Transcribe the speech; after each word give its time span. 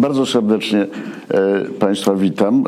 Bardzo 0.00 0.26
serdecznie 0.26 0.86
Państwa 1.78 2.14
witam. 2.14 2.64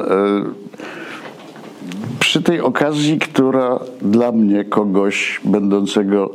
Przy 2.19 2.43
tej 2.43 2.61
okazji, 2.61 3.19
która 3.19 3.81
dla 4.03 4.33
mnie, 4.33 4.65
kogoś 4.65 5.41
będącego 5.45 6.31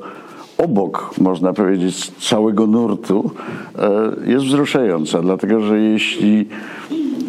obok, 0.57 1.11
można 1.21 1.53
powiedzieć, 1.53 2.11
całego 2.11 2.67
nurtu, 2.67 3.31
jest 4.25 4.45
wzruszająca, 4.45 5.21
dlatego 5.21 5.59
że 5.59 5.79
jeśli 5.79 6.47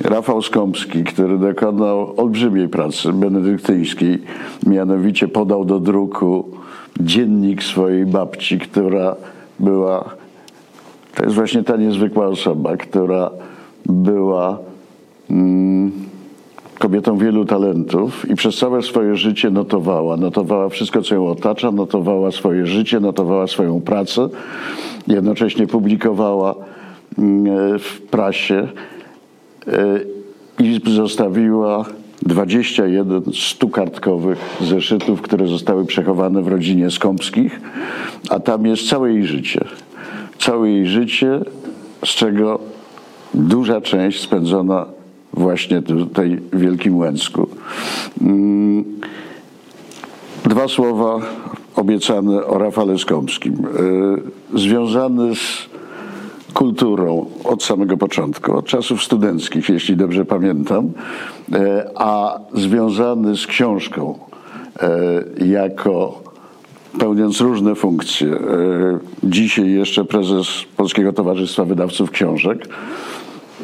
Rafał 0.04 0.42
Skąpski, 0.42 1.04
który 1.04 1.38
dokonał 1.38 2.14
olbrzymiej 2.16 2.68
pracy 2.68 3.12
benedyktyńskiej, 3.12 4.22
mianowicie 4.66 5.28
podał 5.28 5.64
do 5.64 5.80
druku 5.80 6.48
dziennik 7.00 7.62
swojej 7.62 8.06
babci, 8.06 8.58
która 8.58 9.16
była, 9.60 10.04
to 11.14 11.24
jest 11.24 11.34
właśnie 11.34 11.62
ta 11.62 11.76
niezwykła 11.76 12.26
osoba, 12.26 12.76
która 12.76 13.30
była 13.88 14.58
mm, 15.30 15.92
kobietą 16.78 17.18
wielu 17.18 17.44
talentów 17.44 18.30
i 18.30 18.34
przez 18.34 18.56
całe 18.56 18.82
swoje 18.82 19.16
życie 19.16 19.50
notowała. 19.50 20.16
Notowała 20.16 20.68
wszystko, 20.68 21.02
co 21.02 21.14
ją 21.14 21.28
otacza, 21.28 21.72
notowała 21.72 22.30
swoje 22.30 22.66
życie, 22.66 23.00
notowała 23.00 23.46
swoją 23.46 23.80
pracę, 23.80 24.28
jednocześnie 25.06 25.66
publikowała 25.66 26.54
mm, 27.18 27.78
w 27.78 28.00
prasie 28.10 28.68
e, 29.66 30.00
i 30.64 30.80
zostawiła 30.90 31.84
21 32.22 33.22
stukartkowych 33.32 34.38
zeszytów, 34.60 35.22
które 35.22 35.46
zostały 35.46 35.84
przechowane 35.84 36.42
w 36.42 36.48
rodzinie 36.48 36.90
Skąpskich, 36.90 37.60
a 38.30 38.40
tam 38.40 38.66
jest 38.66 38.88
całe 38.88 39.12
jej 39.12 39.26
życie. 39.26 39.64
Całe 40.38 40.70
jej 40.70 40.86
życie, 40.86 41.40
z 42.04 42.08
czego 42.08 42.60
duża 43.34 43.80
część 43.80 44.20
spędzona 44.20 44.86
właśnie 45.32 45.82
tutaj 45.82 46.40
w 46.52 46.58
Wielkim 46.58 46.96
Łęcku. 46.96 47.48
Mm, 48.20 48.84
dwa 50.44 50.68
słowa 50.68 51.20
obiecane 51.76 52.46
o 52.46 52.58
Rafale 52.58 52.98
Skąpskim. 52.98 53.54
E, 54.54 54.58
związany 54.58 55.34
z 55.34 55.68
kulturą 56.54 57.26
od 57.44 57.62
samego 57.62 57.96
początku, 57.96 58.56
od 58.56 58.66
czasów 58.66 59.02
studenckich, 59.02 59.68
jeśli 59.68 59.96
dobrze 59.96 60.24
pamiętam, 60.24 60.90
e, 61.52 61.90
a 61.94 62.40
związany 62.54 63.36
z 63.36 63.46
książką 63.46 64.18
e, 64.80 65.46
jako 65.46 66.22
pełniąc 66.98 67.40
różne 67.40 67.74
funkcje. 67.74 68.28
E, 68.28 68.38
dzisiaj 69.22 69.70
jeszcze 69.70 70.04
prezes 70.04 70.46
Polskiego 70.76 71.12
Towarzystwa 71.12 71.64
Wydawców 71.64 72.10
Książek. 72.10 72.68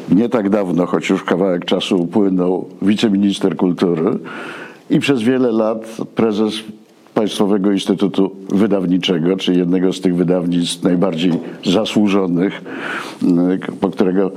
Nie 0.09 0.29
tak 0.29 0.49
dawno, 0.49 0.85
choć 0.85 1.09
już 1.09 1.23
kawałek 1.23 1.65
czasu 1.65 2.01
upłynął, 2.01 2.69
wiceminister 2.81 3.55
kultury 3.55 4.19
i 4.89 4.99
przez 4.99 5.21
wiele 5.21 5.51
lat 5.51 5.97
prezes 6.15 6.53
Państwowego 7.13 7.71
Instytutu 7.71 8.31
Wydawniczego, 8.49 9.37
czy 9.37 9.53
jednego 9.53 9.93
z 9.93 10.01
tych 10.01 10.15
wydawnictw 10.15 10.83
najbardziej 10.83 11.31
zasłużonych, 11.65 12.61
po 13.81 13.89
którego 13.89 14.31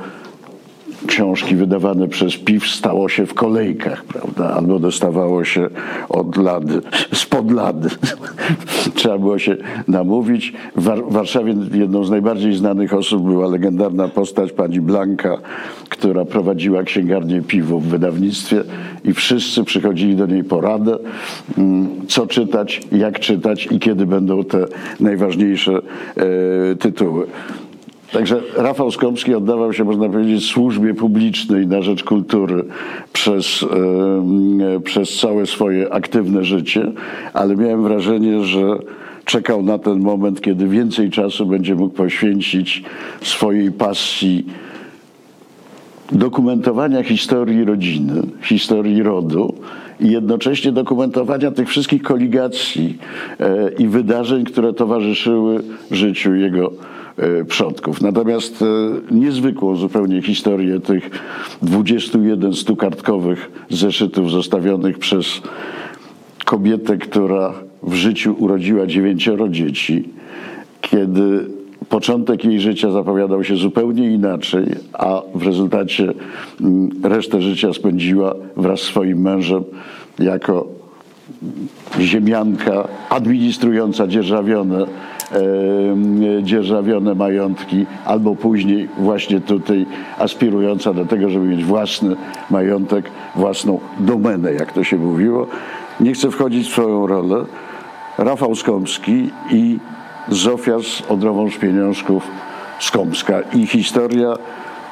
książki 1.09 1.57
wydawane 1.57 2.09
przez 2.09 2.37
PIW 2.37 2.67
stało 2.67 3.09
się 3.09 3.27
w 3.27 3.35
kolejkach, 3.35 4.05
prawda? 4.05 4.51
Albo 4.51 4.79
dostawało 4.79 5.45
się 5.45 5.69
od 6.09 6.37
lady, 6.37 6.81
spod 7.13 7.51
lady. 7.51 7.89
Trzeba 8.95 9.19
było 9.19 9.39
się 9.39 9.57
namówić. 9.89 10.53
W 10.77 11.13
Warszawie 11.13 11.55
jedną 11.75 12.05
z 12.05 12.11
najbardziej 12.11 12.55
znanych 12.55 12.95
osób 12.95 13.23
była 13.23 13.49
legendarna 13.49 14.09
postać 14.09 14.53
pani 14.53 14.81
Blanka, 14.81 15.39
która 15.89 16.25
prowadziła 16.25 16.83
księgarnię 16.83 17.43
piwu 17.43 17.81
w 17.81 17.87
wydawnictwie 17.87 18.63
i 19.05 19.13
wszyscy 19.13 19.65
przychodzili 19.65 20.17
do 20.17 20.27
niej 20.27 20.45
poradę, 20.45 20.99
mm, 21.59 21.89
co 22.09 22.27
czytać, 22.27 22.81
jak 22.93 23.21
czytać 23.21 23.69
i 23.71 23.79
kiedy 23.79 24.07
będą 24.07 24.45
te 24.45 24.65
najważniejsze 25.01 25.73
e, 25.73 26.77
tytuły. 26.77 27.27
Także 28.13 28.43
Rafał 28.57 28.91
Skąpski 28.91 29.35
oddawał 29.35 29.73
się, 29.73 29.85
można 29.85 30.09
powiedzieć, 30.09 30.45
służbie 30.45 30.95
publicznej 30.95 31.67
na 31.67 31.83
rzecz 31.83 32.05
kultury 32.05 32.65
przez, 33.13 33.65
przez 34.85 35.19
całe 35.19 35.47
swoje 35.47 35.93
aktywne 35.93 36.45
życie, 36.45 36.93
ale 37.33 37.57
miałem 37.57 37.83
wrażenie, 37.83 38.45
że 38.45 38.79
czekał 39.25 39.63
na 39.63 39.79
ten 39.79 40.01
moment, 40.01 40.41
kiedy 40.41 40.69
więcej 40.69 41.11
czasu 41.11 41.47
będzie 41.47 41.75
mógł 41.75 41.95
poświęcić 41.95 42.83
swojej 43.23 43.73
pasji 43.73 44.47
dokumentowania 46.13 47.03
historii 47.03 47.65
rodziny, 47.65 48.23
historii 48.43 49.03
rodu 49.03 49.55
i 50.01 50.11
jednocześnie 50.11 50.73
dokumentowania 50.73 51.51
tych 51.51 51.69
wszystkich 51.69 52.03
koligacji 52.03 52.99
e, 53.41 53.71
i 53.79 53.89
wydarzeń, 53.89 54.45
które 54.45 54.73
towarzyszyły 54.73 55.63
życiu 55.91 56.35
jego 56.35 56.73
przodków. 57.49 58.01
Natomiast 58.01 58.63
e, 58.63 58.67
niezwykłą 59.15 59.77
zupełnie 59.77 60.23
historię 60.23 60.81
tych 60.81 61.11
21 61.63 62.55
stukartkowych 62.55 63.51
zeszytów 63.71 64.31
zostawionych 64.31 64.99
przez 64.99 65.27
kobietę, 66.45 66.97
która 66.97 67.55
w 67.83 67.95
życiu 67.95 68.37
urodziła 68.39 68.87
dziewięcioro 68.87 69.49
dzieci, 69.49 70.09
kiedy 70.81 71.47
początek 71.89 72.45
jej 72.45 72.61
życia 72.61 72.91
zapowiadał 72.91 73.45
się 73.45 73.57
zupełnie 73.57 74.11
inaczej, 74.11 74.65
a 74.93 75.23
w 75.35 75.43
rezultacie 75.43 76.13
resztę 77.03 77.43
życia 77.43 77.73
spędziła 77.73 78.35
wraz 78.57 78.81
z 78.81 78.83
swoim 78.83 79.21
mężem 79.21 79.65
jako 80.19 80.67
ziemianka 82.01 82.89
administrująca 83.11 84.07
dzierżawione 84.07 84.87
dzierżawione 86.43 87.15
majątki, 87.15 87.87
albo 88.05 88.35
później 88.35 88.89
właśnie 88.99 89.41
tutaj 89.41 89.87
aspirująca 90.19 90.95
do 90.95 91.07
tego, 91.07 91.31
żeby 91.31 91.47
mieć 91.47 91.65
własny 91.65 92.17
majątek, 92.51 93.11
własną 93.37 93.81
domenę, 94.01 94.53
jak 94.53 94.73
to 94.73 94.85
się 94.85 94.97
mówiło. 94.97 95.47
Nie 96.01 96.13
chcę 96.13 96.31
wchodzić 96.31 96.69
w 96.69 96.73
swoją 96.73 97.07
rolę. 97.07 97.45
Rafał 98.19 98.55
Skąpski 98.55 99.31
i 99.51 99.79
Zofia 100.29 100.79
z 100.79 101.11
Odrową 101.11 101.51
Szpieniążków 101.51 102.29
Skąpska 102.81 103.41
i 103.55 103.67
historia 103.67 104.35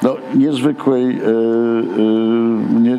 no, 0.03 0.17
niezwykłej, 0.35 1.05
yy, 1.05 1.13
yy, 2.73 2.81
nie, 2.81 2.99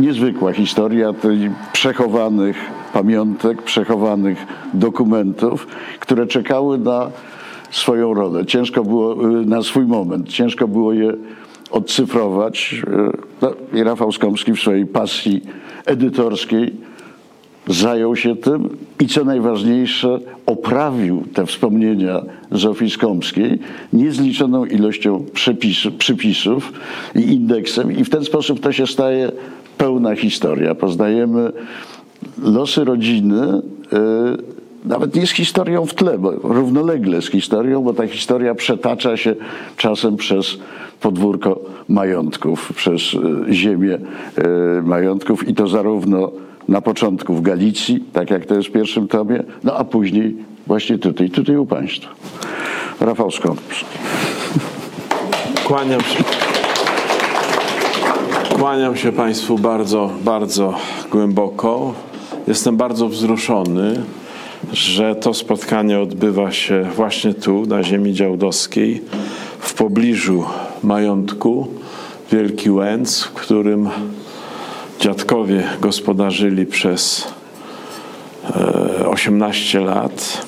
niezwykła 0.00 0.52
historia 0.52 1.12
tej 1.12 1.50
przechowanych 1.72 2.56
pamiątek, 2.94 3.62
przechowanych 3.62 4.46
dokumentów, 4.74 5.66
które 6.00 6.26
czekały 6.26 6.78
na 6.78 7.10
swoją 7.70 8.14
rolę. 8.14 8.46
Ciężko 8.46 8.84
było, 8.84 9.30
y, 9.40 9.46
na 9.46 9.62
swój 9.62 9.86
moment, 9.86 10.28
ciężko 10.28 10.68
było 10.68 10.92
je 10.92 11.12
odcyfrować. 11.70 12.82
Y, 12.88 13.16
no, 13.42 13.52
I 13.74 13.82
Rafał 13.82 14.12
Skomski 14.12 14.52
w 14.52 14.60
swojej 14.60 14.86
pasji 14.86 15.42
edytorskiej 15.86 16.72
zajął 17.66 18.16
się 18.16 18.36
tym 18.36 18.76
i 19.00 19.06
co 19.06 19.24
najważniejsze, 19.24 20.18
oprawił 20.46 21.24
te 21.34 21.46
wspomnienia 21.46 22.22
Zofii 22.50 22.90
Skomskiej 22.90 23.58
niezliczoną 23.92 24.64
ilością 24.64 25.24
przypisów 25.98 26.72
i 27.14 27.20
indeksem 27.20 27.92
i 27.92 28.04
w 28.04 28.10
ten 28.10 28.24
sposób 28.24 28.60
to 28.60 28.72
się 28.72 28.86
staje 28.86 29.32
pełna 29.78 30.16
historia. 30.16 30.74
Poznajemy 30.74 31.52
losy 32.42 32.84
rodziny 32.84 33.62
e, 33.92 34.54
nawet 34.84 35.14
nie 35.14 35.26
z 35.26 35.30
historią 35.30 35.86
w 35.86 35.94
tle, 35.94 36.18
bo 36.18 36.30
równolegle 36.30 37.22
z 37.22 37.30
historią, 37.30 37.82
bo 37.82 37.94
ta 37.94 38.06
historia 38.06 38.54
przetacza 38.54 39.16
się 39.16 39.34
czasem 39.76 40.16
przez 40.16 40.58
podwórko 41.00 41.60
majątków, 41.88 42.72
przez 42.76 43.02
e, 43.48 43.54
ziemię 43.54 43.98
e, 43.98 44.82
majątków 44.82 45.48
i 45.48 45.54
to 45.54 45.68
zarówno 45.68 46.30
na 46.68 46.80
początku 46.80 47.34
w 47.34 47.42
Galicji, 47.42 48.04
tak 48.12 48.30
jak 48.30 48.46
to 48.46 48.54
jest 48.54 48.68
w 48.68 48.72
pierwszym 48.72 49.08
tomie, 49.08 49.42
no 49.64 49.76
a 49.76 49.84
później 49.84 50.36
właśnie 50.66 50.98
tutaj, 50.98 51.30
tutaj 51.30 51.56
u 51.56 51.66
Państwa. 51.66 52.10
Rafał 53.00 53.30
Skąpski. 53.30 53.84
Kłaniam 55.64 56.00
się. 56.00 56.24
Kłaniam 58.58 58.96
się 58.96 59.12
Państwu 59.12 59.58
bardzo, 59.58 60.10
bardzo 60.24 60.74
głęboko. 61.10 61.94
Jestem 62.48 62.76
bardzo 62.76 63.08
wzruszony, 63.08 64.00
że 64.72 65.14
to 65.14 65.34
spotkanie 65.34 66.00
odbywa 66.00 66.52
się 66.52 66.86
właśnie 66.96 67.34
tu, 67.34 67.66
na 67.66 67.82
ziemi 67.82 68.14
działdowskiej, 68.14 69.02
w 69.58 69.74
pobliżu 69.74 70.44
majątku 70.82 71.68
Wielki 72.32 72.70
Łęc, 72.70 73.22
w 73.22 73.32
którym 73.32 73.88
dziadkowie 75.00 75.64
gospodarzyli 75.80 76.66
przez 76.66 77.28
18 79.06 79.78
e, 79.78 79.84
lat. 79.84 80.46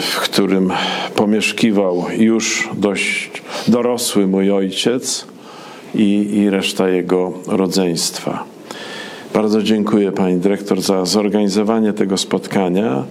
w 0.00 0.20
którym 0.20 0.72
pomieszkiwał 1.14 2.04
już 2.18 2.68
dość 2.74 3.42
dorosły 3.68 4.26
mój 4.26 4.50
ojciec 4.50 5.26
i, 5.94 6.30
i 6.34 6.50
reszta 6.50 6.88
jego 6.88 7.32
rodzeństwa. 7.46 8.55
Bardzo 9.36 9.62
dziękuję 9.62 10.12
pani 10.12 10.36
dyrektor 10.36 10.80
za 10.80 11.04
zorganizowanie 11.04 11.92
tego 11.92 12.18
spotkania. 12.18 13.04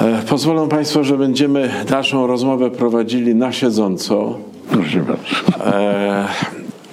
E, 0.00 0.22
pozwolą 0.28 0.68
Państwo, 0.68 1.04
że 1.04 1.18
będziemy 1.18 1.70
dalszą 1.88 2.26
rozmowę 2.26 2.70
prowadzili 2.70 3.34
na 3.34 3.52
siedząco. 3.52 4.38
Proszę 4.70 4.98
bardzo. 4.98 5.66
E, 5.76 6.26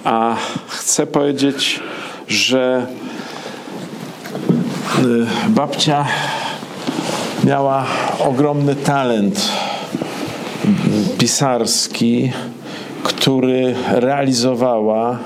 a 0.04 0.36
chcę 0.68 1.06
powiedzieć, 1.06 1.80
że 2.28 2.86
e, 4.98 5.02
babcia 5.48 6.04
miała 7.44 7.86
ogromny 8.28 8.74
talent 8.74 9.48
pisarski, 11.18 12.32
który 13.02 13.74
realizowała 13.90 15.18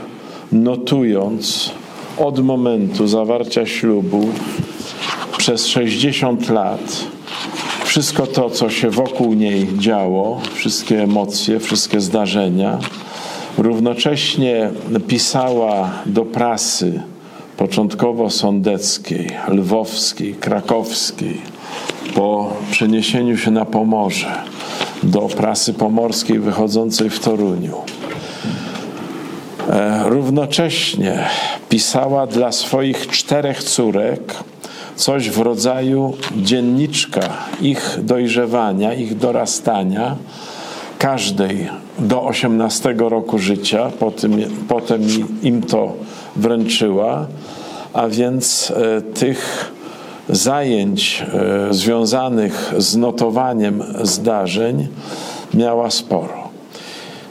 notując 0.53 1.80
od 2.21 2.45
momentu 2.45 3.07
zawarcia 3.07 3.67
ślubu 3.67 4.29
przez 5.39 5.67
60 5.67 6.49
lat 6.49 7.07
wszystko 7.85 8.27
to, 8.27 8.51
co 8.51 8.71
się 8.71 8.91
wokół 8.91 9.35
niej 9.35 9.69
działo, 9.79 10.41
wszystkie 10.55 11.03
emocje, 11.03 11.61
wszystkie 11.61 12.01
zdarzenia. 12.01 12.79
Równocześnie 13.59 14.71
pisała 15.09 15.91
do 16.07 16.25
prasy 16.25 17.03
początkowo 17.57 18.31
sądeckiej, 18.31 19.31
lwowskiej, 19.49 20.35
krakowskiej, 20.35 21.41
po 22.15 22.57
przeniesieniu 22.71 23.39
się 23.39 23.51
na 23.51 23.65
Pomorze 23.65 24.43
do 25.03 25.21
prasy 25.21 25.75
pomorskiej 25.75 26.39
wychodzącej 26.39 27.11
w 27.11 27.21
Toruniu. 27.21 27.77
E, 29.71 30.09
równocześnie 30.09 31.27
pisała 31.69 32.27
dla 32.27 32.53
swoich 32.53 33.07
czterech 33.07 33.63
córek 33.63 34.35
coś 34.97 35.31
w 35.31 35.39
rodzaju 35.39 36.17
dzienniczka 36.37 37.21
ich 37.61 37.99
dojrzewania, 38.03 38.95
ich 38.95 39.17
dorastania, 39.17 40.17
każdej 40.99 41.69
do 41.99 42.23
18 42.23 42.95
roku 42.99 43.39
życia, 43.39 43.91
potem, 43.99 44.37
potem 44.69 45.03
im 45.43 45.63
to 45.63 45.93
wręczyła, 46.37 47.27
a 47.93 48.09
więc 48.09 48.73
e, 48.77 49.01
tych 49.01 49.73
zajęć 50.29 51.25
e, 51.71 51.75
związanych 51.75 52.75
z 52.79 52.97
notowaniem 52.97 53.83
zdarzeń 54.03 54.89
miała 55.55 55.91
sporo. 55.91 56.40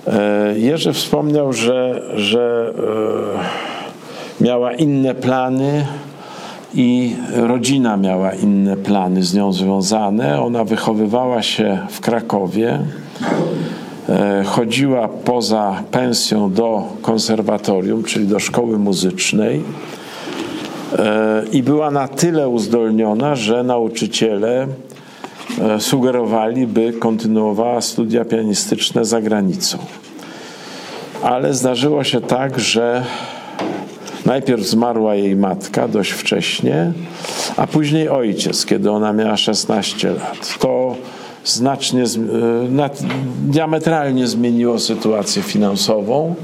E, 0.10 0.60
Jerzy 0.60 0.94
wspomniał, 0.94 1.54
że, 1.54 2.02
że 2.16 2.74
miała 4.42 4.74
inne 4.74 5.16
plany 5.16 5.86
i 6.74 7.16
rodzina 7.36 7.98
miała 7.98 8.34
inne 8.34 8.78
plany 8.78 9.24
z 9.24 9.34
nią 9.34 9.54
związane. 9.54 10.42
Ona 10.42 10.64
wychowywała 10.64 11.42
się 11.42 11.80
w 11.90 12.00
Krakowie, 12.00 12.80
e, 14.10 14.44
chodziła 14.44 15.08
poza 15.08 15.84
pensją 15.92 16.54
do 16.54 16.84
konserwatorium, 17.02 18.04
czyli 18.04 18.28
do 18.28 18.40
szkoły 18.40 18.80
muzycznej 18.80 19.62
e, 21.00 21.44
i 21.52 21.64
była 21.64 21.92
na 21.92 22.08
tyle 22.08 22.50
uzdolniona, 22.50 23.36
że 23.36 23.64
nauczyciele 23.64 24.68
e, 25.62 25.80
sugerowali, 25.80 26.68
by 26.68 26.94
kontynuowała 26.94 27.82
studia 27.82 28.26
pianistyczne 28.26 29.06
za 29.06 29.22
granicą. 29.22 29.78
Ale 31.24 31.54
zdarzyło 31.54 32.04
się 32.04 32.22
tak, 32.22 32.60
że 32.60 33.04
Najpierw 34.26 34.68
zmarła 34.68 35.16
jej 35.16 35.36
matka 35.36 35.88
dość 35.88 36.12
wcześnie, 36.12 36.92
a 37.58 37.68
później 37.68 38.10
ojciec, 38.10 38.66
kiedy 38.66 38.92
ona 38.92 39.14
miała 39.14 39.38
16 39.38 40.10
lat. 40.10 40.58
To 40.60 40.96
znacznie, 41.44 42.04
e, 42.04 42.90
diametralnie 43.46 44.28
zmieniło 44.28 44.80
sytuację 44.80 45.42
finansową 45.42 46.36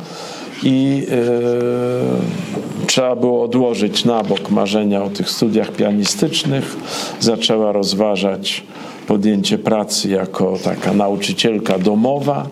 i 0.64 1.06
yy, 1.10 2.88
trzeba 2.88 3.16
było 3.16 3.44
odłożyć 3.44 4.06
na 4.06 4.24
bok 4.24 4.50
marzenia 4.50 5.04
o 5.04 5.10
tych 5.10 5.30
studiach 5.30 5.72
pianistycznych. 5.72 6.76
Zaczęła 7.20 7.72
rozważać 7.72 8.64
podjęcie 9.08 9.58
pracy 9.58 10.10
jako 10.10 10.58
taka 10.64 10.94
nauczycielka 10.94 11.80
domowa 11.80 12.48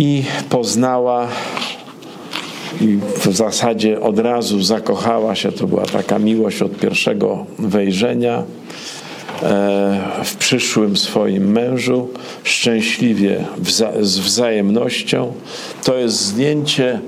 i 0.00 0.24
poznała 0.48 1.28
i 2.80 2.98
w 3.16 3.36
zasadzie 3.36 4.00
od 4.00 4.18
razu 4.18 4.62
zakochała 4.62 5.34
się. 5.34 5.52
To 5.52 5.66
była 5.66 5.86
taka 5.86 6.18
miłość 6.18 6.62
od 6.62 6.76
pierwszego 6.76 7.46
wejrzenia 7.58 8.38
e, 8.38 8.42
w 10.24 10.36
przyszłym 10.36 10.96
swoim 10.96 11.52
mężu, 11.52 12.08
szczęśliwie 12.44 13.44
z 14.00 14.18
wzajemnością. 14.18 15.32
To 15.84 15.96
jest 15.96 16.20
zdjęcie 16.20 17.00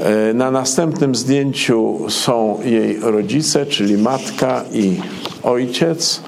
E, 0.00 0.34
na 0.34 0.50
następnym 0.50 1.14
zdjęciu 1.14 1.98
są 2.08 2.58
jej 2.64 2.98
rodzice, 3.00 3.66
czyli 3.66 3.98
matka 3.98 4.64
i 4.72 4.96
ojciec. 5.42 6.20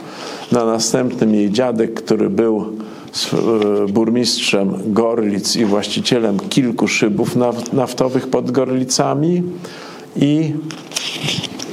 Na 0.52 0.64
następnym 0.64 1.34
jej 1.34 1.50
dziadek, 1.50 1.94
który 1.94 2.30
był 2.30 2.72
e, 3.32 3.92
burmistrzem 3.92 4.74
Gorlic 4.86 5.56
i 5.56 5.64
właścicielem 5.64 6.38
kilku 6.38 6.88
szybów 6.88 7.36
naftowych 7.72 8.28
pod 8.28 8.50
Gorlicami. 8.50 9.42
I 10.16 10.52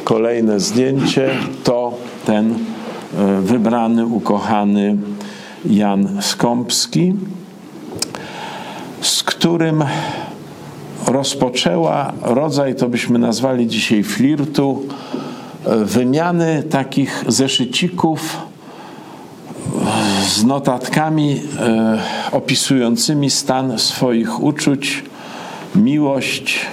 kolejne 0.04 0.60
zdjęcie 0.60 1.30
to 1.64 1.94
ten 2.26 2.56
e, 3.18 3.42
wybrany, 3.42 4.06
ukochany 4.06 4.98
Jan 5.66 6.18
Skąpski, 6.22 7.14
z 9.02 9.24
którym 9.24 9.84
rozpoczęła 11.08 12.14
rodzaj, 12.22 12.76
to 12.76 12.90
byśmy 12.90 13.20
nazwali 13.20 13.68
dzisiaj 13.68 14.04
flirtu, 14.04 14.84
e, 15.66 15.76
wymiany 15.86 16.64
takich 16.70 17.24
zeszycików 17.28 18.38
e, 20.22 20.26
z 20.30 20.44
notatkami 20.44 21.42
e, 21.60 22.00
opisującymi 22.32 23.30
stan 23.30 23.80
swoich 23.80 24.44
uczuć, 24.44 25.04
miłość, 25.76 26.66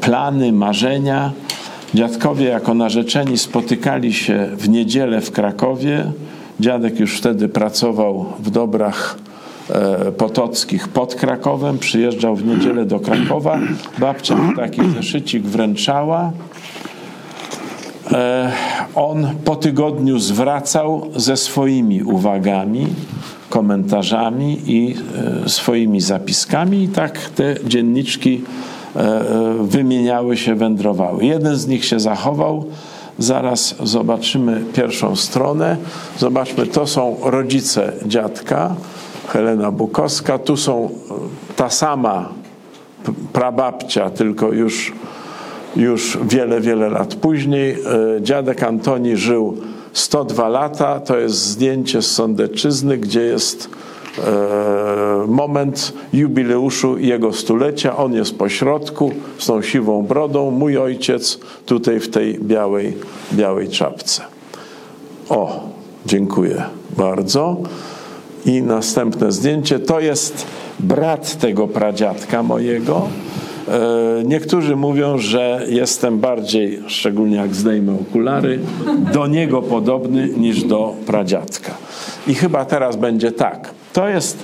plany, 0.00 0.52
marzenia. 0.52 1.32
Dziadkowie 1.94 2.46
jako 2.46 2.74
narzeczeni 2.74 3.38
spotykali 3.38 4.14
się 4.14 4.48
w 4.56 4.68
niedzielę 4.68 5.20
w 5.20 5.30
Krakowie. 5.30 6.12
Dziadek 6.60 7.00
już 7.00 7.18
wtedy 7.18 7.48
pracował 7.48 8.26
w 8.38 8.50
dobrach 8.50 9.18
potockich 10.16 10.88
pod 10.88 11.14
Krakowem. 11.14 11.78
Przyjeżdżał 11.78 12.36
w 12.36 12.44
niedzielę 12.44 12.84
do 12.84 13.00
Krakowa. 13.00 13.58
Babcia 13.98 14.36
taki 14.56 14.90
zeszycik 14.90 15.42
wręczała. 15.42 16.32
E, 18.12 18.52
on 18.94 19.28
po 19.44 19.56
tygodniu 19.56 20.18
zwracał 20.18 21.10
ze 21.16 21.36
swoimi 21.36 22.02
uwagami, 22.02 22.86
komentarzami 23.50 24.58
i 24.66 24.94
e, 25.44 25.48
swoimi 25.48 26.00
zapiskami, 26.00 26.82
i 26.82 26.88
tak 26.88 27.18
te 27.18 27.54
dzienniczki 27.64 28.42
wymieniały 29.60 30.36
się, 30.36 30.54
wędrowały. 30.54 31.24
Jeden 31.24 31.56
z 31.56 31.66
nich 31.66 31.84
się 31.84 32.00
zachował. 32.00 32.64
Zaraz 33.18 33.74
zobaczymy 33.82 34.62
pierwszą 34.74 35.16
stronę. 35.16 35.76
Zobaczmy, 36.18 36.66
to 36.66 36.86
są 36.86 37.16
rodzice 37.22 37.92
dziadka. 38.06 38.74
Helena 39.28 39.70
Bukowska. 39.70 40.38
Tu 40.38 40.56
są 40.56 40.84
e, 40.84 41.54
ta 41.56 41.70
sama 41.70 42.28
prababcia, 43.32 44.10
tylko 44.10 44.52
już, 44.52 44.92
już 45.76 46.18
wiele, 46.22 46.60
wiele 46.60 46.88
lat 46.88 47.14
później. 47.14 47.72
E, 47.72 47.76
dziadek 48.22 48.62
Antoni 48.62 49.16
żył 49.16 49.56
102 49.92 50.48
lata. 50.48 51.00
To 51.00 51.18
jest 51.18 51.36
zdjęcie 51.36 52.02
z 52.02 52.10
Sądeczyzny, 52.10 52.98
gdzie 52.98 53.20
jest 53.20 53.70
e, 54.18 55.26
moment 55.26 55.92
jubileuszu 56.12 56.98
jego 56.98 57.32
stulecia. 57.32 57.96
On 57.96 58.12
jest 58.12 58.38
po 58.38 58.48
środku 58.48 59.12
z 59.38 59.46
tą 59.46 59.62
siwą 59.62 60.02
brodą. 60.02 60.50
Mój 60.50 60.78
ojciec 60.78 61.38
tutaj 61.66 62.00
w 62.00 62.10
tej 62.10 62.38
białej, 62.38 62.96
białej 63.32 63.68
czapce. 63.68 64.22
O, 65.28 65.68
dziękuję 66.06 66.62
bardzo. 66.96 67.56
I 68.48 68.62
następne 68.62 69.32
zdjęcie 69.32 69.78
to 69.78 70.00
jest 70.00 70.46
brat 70.80 71.38
tego 71.38 71.68
pradziadka 71.68 72.42
mojego. 72.42 73.08
E, 73.68 73.80
niektórzy 74.24 74.76
mówią, 74.76 75.18
że 75.18 75.66
jestem 75.68 76.18
bardziej, 76.18 76.82
szczególnie 76.86 77.36
jak 77.36 77.54
zdejmę 77.54 77.96
okulary, 78.00 78.58
do 79.12 79.26
niego 79.26 79.62
podobny 79.62 80.28
niż 80.28 80.64
do 80.64 80.94
pradziadka. 81.06 81.74
I 82.26 82.34
chyba 82.34 82.64
teraz 82.64 82.96
będzie 82.96 83.32
tak. 83.32 83.70
To 83.92 84.08
jest 84.08 84.38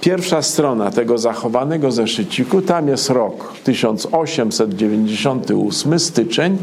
pierwsza 0.00 0.42
strona 0.42 0.90
tego 0.90 1.18
zachowanego 1.18 1.92
zeszyciku. 1.92 2.62
Tam 2.62 2.88
jest 2.88 3.10
rok 3.10 3.52
1898, 3.64 5.98
styczeń, 5.98 6.58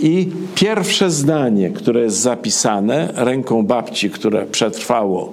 i 0.00 0.28
pierwsze 0.54 1.10
zdanie, 1.10 1.70
które 1.70 2.00
jest 2.00 2.16
zapisane 2.16 3.12
ręką 3.16 3.66
babci, 3.66 4.10
które 4.10 4.46
przetrwało 4.46 5.32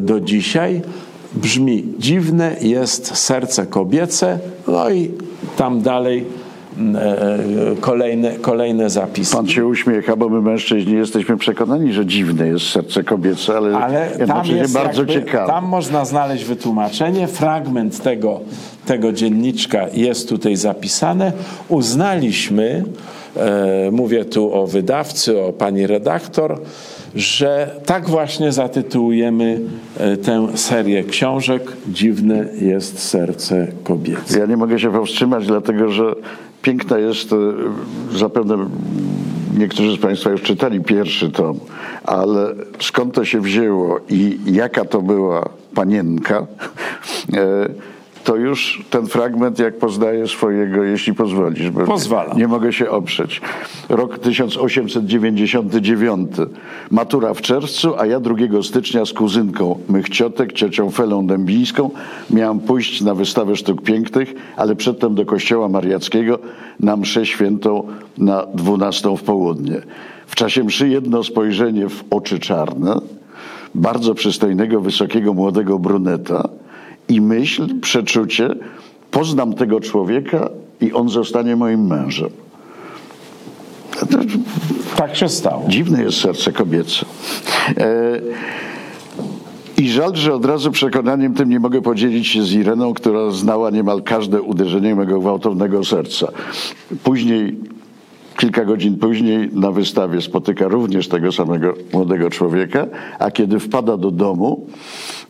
do 0.00 0.20
dzisiaj, 0.20 0.82
brzmi: 1.34 1.84
Dziwne 1.98 2.56
jest 2.60 3.16
serce 3.16 3.66
kobiece, 3.66 4.38
no 4.68 4.90
i 4.90 5.10
tam 5.56 5.80
dalej 5.82 6.24
mm, 6.78 6.96
e, 6.96 7.76
kolejne, 7.80 8.32
kolejne 8.32 8.90
zapisy. 8.90 9.36
Pan 9.36 9.48
się 9.48 9.66
uśmiecha, 9.66 10.16
bo 10.16 10.28
my 10.28 10.40
mężczyźni 10.40 10.92
jesteśmy 10.92 11.36
przekonani, 11.36 11.92
że 11.92 12.06
dziwne 12.06 12.48
jest 12.48 12.66
serce 12.66 13.04
kobiece, 13.04 13.56
ale, 13.56 13.78
ale 13.78 14.26
tam 14.26 14.46
jest 14.46 14.74
bardzo 14.74 15.00
jakby, 15.00 15.14
ciekawe. 15.14 15.46
Tam 15.46 15.64
można 15.64 16.04
znaleźć 16.04 16.44
wytłumaczenie. 16.44 17.26
Fragment 17.26 18.02
tego, 18.02 18.40
tego 18.86 19.12
dzienniczka 19.12 19.86
jest 19.92 20.28
tutaj 20.28 20.56
zapisane. 20.56 21.32
Uznaliśmy, 21.68 22.84
e, 23.36 23.90
mówię 23.90 24.24
tu 24.24 24.54
o 24.54 24.66
wydawcy, 24.66 25.40
o 25.40 25.52
pani 25.52 25.86
redaktor, 25.86 26.60
że 27.16 27.80
tak 27.86 28.08
właśnie 28.08 28.52
zatytułujemy 28.52 29.60
e, 29.96 30.16
tę 30.16 30.48
serię 30.54 31.04
książek 31.04 31.72
Dziwne 31.88 32.48
jest 32.60 32.98
serce 32.98 33.66
kobiece. 33.84 34.38
Ja 34.38 34.46
nie 34.46 34.56
mogę 34.56 34.78
się 34.78 34.92
powstrzymać, 34.92 35.46
dlatego 35.46 35.88
że 35.88 36.14
piękna 36.62 36.98
jest, 36.98 37.32
e, 37.32 37.36
zapewne 38.18 38.56
niektórzy 39.58 39.96
z 39.96 40.00
Państwa 40.00 40.30
już 40.30 40.42
czytali 40.42 40.80
pierwszy 40.80 41.30
tom, 41.30 41.58
ale 42.04 42.54
skąd 42.80 43.14
to 43.14 43.24
się 43.24 43.40
wzięło 43.40 44.00
i 44.08 44.38
jaka 44.46 44.84
to 44.84 45.02
była 45.02 45.48
panienka, 45.74 46.38
e, 47.34 47.95
to 48.26 48.36
już 48.36 48.84
ten 48.90 49.06
fragment, 49.06 49.58
jak 49.58 49.78
poznaję 49.78 50.28
swojego, 50.28 50.84
jeśli 50.84 51.14
pozwolisz. 51.14 51.70
Bo 51.70 51.84
Pozwalam. 51.84 52.38
Nie 52.38 52.48
mogę 52.48 52.72
się 52.72 52.90
oprzeć. 52.90 53.40
Rok 53.88 54.18
1899. 54.18 56.30
Matura 56.90 57.34
w 57.34 57.40
czerwcu, 57.40 57.94
a 57.98 58.06
ja 58.06 58.20
2 58.20 58.34
stycznia 58.62 59.04
z 59.04 59.12
kuzynką 59.12 59.78
mych 59.88 60.08
ciotek, 60.08 60.52
ciocią 60.52 60.90
Felą 60.90 61.26
Dębińską, 61.26 61.90
miałam 62.30 62.60
pójść 62.60 63.00
na 63.00 63.14
wystawę 63.14 63.56
sztuk 63.56 63.82
pięknych, 63.82 64.34
ale 64.56 64.76
przedtem 64.76 65.14
do 65.14 65.24
kościoła 65.24 65.68
mariackiego 65.68 66.38
na 66.80 66.96
mszę 66.96 67.26
świętą 67.26 67.86
na 68.18 68.46
12 68.54 69.16
w 69.16 69.22
południe. 69.22 69.82
W 70.26 70.34
czasie 70.34 70.64
mszy 70.64 70.88
jedno 70.88 71.24
spojrzenie 71.24 71.88
w 71.88 72.04
oczy 72.10 72.38
czarne, 72.38 73.00
bardzo 73.74 74.14
przystojnego, 74.14 74.80
wysokiego, 74.80 75.34
młodego 75.34 75.78
bruneta 75.78 76.48
i 77.08 77.20
myśl, 77.20 77.80
przeczucie, 77.80 78.48
poznam 79.10 79.54
tego 79.54 79.80
człowieka 79.80 80.50
i 80.80 80.92
on 80.92 81.08
zostanie 81.08 81.56
moim 81.56 81.86
mężem. 81.86 82.30
Tak 84.96 85.16
się 85.16 85.28
stało. 85.28 85.64
Dziwne 85.68 86.02
jest 86.02 86.20
serce 86.20 86.52
kobiece. 86.52 87.06
E, 87.78 88.20
I 89.78 89.88
żal, 89.88 90.16
że 90.16 90.34
od 90.34 90.44
razu 90.44 90.70
przekonaniem 90.70 91.34
tym 91.34 91.48
nie 91.48 91.60
mogę 91.60 91.82
podzielić 91.82 92.28
się 92.28 92.42
z 92.42 92.52
Ireną, 92.52 92.94
która 92.94 93.30
znała 93.30 93.70
niemal 93.70 94.02
każde 94.02 94.42
uderzenie 94.42 94.94
mego 94.94 95.20
gwałtownego 95.20 95.84
serca. 95.84 96.28
Później 97.04 97.56
Kilka 98.36 98.64
godzin 98.64 98.96
później 98.96 99.50
na 99.52 99.70
wystawie 99.70 100.20
spotyka 100.20 100.68
również 100.68 101.08
tego 101.08 101.32
samego 101.32 101.74
młodego 101.92 102.30
człowieka, 102.30 102.86
a 103.18 103.30
kiedy 103.30 103.58
wpada 103.58 103.96
do 103.96 104.10
domu, 104.10 104.66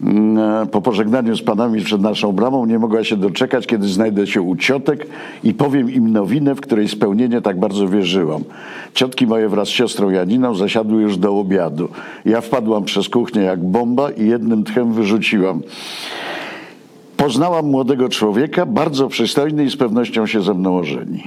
mm, 0.01 0.69
po 0.69 0.83
pożegnaniu 0.83 1.37
z 1.37 1.43
panami 1.43 1.81
przed 1.81 2.01
naszą 2.01 2.33
bramą, 2.33 2.67
nie 2.67 2.79
mogła 2.79 3.05
się 3.05 3.17
doczekać, 3.17 3.67
kiedy 3.67 3.89
znajdę 3.89 4.27
się 4.27 4.43
u 4.43 4.57
ciotek 4.57 5.07
i 5.45 5.55
powiem 5.55 5.93
im 5.93 6.13
nowinę, 6.13 6.55
w 6.55 6.61
której 6.61 6.89
spełnienie 6.89 7.41
tak 7.41 7.61
bardzo 7.61 7.89
wierzyłam. 7.89 8.45
Ciotki 8.95 9.27
moje 9.27 9.49
wraz 9.49 9.69
z 9.69 9.71
siostrą 9.71 10.11
Janiną 10.11 10.55
zasiadły 10.55 11.03
już 11.03 11.19
do 11.19 11.39
obiadu. 11.39 11.89
Ja 12.25 12.41
wpadłam 12.41 12.85
przez 12.85 13.09
kuchnię 13.09 13.43
jak 13.43 13.65
bomba 13.65 14.11
i 14.11 14.27
jednym 14.27 14.65
tchem 14.65 14.93
wyrzuciłam. 14.93 15.61
Poznałam 17.17 17.67
młodego 17.67 18.09
człowieka, 18.09 18.67
bardzo 18.67 19.09
przystojny 19.09 19.65
i 19.65 19.71
z 19.71 19.77
pewnością 19.77 20.27
się 20.27 20.43
ze 20.43 20.55
mną 20.55 20.79
ożeni. 20.79 21.23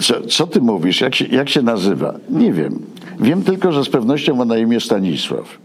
Co, 0.00 0.20
co 0.20 0.46
ty 0.46 0.60
mówisz? 0.60 1.00
Jak 1.00 1.14
się, 1.14 1.24
jak 1.24 1.48
się 1.48 1.62
nazywa? 1.62 2.14
Nie 2.30 2.52
wiem. 2.52 2.78
Wiem 3.20 3.42
tylko, 3.42 3.72
że 3.72 3.84
z 3.84 3.88
pewnością 3.88 4.36
ma 4.36 4.44
na 4.44 4.58
imię 4.58 4.80
Stanisław. 4.80 5.58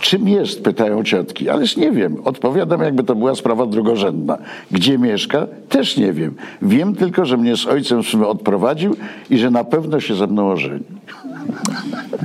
Czym 0.00 0.28
jest? 0.28 0.62
Pytają 0.64 1.04
ciotki. 1.04 1.48
Ależ 1.48 1.76
nie 1.76 1.92
wiem. 1.92 2.16
Odpowiadam, 2.24 2.82
jakby 2.82 3.04
to 3.04 3.14
była 3.14 3.34
sprawa 3.34 3.66
drugorzędna. 3.66 4.38
Gdzie 4.70 4.98
mieszka? 4.98 5.46
Też 5.68 5.96
nie 5.96 6.12
wiem. 6.12 6.34
Wiem 6.62 6.94
tylko, 6.94 7.24
że 7.24 7.36
mnie 7.36 7.56
z 7.56 7.66
ojcem 7.66 8.00
odprowadził 8.26 8.96
i 9.30 9.38
że 9.38 9.50
na 9.50 9.64
pewno 9.64 10.00
się 10.00 10.14
ze 10.14 10.26
mną 10.26 10.50
ożeni. 10.50 10.84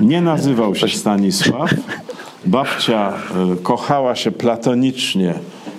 Nie 0.02 0.22
nazywał 0.22 0.76
się 0.76 0.88
Stanisław. 0.88 1.74
Babcia 2.46 3.10
e, 3.10 3.56
kochała 3.64 4.16
się 4.16 4.32
platonicznie 4.32 5.34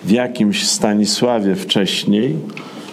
w 0.05 0.11
jakimś 0.11 0.69
Stanisławie 0.69 1.55
wcześniej 1.55 2.37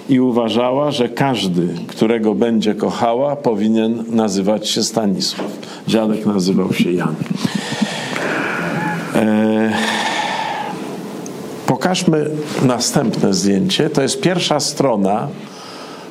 i 0.10 0.20
uważała, 0.20 0.92
że 0.92 1.10
każdy, 1.10 1.68
którego 1.88 2.36
będzie 2.36 2.76
kochała, 2.76 3.36
powinien 3.36 4.04
nazywać 4.10 4.70
się 4.70 4.84
Stanisław. 4.84 5.48
Dziadek 5.88 6.26
nazywał 6.26 6.74
się 6.74 6.92
Jan. 6.92 7.16
E... 9.16 9.98
Pokażmy 11.66 12.30
następne 12.62 13.34
zdjęcie. 13.34 13.90
To 13.90 14.02
jest 14.02 14.22
pierwsza 14.22 14.60
strona 14.60 15.28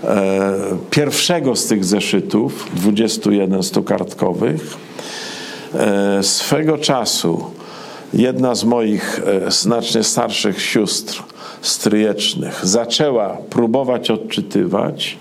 e, 0.05 0.55
pierwszego 0.91 1.57
z 1.57 1.67
tych 1.67 1.85
zeszytów, 1.85 2.71
21 2.75 3.63
stukartkowych. 3.63 4.77
E, 5.75 6.23
swego 6.23 6.79
czasu 6.79 7.45
jedna 8.15 8.55
z 8.55 8.65
moich 8.65 9.21
e, 9.47 9.51
znacznie 9.51 10.03
starszych 10.03 10.63
sióstr 10.63 11.23
stryjecznych 11.61 12.67
zaczęła 12.67 13.29
próbować 13.51 14.11
odczytywać 14.11 15.19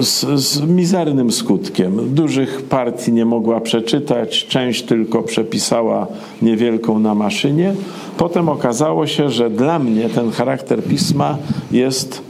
z, 0.00 0.40
z, 0.40 0.60
mizernym 0.60 1.32
skutkiem. 1.32 2.14
Dużych 2.14 2.62
partii 2.62 3.12
nie 3.12 3.24
mogła 3.24 3.60
przeczytać, 3.60 4.46
część 4.46 4.82
tylko 4.82 5.22
przepisała 5.22 6.06
niewielką 6.42 6.98
na 6.98 7.14
maszynie. 7.14 7.74
Potem 8.16 8.48
okazało 8.48 9.06
się, 9.06 9.30
że 9.30 9.50
dla 9.50 9.78
mnie 9.78 10.08
ten 10.08 10.30
charakter 10.30 10.84
pisma 10.84 11.38
jest 11.70 12.22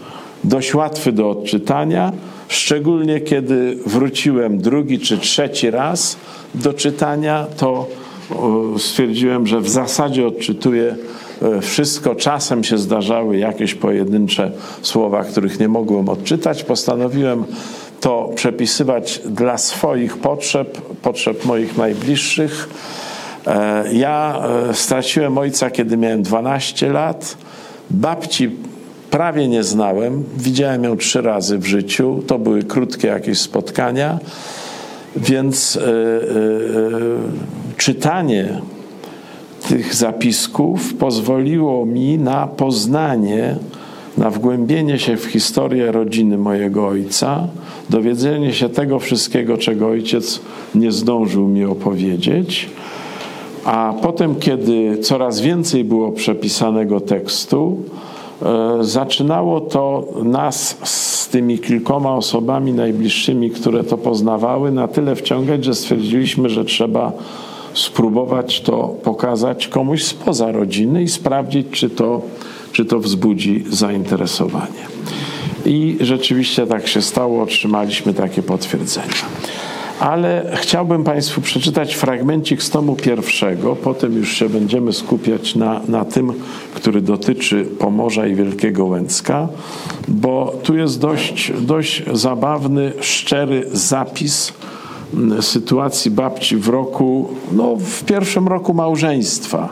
dość 0.44 0.74
łatwy 0.74 1.12
do 1.12 1.30
odczytania, 1.30 2.12
szczególnie 2.48 3.20
kiedy 3.20 3.78
wróciłem 3.86 4.58
drugi 4.58 4.98
czy 4.98 5.18
trzeci 5.18 5.70
raz 5.70 6.16
do 6.54 6.72
czytania, 6.72 7.46
to 7.56 7.86
stwierdziłem, 8.78 9.46
że 9.46 9.60
w 9.60 9.68
zasadzie 9.68 10.26
odczytuję 10.26 10.96
wszystko. 11.62 12.14
Czasem 12.14 12.64
się 12.64 12.78
zdarzały 12.78 13.36
jakieś 13.36 13.74
pojedyncze 13.74 14.50
słowa, 14.82 15.24
których 15.24 15.60
nie 15.60 15.68
mogłem 15.68 16.08
odczytać. 16.08 16.64
Postanowiłem 16.64 17.44
to 18.00 18.30
przepisywać 18.34 19.20
dla 19.24 19.58
swoich 19.58 20.16
potrzeb, 20.16 20.80
potrzeb 21.02 21.44
moich 21.44 21.76
najbliższych. 21.76 22.68
E, 23.46 23.84
ja 23.92 24.42
e, 24.70 24.74
straciłem 24.74 25.38
ojca, 25.38 25.70
kiedy 25.70 25.96
miałem 25.96 26.22
12 26.22 26.92
lat. 26.92 27.36
Babci 27.90 28.50
prawie 29.10 29.48
nie 29.48 29.62
znałem. 29.62 30.24
Widziałem 30.36 30.84
ją 30.84 30.96
trzy 30.96 31.22
razy 31.22 31.58
w 31.58 31.66
życiu. 31.66 32.22
To 32.26 32.38
były 32.38 32.62
krótkie 32.62 33.08
jakieś 33.08 33.38
spotkania. 33.38 34.18
Więc 35.16 35.78
czytanie 37.76 38.60
tych 39.68 39.94
zapisków 39.94 40.94
pozwoliło 40.94 41.86
mi 41.86 42.18
na 42.18 42.46
poznanie, 42.46 43.56
na 44.18 44.30
wgłębienie 44.30 44.98
się 44.98 45.16
w 45.16 45.24
historię 45.24 45.92
rodziny 45.92 46.38
mojego 46.38 46.86
ojca, 46.86 47.48
dowiedzenie 47.90 48.52
się 48.52 48.68
tego 48.68 48.98
wszystkiego, 48.98 49.56
czego 49.56 49.88
ojciec 49.88 50.40
nie 50.74 50.92
zdążył 50.92 51.48
mi 51.48 51.64
opowiedzieć. 51.64 52.68
A 53.64 53.94
potem, 54.02 54.34
kiedy 54.34 54.98
coraz 54.98 55.40
więcej 55.40 55.84
było 55.84 56.12
przepisanego 56.12 57.00
tekstu, 57.00 57.82
e, 58.42 58.78
zaczynało 58.80 59.60
to 59.60 60.04
nas 60.22 60.76
z 60.82 61.28
tymi 61.28 61.58
kilkoma 61.58 62.14
osobami 62.14 62.72
najbliższymi, 62.72 63.50
które 63.50 63.84
to 63.84 63.98
poznawały, 63.98 64.70
na 64.70 64.88
tyle 64.88 65.16
wciągać, 65.16 65.64
że 65.64 65.74
stwierdziliśmy, 65.74 66.48
że 66.48 66.64
trzeba 66.64 67.12
spróbować 67.76 68.60
to 68.60 68.88
pokazać 69.02 69.68
komuś 69.68 70.04
spoza 70.04 70.52
rodziny 70.52 71.02
i 71.02 71.08
sprawdzić, 71.08 71.66
czy 71.70 71.90
to, 71.90 72.22
czy 72.72 72.84
to 72.84 72.98
wzbudzi 72.98 73.64
zainteresowanie. 73.70 74.86
I 75.66 75.96
rzeczywiście 76.00 76.66
tak 76.66 76.88
się 76.88 77.02
stało, 77.02 77.42
otrzymaliśmy 77.42 78.14
takie 78.14 78.42
potwierdzenia. 78.42 79.06
Ale 80.00 80.52
chciałbym 80.54 81.04
Państwu 81.04 81.40
przeczytać 81.40 81.94
fragmencik 81.94 82.62
z 82.62 82.70
tomu 82.70 82.96
pierwszego, 82.96 83.76
potem 83.76 84.16
już 84.16 84.32
się 84.32 84.48
będziemy 84.48 84.92
skupiać 84.92 85.54
na, 85.54 85.80
na 85.88 86.04
tym, 86.04 86.32
który 86.74 87.00
dotyczy 87.00 87.64
Pomorza 87.78 88.26
i 88.26 88.34
Wielkiego 88.34 88.84
Łęcka, 88.84 89.48
bo 90.08 90.54
tu 90.62 90.76
jest 90.76 91.00
dość, 91.00 91.52
dość 91.60 92.02
zabawny, 92.12 92.92
szczery 93.00 93.68
zapis 93.72 94.52
sytuacji 95.40 96.10
babci 96.10 96.56
w 96.56 96.68
roku, 96.68 97.28
no 97.52 97.76
w 97.76 98.04
pierwszym 98.04 98.48
roku 98.48 98.74
małżeństwa, 98.74 99.68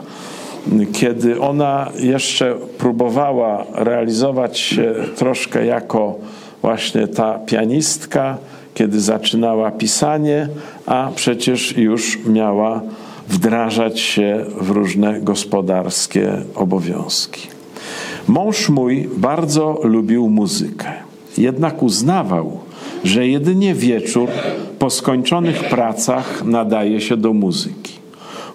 kiedy 0.93 1.41
ona 1.41 1.91
jeszcze 1.99 2.55
próbowała 2.77 3.65
realizować 3.73 4.59
się 4.59 4.93
troszkę 5.15 5.65
jako 5.65 6.15
właśnie 6.61 7.07
ta 7.07 7.39
pianistka, 7.39 8.37
kiedy 8.73 9.01
zaczynała 9.01 9.71
pisanie, 9.71 10.49
a 10.85 11.11
przecież 11.15 11.77
już 11.77 12.19
miała 12.25 12.81
wdrażać 13.29 13.99
się 13.99 14.45
w 14.61 14.69
różne 14.69 15.21
gospodarskie 15.21 16.31
obowiązki. 16.55 17.47
Mąż 18.27 18.69
mój 18.69 19.09
bardzo 19.17 19.79
lubił 19.83 20.29
muzykę, 20.29 20.93
jednak 21.37 21.83
uznawał, 21.83 22.59
że 23.05 23.27
jedynie 23.27 23.73
wieczór 23.73 24.29
po 24.79 24.89
skończonych 24.89 25.63
pracach 25.63 26.43
nadaje 26.45 27.01
się 27.01 27.17
do 27.17 27.33
muzyki. 27.33 27.93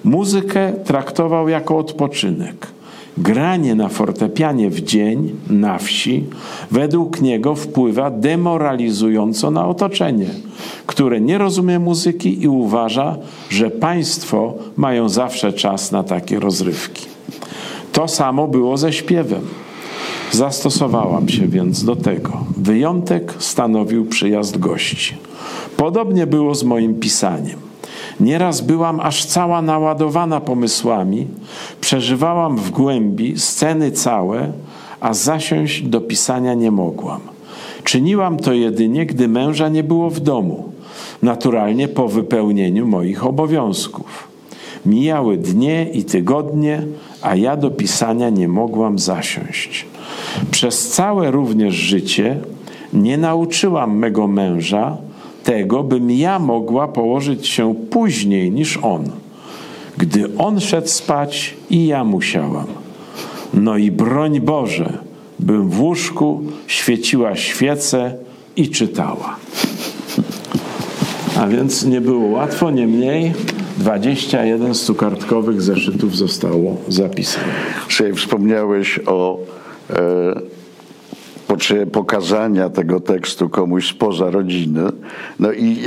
Muzykę 0.05 0.73
traktował 0.85 1.49
jako 1.49 1.79
odpoczynek. 1.79 2.67
Granie 3.19 3.75
na 3.75 3.89
fortepianie 3.89 4.71
w 4.71 4.81
dzień 4.81 5.37
na 5.51 5.79
wsi 5.79 6.25
według 6.71 7.21
niego 7.21 7.55
wpływa 7.55 8.11
demoralizująco 8.11 9.51
na 9.51 9.69
otoczenie, 9.69 10.27
które 10.87 11.21
nie 11.21 11.39
rozumie 11.39 11.79
muzyki 11.79 12.43
i 12.43 12.49
uważa, 12.49 13.17
że 13.51 13.71
państwo 13.71 14.55
mają 14.77 15.09
zawsze 15.09 15.53
czas 15.53 15.93
na 15.93 16.03
takie 16.03 16.41
rozrywki. 16.41 17.07
To 17.93 18.09
samo 18.09 18.49
było 18.49 18.77
ze 18.77 18.93
śpiewem. 18.93 19.43
Zastosowałam 20.33 21.29
się 21.29 21.49
więc 21.49 21.85
do 21.85 21.97
tego. 21.97 22.45
Wyjątek 22.57 23.35
stanowił 23.39 24.07
przyjazd 24.07 24.59
gości. 24.59 25.15
Podobnie 25.77 26.27
było 26.27 26.55
z 26.55 26.65
moim 26.65 26.95
pisaniem. 26.95 27.59
Nieraz 28.21 28.61
byłam 28.61 29.01
aż 29.01 29.25
cała 29.25 29.63
naładowana 29.63 30.41
pomysłami, 30.41 31.27
przeżywałam 31.81 32.57
w 32.57 32.71
głębi 32.71 33.39
sceny 33.39 33.93
całe, 33.93 34.53
a 35.01 35.15
zasiąść 35.15 35.83
do 35.83 36.01
pisania 36.01 36.55
nie 36.55 36.71
mogłam. 36.71 37.21
Czyniłam 37.85 38.37
to 38.37 38.53
jedynie, 38.53 39.07
gdy 39.07 39.29
męża 39.29 39.69
nie 39.69 39.85
było 39.85 40.11
w 40.11 40.21
domu, 40.21 40.73
naturalnie 41.23 41.89
po 41.89 42.09
wypełnieniu 42.09 42.87
moich 42.87 43.27
obowiązków. 43.27 44.29
Mijały 44.87 45.37
dnie 45.37 45.91
i 45.93 46.05
tygodnie, 46.05 46.83
a 47.23 47.37
ja 47.37 47.57
do 47.57 47.71
pisania 47.71 48.31
nie 48.31 48.49
mogłam 48.49 48.99
zasiąść. 48.99 49.90
Przez 50.51 50.89
całe 50.89 51.31
również 51.31 51.75
życie 51.75 52.37
nie 52.93 53.19
nauczyłam 53.19 53.99
mego 53.99 54.27
męża 54.27 54.97
tego, 55.45 55.83
bym 55.83 56.11
ja 56.11 56.39
mogła 56.39 56.89
położyć 56.89 57.49
się 57.49 57.75
później 57.91 58.51
niż 58.51 58.79
on. 58.83 59.05
Gdy 59.99 60.39
on 60.39 60.61
szedł 60.61 60.89
spać 60.89 61.55
i 61.71 61.87
ja 61.87 62.05
musiałam. 62.05 62.67
No 63.55 63.77
i 63.77 63.91
broń 63.91 64.41
Boże, 64.41 64.99
bym 65.39 65.69
w 65.69 65.81
łóżku 65.81 66.43
świeciła 66.67 67.37
świecę 67.37 68.15
i 68.57 68.69
czytała. 68.69 69.37
A 71.39 71.47
więc 71.47 71.85
nie 71.85 72.01
było 72.01 72.27
łatwo, 72.27 72.71
niemniej 72.71 73.33
21 73.79 74.75
stukartkowych 74.75 75.63
zeszytów 75.63 76.17
zostało 76.17 76.77
zapisanych. 76.89 77.87
Dzisiaj 77.89 78.15
wspomniałeś 78.15 79.01
o 79.07 79.39
pokazania 81.93 82.69
tego 82.69 83.01
tekstu 83.01 83.49
komuś 83.49 83.91
spoza 83.91 84.31
rodziny. 84.31 84.83
No 85.39 85.53
i 85.53 85.79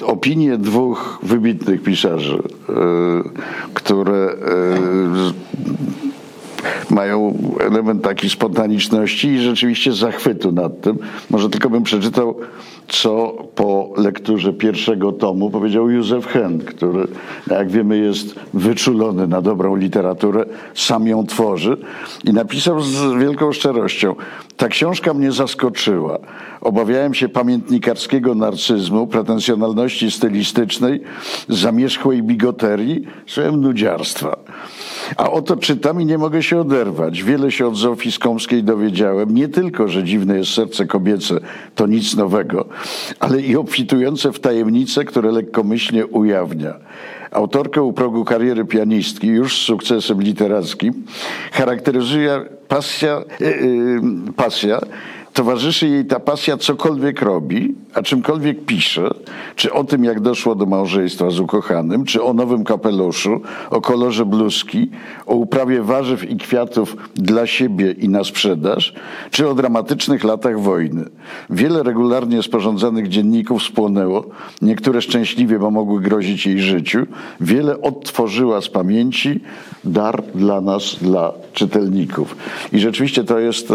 e, 0.00 0.06
opinie 0.06 0.58
dwóch 0.58 1.18
wybitnych 1.22 1.82
pisarzy, 1.82 2.38
e, 2.38 2.72
które 3.74 4.14
e, 4.14 4.36
mają 6.90 7.38
element 7.60 8.02
takiej 8.02 8.30
spontaniczności 8.30 9.28
i 9.28 9.38
rzeczywiście 9.38 9.92
zachwytu 9.92 10.52
nad 10.52 10.80
tym. 10.80 10.98
Może 11.30 11.50
tylko 11.50 11.70
bym 11.70 11.82
przeczytał, 11.82 12.34
co 12.88 13.34
po 13.54 13.92
lekturze 13.96 14.52
pierwszego 14.52 15.12
tomu 15.12 15.50
powiedział 15.50 15.90
Józef 15.90 16.26
Hen, 16.26 16.58
który, 16.58 17.06
jak 17.50 17.70
wiemy, 17.70 17.98
jest 17.98 18.34
wyczulony 18.54 19.26
na 19.26 19.42
dobrą 19.42 19.76
literaturę, 19.76 20.44
sam 20.74 21.06
ją 21.06 21.26
tworzy 21.26 21.76
i 22.24 22.32
napisał 22.32 22.80
z 22.80 23.18
wielką 23.20 23.52
szczerością. 23.52 24.14
Ta 24.56 24.68
książka 24.68 25.14
mnie 25.14 25.32
zaskoczyła. 25.32 26.18
Obawiałem 26.60 27.14
się 27.14 27.28
pamiętnikarskiego 27.28 28.34
narcyzmu, 28.34 29.06
pretensjonalności 29.06 30.10
stylistycznej, 30.10 31.00
zamierzchłej 31.48 32.22
bigoterii, 32.22 33.06
słowem 33.26 33.60
nudziarstwa. 33.60 34.36
A 35.16 35.30
oto 35.30 35.56
czytam 35.56 36.00
i 36.00 36.06
nie 36.06 36.18
mogę 36.18 36.42
się 36.42 36.60
oderwać. 36.60 36.75
Wiele 37.24 37.52
się 37.52 37.66
od 37.66 37.76
Zofii 37.76 38.12
Skomskiej 38.12 38.62
dowiedziałem. 38.62 39.34
Nie 39.34 39.48
tylko, 39.48 39.88
że 39.88 40.04
dziwne 40.04 40.38
jest 40.38 40.50
serce 40.50 40.86
kobiece, 40.86 41.34
to 41.74 41.86
nic 41.86 42.16
nowego, 42.16 42.68
ale 43.20 43.40
i 43.40 43.56
obfitujące 43.56 44.32
w 44.32 44.40
tajemnice, 44.40 45.04
które 45.04 45.32
lekkomyślnie 45.32 46.06
ujawnia. 46.06 46.74
Autorkę 47.30 47.82
u 47.82 47.92
progu 47.92 48.24
kariery 48.24 48.64
pianistki, 48.64 49.26
już 49.26 49.58
z 49.58 49.62
sukcesem 49.62 50.22
literackim, 50.22 51.04
charakteryzuje 51.52 52.40
pasja, 52.68 53.22
yy, 53.40 54.00
pasja 54.36 54.80
towarzyszy 55.36 55.88
jej 55.88 56.04
ta 56.04 56.20
pasja, 56.20 56.56
cokolwiek 56.56 57.22
robi, 57.22 57.74
a 57.94 58.02
czymkolwiek 58.02 58.64
pisze, 58.64 59.10
czy 59.56 59.72
o 59.72 59.84
tym, 59.84 60.04
jak 60.04 60.20
doszło 60.20 60.54
do 60.54 60.66
małżeństwa 60.66 61.30
z 61.30 61.40
ukochanym, 61.40 62.04
czy 62.04 62.22
o 62.22 62.32
nowym 62.32 62.64
kapeluszu, 62.64 63.40
o 63.70 63.80
kolorze 63.80 64.26
bluzki, 64.26 64.90
o 65.26 65.34
uprawie 65.34 65.82
warzyw 65.82 66.30
i 66.30 66.36
kwiatów 66.36 66.96
dla 67.14 67.46
siebie 67.46 67.92
i 67.92 68.08
na 68.08 68.24
sprzedaż, 68.24 68.94
czy 69.30 69.48
o 69.48 69.54
dramatycznych 69.54 70.24
latach 70.24 70.60
wojny. 70.60 71.04
Wiele 71.50 71.82
regularnie 71.82 72.42
sporządzanych 72.42 73.08
dzienników 73.08 73.62
spłonęło, 73.62 74.24
niektóre 74.62 75.02
szczęśliwie, 75.02 75.58
bo 75.58 75.70
mogły 75.70 76.00
grozić 76.00 76.46
jej 76.46 76.60
życiu. 76.60 77.06
Wiele 77.40 77.80
odtworzyła 77.80 78.60
z 78.60 78.68
pamięci, 78.68 79.40
dar 79.84 80.22
dla 80.34 80.60
nas, 80.60 80.96
dla 81.00 81.32
czytelników. 81.52 82.36
I 82.72 82.78
rzeczywiście 82.78 83.24
to 83.24 83.38
jest, 83.38 83.70
e, 83.70 83.74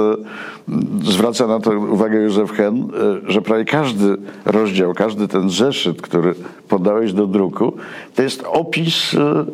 zwraca 1.04 1.48
na 1.52 1.60
to 1.60 1.72
uwagę 1.72 2.18
Józef 2.18 2.52
Hen, 2.52 2.88
e, 3.28 3.32
że 3.32 3.42
prawie 3.42 3.66
każdy 3.66 4.18
rozdział, 4.46 4.94
każdy 4.94 5.28
ten 5.28 5.50
zeszyt, 5.50 6.02
który 6.02 6.34
podałeś 6.70 7.14
do 7.14 7.28
druku, 7.28 7.74
to 8.16 8.24
jest 8.24 8.44
opis 8.48 9.14
e, 9.14 9.46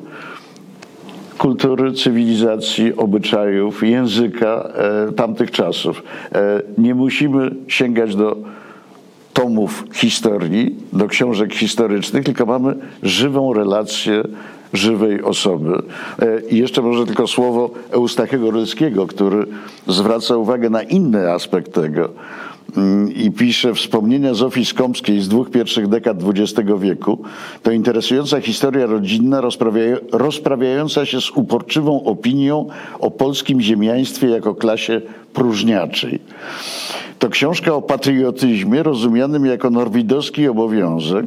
kultury, 1.38 1.94
cywilizacji, 1.94 2.96
obyczajów, 2.96 3.84
języka 3.84 4.70
tamtych 5.16 5.52
czasów. 5.52 6.04
Nie 6.78 6.96
musimy 6.96 7.52
sięgać 7.68 8.16
do 8.16 8.38
tomów 9.34 9.84
historii, 9.94 10.76
do 10.94 11.08
książek 11.08 11.54
historycznych, 11.54 12.24
tylko 12.24 12.46
mamy 12.46 12.76
żywą 13.04 13.54
relację 13.54 14.24
żywej 14.74 15.24
osoby. 15.24 15.82
E, 16.22 16.40
I 16.50 16.58
jeszcze 16.58 16.82
może 16.82 17.06
tylko 17.06 17.28
słowo 17.28 17.70
Eustachiego 17.92 18.52
Rylskiego, 18.52 19.08
który 19.08 19.46
zwraca 19.88 20.38
uwagę 20.38 20.70
na 20.70 20.82
inny 20.82 21.32
aspekt 21.32 21.74
tego 21.74 22.10
i 23.16 23.32
pisze 23.32 23.74
wspomnienia 23.74 24.34
Zofii 24.34 24.66
Skomskiej 24.66 25.22
z 25.22 25.28
dwóch 25.28 25.50
pierwszych 25.50 25.88
dekad 25.88 26.18
XX 26.24 26.70
wieku. 26.80 27.22
To 27.64 27.72
interesująca 27.72 28.42
historia 28.42 28.86
rodzinna 28.86 29.42
rozprawiająca 30.12 31.06
się 31.06 31.22
z 31.22 31.32
uporczywą 31.32 32.04
opinią 32.04 32.68
o 33.00 33.12
polskim 33.12 33.62
ziemiaństwie 33.62 34.28
jako 34.28 34.56
klasie 34.56 35.02
próżniaczej. 35.34 36.20
To 37.20 37.30
książka 37.30 37.74
o 37.74 37.82
patriotyzmie 37.82 38.84
rozumianym 38.84 39.46
jako 39.46 39.70
norwidowski 39.70 40.48
obowiązek, 40.48 41.26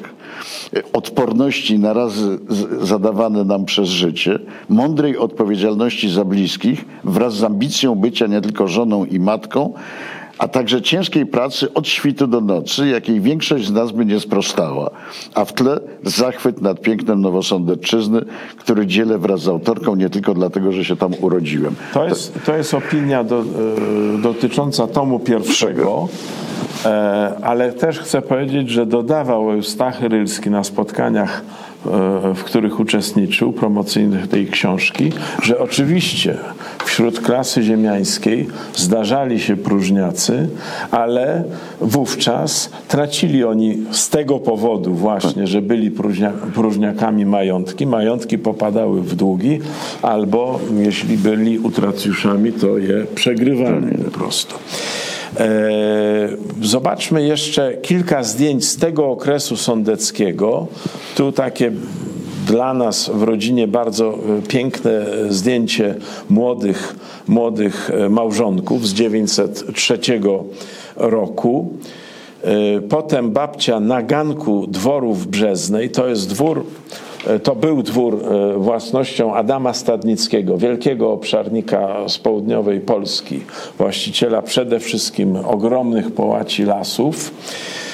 odporności 0.92 1.78
na 1.78 1.92
razy 1.92 2.38
zadawane 2.82 3.44
nam 3.44 3.64
przez 3.64 3.88
życie, 3.88 4.38
mądrej 4.68 5.18
odpowiedzialności 5.18 6.10
za 6.10 6.24
bliskich 6.24 6.84
wraz 7.04 7.34
z 7.34 7.44
ambicją 7.44 7.94
bycia 7.94 8.26
nie 8.26 8.40
tylko 8.40 8.68
żoną 8.68 9.04
i 9.04 9.20
matką, 9.20 9.72
a 10.40 10.48
także 10.48 10.82
ciężkiej 10.82 11.26
pracy 11.26 11.74
od 11.74 11.88
świtu 11.88 12.26
do 12.26 12.40
nocy, 12.40 12.88
jakiej 12.88 13.20
większość 13.20 13.66
z 13.66 13.72
nas 13.72 13.92
by 13.92 14.06
nie 14.06 14.20
sprostała. 14.20 14.90
A 15.34 15.44
w 15.44 15.52
tle 15.52 15.80
zachwyt 16.04 16.62
nad 16.62 16.80
pięknem 16.80 17.20
Nowosądecczyzny, 17.20 18.20
który 18.56 18.86
dzielę 18.86 19.18
wraz 19.18 19.40
z 19.40 19.48
autorką 19.48 19.96
nie 19.96 20.10
tylko 20.10 20.34
dlatego, 20.34 20.72
że 20.72 20.84
się 20.84 20.96
tam 20.96 21.12
urodziłem. 21.20 21.74
To 21.94 22.04
jest, 22.04 22.38
to 22.46 22.56
jest 22.56 22.74
opinia 22.74 23.24
do, 23.24 23.40
y, 23.40 24.22
dotycząca 24.22 24.86
tomu 24.86 25.18
pierwszego. 25.18 26.08
E, 26.84 27.32
ale 27.42 27.72
też 27.72 27.98
chcę 27.98 28.22
powiedzieć, 28.22 28.70
że 28.70 28.86
dodawał 28.86 29.50
Eustachy 29.50 30.08
Rylski 30.08 30.50
na 30.50 30.64
spotkaniach, 30.64 31.42
e, 31.86 31.90
w 32.34 32.44
których 32.44 32.80
uczestniczył, 32.80 33.52
promocyjnych 33.52 34.28
tej 34.28 34.46
książki, 34.46 35.12
że 35.42 35.58
oczywiście 35.58 36.38
wśród 36.84 37.20
klasy 37.20 37.62
ziemiańskiej 37.62 38.46
zdarzali 38.74 39.40
się 39.40 39.56
próżniacy, 39.56 40.48
ale 40.90 41.44
wówczas 41.80 42.70
tracili 42.88 43.44
oni 43.44 43.78
z 43.90 44.08
tego 44.08 44.38
powodu 44.38 44.94
właśnie, 44.94 45.46
że 45.46 45.62
byli 45.62 45.90
próżnia, 45.90 46.32
próżniakami 46.54 47.26
majątki. 47.26 47.86
Majątki 47.86 48.38
popadały 48.38 49.02
w 49.02 49.14
długi, 49.14 49.60
albo 50.02 50.60
jeśli 50.76 51.18
byli 51.18 51.58
utracjuszami, 51.58 52.52
to 52.52 52.78
je 52.78 53.06
przegrywali 53.14 53.98
po 54.04 54.10
prostu. 54.10 54.54
E, 55.36 55.48
zobaczmy 56.62 57.26
jeszcze 57.26 57.74
kilka 57.82 58.22
zdjęć 58.22 58.64
z 58.64 58.76
tego 58.76 59.10
okresu 59.10 59.56
sądeckiego. 59.56 60.66
Tu 61.16 61.32
takie 61.32 61.72
dla 62.50 62.74
nas 62.74 63.10
w 63.14 63.22
rodzinie 63.22 63.68
bardzo 63.68 64.14
e, 64.38 64.42
piękne 64.48 65.06
zdjęcie 65.28 65.94
młodych, 66.30 66.96
młodych 67.28 67.90
e, 67.90 68.08
małżonków 68.08 68.88
z 68.88 68.94
903 68.94 69.98
roku. 70.96 71.68
Potem 72.88 73.30
babcia 73.30 73.80
na 73.80 74.02
ganku 74.02 74.66
dworu 74.66 75.14
w 75.14 75.26
Brzeznej. 75.26 75.90
To 75.90 76.08
jest 76.08 76.28
dwór 76.28 76.64
E, 77.26 77.38
to 77.38 77.54
był 77.54 77.82
dwór 77.82 78.14
e, 78.14 78.58
własnością 78.58 79.34
Adama 79.34 79.74
Stadnickiego, 79.74 80.58
wielkiego 80.58 81.12
obszarnika 81.12 82.08
z 82.08 82.18
południowej 82.18 82.80
Polski, 82.80 83.40
właściciela 83.78 84.42
przede 84.42 84.80
wszystkim 84.80 85.36
ogromnych 85.36 86.12
połaci 86.12 86.64
lasów 86.64 87.30
e, 87.30 87.89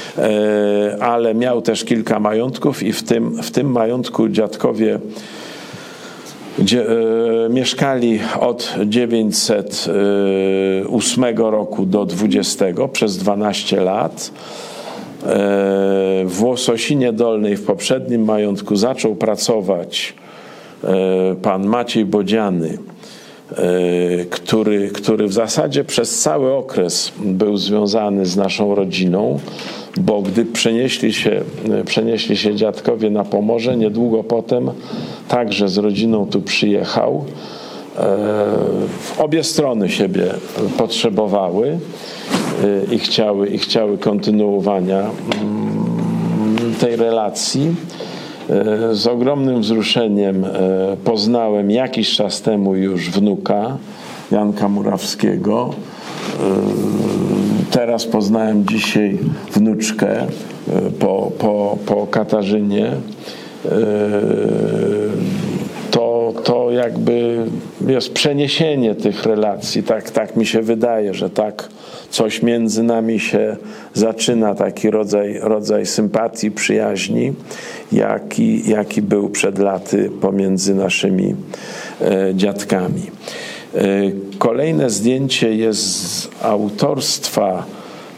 ale 1.01 1.35
miał 1.35 1.63
też 1.63 1.85
kilka 1.85 2.21
majątków 2.21 2.83
i 2.83 2.93
w 2.93 3.03
tym, 3.03 3.43
w 3.43 3.51
tym 3.51 3.73
majątku 3.73 4.29
dziadkowie 4.29 4.99
gdzie, 6.59 6.87
e, 6.89 6.95
mieszkali 7.51 8.21
od 8.41 8.75
908 8.87 11.39
roku 11.39 11.87
do 11.87 12.05
20 12.05 12.89
przez 12.93 13.17
12 13.17 13.81
lat. 13.81 14.31
W 16.25 16.39
Łososinie 16.43 17.13
Dolnej 17.13 17.57
w 17.57 17.67
poprzednim 17.67 18.25
majątku 18.25 18.77
zaczął 18.77 19.17
pracować 19.17 20.15
e, 20.85 21.35
pan 21.43 21.67
Maciej 21.67 22.05
Bodziany, 22.05 22.69
e, 22.69 22.96
który, 24.31 24.89
który 24.89 25.27
w 25.27 25.33
zasadzie 25.33 25.85
przez 25.85 26.19
cały 26.19 26.53
okres 26.53 27.13
był 27.19 27.57
związany 27.57 28.27
z 28.27 28.37
naszą 28.37 28.75
rodziną, 28.75 29.39
bo 29.97 30.23
gdy 30.23 30.45
przenieśli 30.45 31.13
się, 31.13 31.43
przenieśli 31.85 32.37
się 32.37 32.55
dziadkowie 32.55 33.11
na 33.11 33.25
Pomorze, 33.25 33.77
niedługo 33.77 34.25
potem 34.25 34.71
także 35.29 35.69
z 35.69 35.79
rodziną 35.79 36.27
tu 36.27 36.43
przyjechał. 36.43 37.25
E, 37.99 38.27
obie 39.19 39.45
strony 39.45 39.89
siebie 39.89 40.35
potrzebowały 40.79 41.79
i 42.93 42.99
chciały, 42.99 43.49
i 43.49 43.59
chciały 43.59 43.99
kontynuowania 43.99 45.01
mm, 45.01 46.75
tej 46.81 46.97
relacji. 46.97 47.75
E, 48.51 48.95
z 48.95 49.07
ogromnym 49.07 49.61
wzruszeniem 49.61 50.45
e, 50.45 50.49
poznałem 51.05 51.71
jakiś 51.71 52.17
czas 52.17 52.43
temu 52.43 52.75
już 52.75 53.11
wnuka 53.11 53.77
Janka 54.31 54.69
Murawskiego. 54.69 55.71
E, 55.71 56.45
teraz 57.71 58.07
poznałem 58.07 58.65
dzisiaj 58.67 59.19
wnuczkę 59.53 60.27
po, 60.99 61.33
po, 61.39 61.79
po 61.87 62.07
Katarzynie. 62.07 62.93
To, 65.91 66.33
to 66.45 66.71
jakby 66.71 67.47
jest 67.89 68.13
przeniesienie 68.13 68.95
tych 68.95 69.25
relacji. 69.25 69.83
Tak, 69.83 70.11
tak 70.11 70.37
mi 70.37 70.47
się 70.47 70.63
wydaje, 70.63 71.15
że 71.15 71.31
tak 71.31 71.69
coś 72.11 72.43
między 72.43 72.83
nami 72.83 73.21
się 73.21 73.57
zaczyna, 73.95 74.55
taki 74.55 74.91
rodzaj, 74.91 75.39
rodzaj 75.43 75.87
sympatii, 75.87 76.51
przyjaźni, 76.51 77.33
jaki, 77.93 78.71
jaki 78.71 79.03
był 79.03 79.29
przed 79.29 79.59
laty 79.59 80.11
pomiędzy 80.21 80.75
naszymi 80.75 81.35
e, 82.01 82.35
dziadkami. 82.35 83.03
E, 83.75 83.81
kolejne 84.39 84.91
zdjęcie 84.91 85.55
jest 85.55 86.11
z 86.11 86.29
autorstwa 86.43 87.67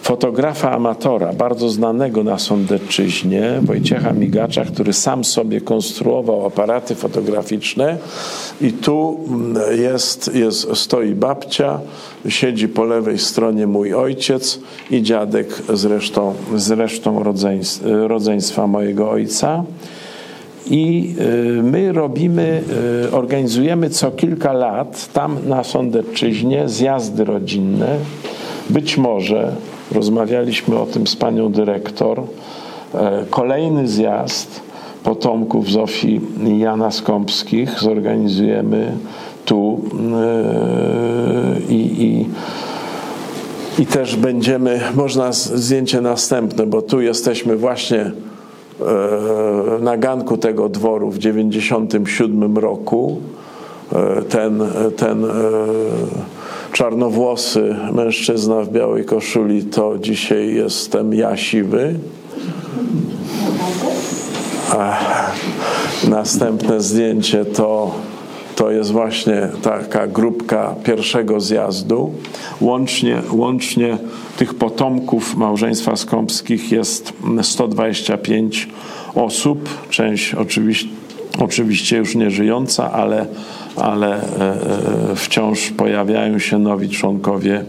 fotografa 0.08 0.70
amatora, 0.72 1.32
bardzo 1.32 1.68
znanego 1.68 2.24
na 2.24 2.38
Sądecczyźnie, 2.38 3.60
Wojciecha 3.62 4.12
Migacza, 4.12 4.64
który 4.64 4.92
sam 4.92 5.24
sobie 5.24 5.60
konstruował 5.60 6.46
aparaty 6.46 6.94
fotograficzne 6.94 7.96
i 8.60 8.72
tu 8.72 9.20
mm, 9.28 9.56
jest, 9.82 10.34
jest, 10.34 10.76
stoi 10.76 11.14
babcia, 11.14 11.80
siedzi 12.28 12.68
po 12.68 12.84
lewej 12.84 13.18
stronie 13.18 13.66
mój 13.66 13.94
ojciec 13.94 14.60
i 14.90 15.02
dziadek 15.02 15.62
z 15.74 15.84
resztą, 15.84 16.34
z 16.56 16.70
resztą 16.70 17.22
rodzeństwa 17.84 18.66
mojego 18.66 19.10
ojca. 19.10 19.64
I 20.70 21.14
y, 21.20 21.62
my 21.62 21.92
robimy, 21.92 22.62
y, 23.06 23.12
organizujemy 23.12 23.90
co 23.90 24.10
kilka 24.10 24.52
lat 24.52 25.12
tam 25.12 25.38
na 25.46 25.64
Sądecczyźnie 25.64 26.68
zjazdy 26.68 27.24
rodzinne. 27.24 27.96
Być 28.70 28.96
może 28.96 29.52
Rozmawialiśmy 29.92 30.78
o 30.78 30.86
tym 30.86 31.06
z 31.06 31.16
panią 31.16 31.52
dyrektor. 31.52 32.22
E, 32.94 33.24
kolejny 33.30 33.88
zjazd 33.88 34.60
potomków 35.04 35.70
Zofii 35.70 36.20
i 36.46 36.58
Jana 36.58 36.90
Skąpskich 36.90 37.80
zorganizujemy 37.80 38.92
tu 39.44 39.80
e, 40.14 41.72
i, 41.72 42.04
i, 42.04 42.26
i 43.82 43.86
też 43.86 44.16
będziemy, 44.16 44.80
można 44.94 45.32
zdjęcie 45.32 46.00
następne, 46.00 46.66
bo 46.66 46.82
tu 46.82 47.00
jesteśmy 47.00 47.56
właśnie 47.56 48.00
e, 48.00 48.12
na 49.80 49.96
ganku 49.96 50.36
tego 50.36 50.68
dworu 50.68 51.10
w 51.10 51.18
97 51.18 52.58
roku. 52.58 53.20
Ten, 54.28 54.62
ten 54.96 55.26
czarnowłosy 56.72 57.76
mężczyzna 57.92 58.62
w 58.62 58.72
białej 58.72 59.04
koszuli, 59.04 59.62
to 59.62 59.98
dzisiaj 59.98 60.54
jestem 60.54 61.14
ja 61.14 61.36
siwy. 61.36 61.94
A 64.70 64.96
następne 66.08 66.80
zdjęcie 66.80 67.44
to, 67.44 67.94
to 68.56 68.70
jest 68.70 68.90
właśnie 68.90 69.48
taka 69.62 70.06
grupka 70.06 70.74
pierwszego 70.84 71.40
zjazdu. 71.40 72.12
Łącznie, 72.60 73.22
łącznie 73.32 73.98
tych 74.36 74.54
potomków 74.54 75.36
małżeństwa 75.36 75.96
Skąpskich 75.96 76.72
jest 76.72 77.12
125 77.42 78.68
osób. 79.14 79.68
Część 79.90 80.34
oczywiście, 80.34 80.88
oczywiście 81.38 81.96
już 81.96 82.14
nie 82.14 82.30
żyjąca, 82.30 82.92
ale 82.92 83.26
ale 83.76 84.16
e, 84.16 84.20
e, 85.10 85.16
wciąż 85.16 85.70
pojawiają 85.70 86.38
się 86.38 86.58
nowi 86.58 86.88
członkowie 86.88 87.64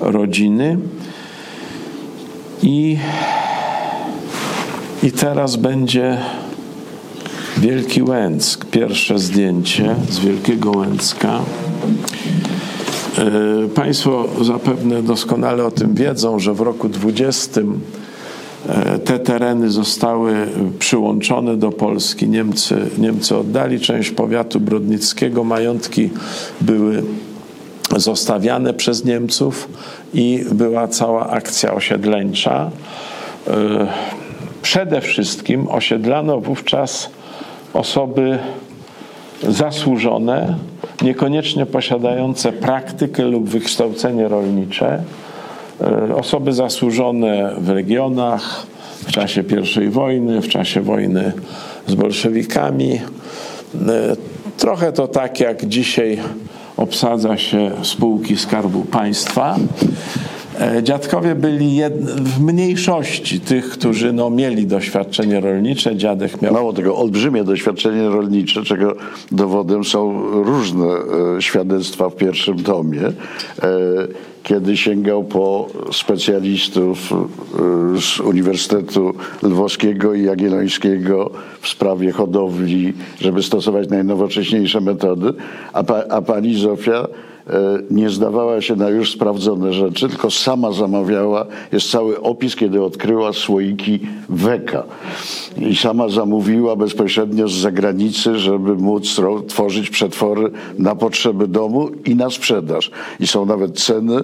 rodziny. 0.00 0.78
I, 2.62 2.98
i 5.02 5.12
teraz 5.12 5.56
będzie 5.56 6.18
Wielki 7.58 8.02
Łęck, 8.02 8.64
pierwsze 8.64 9.18
zdjęcie 9.18 9.96
z 10.10 10.18
Wielkiego 10.18 10.70
Łęcka. 10.70 11.38
E, 13.18 13.68
państwo 13.68 14.28
zapewne 14.40 15.02
doskonale 15.02 15.64
o 15.64 15.70
tym 15.70 15.94
wiedzą, 15.94 16.38
że 16.38 16.54
w 16.54 16.60
roku 16.60 16.88
20 16.88 17.60
E, 18.68 18.98
te 19.10 19.18
tereny 19.18 19.70
zostały 19.70 20.46
przyłączone 20.78 21.56
do 21.56 21.72
Polski. 21.72 22.28
Niemcy, 22.28 22.76
Niemcy 22.98 23.36
oddali 23.36 23.80
część 23.80 24.10
powiatu 24.10 24.60
brodnickiego. 24.60 25.44
Majątki 25.44 26.10
były 26.60 27.02
zostawiane 27.96 28.74
przez 28.74 29.04
Niemców 29.04 29.68
i 30.14 30.44
była 30.52 30.88
cała 30.88 31.30
akcja 31.30 31.74
osiedleńcza. 31.74 32.70
E, 33.48 33.86
przede 34.62 35.00
wszystkim 35.00 35.68
osiedlano 35.68 36.40
wówczas 36.40 37.10
osoby 37.74 38.38
zasłużone, 39.48 40.54
niekoniecznie 41.02 41.66
posiadające 41.66 42.52
praktykę 42.52 43.24
lub 43.24 43.48
wykształcenie 43.48 44.28
rolnicze 44.28 45.02
e, 45.80 46.14
osoby 46.16 46.52
zasłużone 46.52 47.54
w 47.58 47.70
regionach, 47.70 48.66
w 49.06 49.12
czasie 49.12 49.44
I 49.86 49.88
wojny, 49.88 50.42
w 50.42 50.48
czasie 50.48 50.80
wojny 50.80 51.32
z 51.86 51.94
bolszewikami. 51.94 52.92
E, 52.94 53.00
trochę 54.58 54.92
to 54.92 55.08
tak 55.08 55.40
jak 55.40 55.66
dzisiaj 55.66 56.18
obsadza 56.76 57.36
się 57.36 57.70
spółki 57.82 58.36
Skarbu 58.36 58.84
Państwa. 58.84 59.56
E, 60.60 60.82
dziadkowie 60.82 61.34
byli 61.34 61.80
w 62.16 62.40
mniejszości 62.40 63.40
tych, 63.40 63.70
którzy 63.70 64.12
no, 64.12 64.30
mieli 64.30 64.66
doświadczenie 64.66 65.40
rolnicze. 65.40 65.96
Dziadek 65.96 66.42
miał. 66.42 66.52
Mało 66.52 66.72
tego, 66.72 66.96
olbrzymie 66.96 67.44
doświadczenie 67.44 68.08
rolnicze, 68.08 68.62
czego 68.62 68.96
dowodem 69.32 69.84
są 69.84 70.20
różne 70.30 70.86
e, 70.86 71.42
świadectwa 71.42 72.10
w 72.10 72.16
pierwszym 72.16 72.62
tomie. 72.62 73.02
E, 73.02 73.12
kiedy 74.42 74.76
sięgał 74.76 75.24
po 75.24 75.66
specjalistów 75.92 76.98
z 78.00 78.20
Uniwersytetu 78.20 79.14
Lwowskiego 79.42 80.14
i 80.14 80.22
Jagiellońskiego 80.22 81.30
w 81.60 81.68
sprawie 81.68 82.12
hodowli, 82.12 82.92
żeby 83.20 83.42
stosować 83.42 83.88
najnowocześniejsze 83.88 84.80
metody, 84.80 85.32
a, 85.72 85.84
pa, 85.84 86.04
a 86.08 86.22
pani 86.22 86.54
Zofia 86.54 87.06
nie 87.90 88.10
zdawała 88.10 88.60
się 88.60 88.76
na 88.76 88.88
już 88.88 89.12
sprawdzone 89.12 89.72
rzeczy, 89.72 90.08
tylko 90.08 90.30
sama 90.30 90.72
zamawiała. 90.72 91.46
Jest 91.72 91.90
cały 91.90 92.20
opis, 92.20 92.56
kiedy 92.56 92.82
odkryła 92.82 93.32
słoiki 93.32 94.00
Weka. 94.28 94.82
I 95.56 95.76
sama 95.76 96.08
zamówiła 96.08 96.76
bezpośrednio 96.76 97.48
z 97.48 97.52
zagranicy, 97.52 98.38
żeby 98.38 98.74
móc 98.74 99.20
tworzyć 99.48 99.90
przetwory 99.90 100.50
na 100.78 100.94
potrzeby 100.94 101.48
domu 101.48 101.90
i 102.04 102.14
na 102.14 102.30
sprzedaż. 102.30 102.90
I 103.20 103.26
są 103.26 103.46
nawet 103.46 103.80
ceny, 103.80 104.22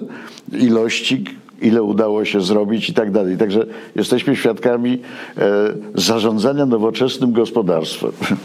ilości, 0.59 1.23
ile 1.61 1.83
udało 1.83 2.25
się 2.25 2.41
zrobić 2.41 2.89
i 2.89 2.93
tak 2.93 3.11
dalej. 3.11 3.37
Także 3.37 3.65
jesteśmy 3.95 4.35
świadkami 4.35 4.99
e, 5.37 5.43
zarządzania 5.95 6.65
nowoczesnym 6.65 7.31
gospodarstwem. 7.31 8.11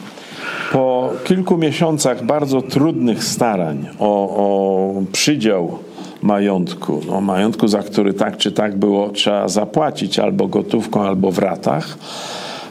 Po 0.73 1.11
kilku 1.25 1.59
miesiącach 1.59 2.25
bardzo 2.25 2.63
trudnych 2.63 3.25
starań 3.25 3.89
o, 3.99 4.37
o 4.37 5.03
przydział 5.13 5.79
majątku, 6.23 7.01
no, 7.07 7.21
majątku, 7.21 7.69
za 7.69 7.83
który 7.83 8.15
tak 8.15 8.37
czy 8.37 8.53
tak 8.53 8.77
było 8.77 9.09
trzeba 9.09 9.49
zapłacić 9.49 10.19
albo 10.19 10.49
gotówką, 10.49 11.03
albo 11.03 11.31
w 11.31 11.39
ratach, 11.39 11.99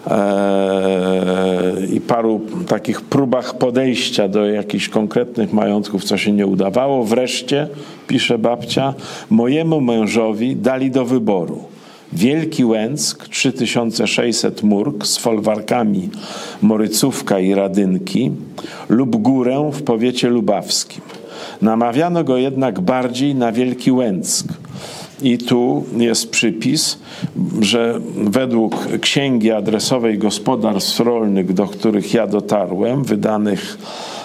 eee, 0.07 1.95
i 1.95 2.01
paru 2.01 2.41
takich 2.67 3.01
próbach 3.01 3.57
podejścia 3.57 4.27
do 4.27 4.45
jakichś 4.45 4.89
konkretnych 4.89 5.53
majątków, 5.53 6.03
co 6.03 6.17
się 6.17 6.31
nie 6.31 6.47
udawało. 6.47 7.03
Wreszcie, 7.03 7.67
pisze 8.07 8.37
babcia, 8.37 8.93
mojemu 9.29 9.81
mężowi 9.81 10.55
dali 10.55 10.91
do 10.91 11.05
wyboru 11.05 11.70
Wielki 12.13 12.65
Łęck 12.65 13.27
3600 13.29 14.63
murk 14.63 15.07
z 15.07 15.17
folwarkami 15.17 16.09
Morycówka 16.61 17.39
i 17.39 17.53
Radynki 17.53 18.31
lub 18.89 19.15
górę 19.15 19.71
w 19.73 19.83
powiecie 19.83 20.29
lubawskim. 20.29 21.01
Namawiano 21.61 22.23
go 22.23 22.37
jednak 22.37 22.79
bardziej 22.79 23.35
na 23.35 23.51
Wielki 23.51 23.91
Łęck. 23.91 24.47
I 25.21 25.37
tu 25.37 25.83
jest 25.97 26.29
przypis, 26.29 26.99
że 27.61 27.99
według 28.15 28.87
księgi 29.01 29.51
adresowej 29.51 30.17
gospodarstw 30.17 30.99
rolnych, 30.99 31.53
do 31.53 31.67
których 31.67 32.13
ja 32.13 32.27
dotarłem, 32.27 33.03
wydanych 33.03 33.77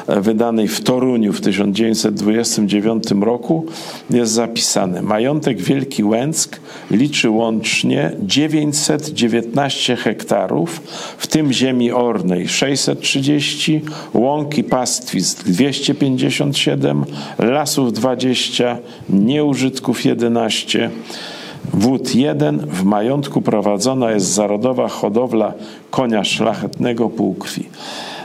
wydanej 0.09 0.69
w 0.69 0.81
Toruniu 0.81 1.33
w 1.33 1.41
1929 1.41 3.05
roku 3.21 3.67
jest 4.11 4.33
zapisane: 4.33 5.03
Majątek 5.03 5.61
Wielki 5.61 6.05
Łęck 6.05 6.61
liczy 6.91 7.31
łącznie 7.31 8.13
919 8.23 9.97
hektarów, 9.97 10.83
w 11.19 11.27
tym 11.27 11.53
ziemi 11.53 11.93
ornej 11.93 12.49
630, 12.49 13.83
łąki 14.15 14.65
pastwisk 14.65 15.45
257, 15.45 17.05
lasów 17.39 17.93
20, 17.93 18.79
nieużytków 19.11 20.05
11. 20.05 20.91
Wód 21.75 22.15
1 22.15 22.59
w 22.59 22.85
majątku 22.85 23.43
prowadzona 23.43 24.11
jest 24.11 24.27
zarodowa 24.27 24.89
hodowla 24.89 25.53
konia 25.91 26.25
szlachetnego 26.25 27.09
półkrwi. 27.09 27.69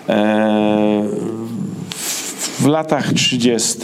Eee, 0.10 1.04
w 2.62 2.68
latach 2.68 3.14
30. 3.14 3.80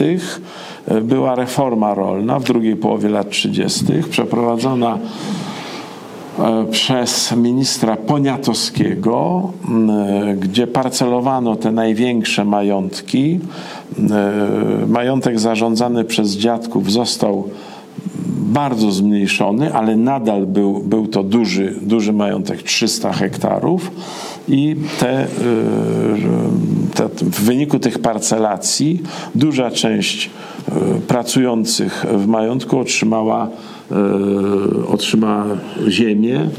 E, 0.87 1.01
była 1.01 1.35
reforma 1.35 1.93
rolna, 1.93 2.39
w 2.39 2.43
drugiej 2.43 2.75
połowie 2.75 3.09
lat 3.09 3.29
30., 3.29 3.85
przeprowadzona 4.09 4.97
e, 6.39 6.65
przez 6.71 7.31
ministra 7.31 7.95
Poniatowskiego, 7.95 9.51
e, 9.69 10.35
gdzie 10.35 10.67
parcelowano 10.67 11.55
te 11.55 11.71
największe 11.71 12.45
majątki. 12.45 13.39
Majątek 14.87 15.39
zarządzany 15.39 16.03
przez 16.03 16.31
dziadków 16.31 16.91
został 16.91 17.49
bardzo 18.47 18.91
zmniejszony, 18.91 19.73
ale 19.73 19.95
nadal 19.95 20.45
był, 20.45 20.79
był 20.79 21.07
to 21.07 21.23
duży, 21.23 21.75
duży 21.81 22.13
majątek 22.13 22.63
300 22.63 23.13
hektarów. 23.13 23.91
I 24.47 24.75
te, 24.99 25.23
y, 25.23 25.27
te, 26.95 27.09
w 27.09 27.41
wyniku 27.43 27.79
tych 27.79 27.99
parcelacji 27.99 29.01
duża 29.35 29.71
część 29.71 30.29
y, 30.69 30.71
pracujących 31.01 32.05
w 32.13 32.27
majątku 32.27 32.79
otrzymała, 32.79 33.47
y, 33.91 34.87
otrzymała 34.87 35.45
ziemię 35.87 36.49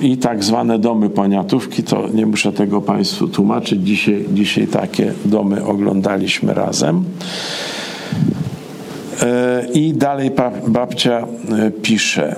i 0.00 0.16
tak 0.16 0.44
zwane 0.44 0.78
domy 0.78 1.10
poniatówki, 1.10 1.82
to 1.82 2.08
nie 2.14 2.26
muszę 2.26 2.52
tego 2.52 2.80
Państwu 2.80 3.28
tłumaczyć, 3.28 3.86
dzisiaj, 3.86 4.24
dzisiaj 4.32 4.66
takie 4.66 5.12
domy 5.24 5.64
oglądaliśmy 5.64 6.54
razem. 6.54 7.04
I 9.74 9.92
dalej 9.92 10.30
babcia 10.66 11.26
pisze 11.82 12.36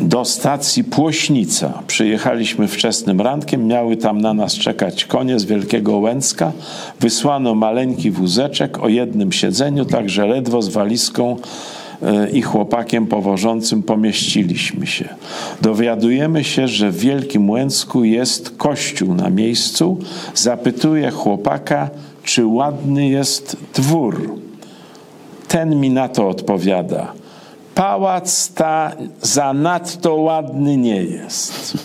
do 0.00 0.24
stacji 0.24 0.84
Płośnica. 0.84 1.82
Przyjechaliśmy 1.86 2.68
wczesnym 2.68 3.20
rankiem, 3.20 3.66
miały 3.66 3.96
tam 3.96 4.20
na 4.20 4.34
nas 4.34 4.54
czekać 4.54 5.04
konie 5.04 5.38
z 5.38 5.44
Wielkiego 5.44 5.98
Łęcka. 5.98 6.52
Wysłano 7.00 7.54
maleńki 7.54 8.10
wózeczek 8.10 8.82
o 8.84 8.88
jednym 8.88 9.32
siedzeniu, 9.32 9.84
także 9.84 10.26
ledwo 10.26 10.62
z 10.62 10.68
walizką 10.68 11.36
e, 12.02 12.30
i 12.30 12.42
chłopakiem 12.42 13.06
powożącym 13.06 13.82
pomieściliśmy 13.82 14.86
się. 14.86 15.08
Dowiadujemy 15.62 16.44
się, 16.44 16.68
że 16.68 16.90
w 16.90 16.98
Wielkim 16.98 17.50
Łęcku 17.50 18.04
jest 18.04 18.56
kościół 18.56 19.14
na 19.14 19.30
miejscu. 19.30 19.98
Zapytuję 20.34 21.10
chłopaka, 21.10 21.90
czy 22.24 22.46
ładny 22.46 23.08
jest 23.08 23.56
dwór. 23.74 24.47
Ten 25.48 25.80
mi 25.80 25.90
na 25.90 26.08
to 26.08 26.28
odpowiada– 26.28 27.12
pałac 27.78 28.52
ta 28.54 28.92
zanadto 29.22 30.14
ładny 30.14 30.76
nie 30.76 31.02
jest. 31.02 31.78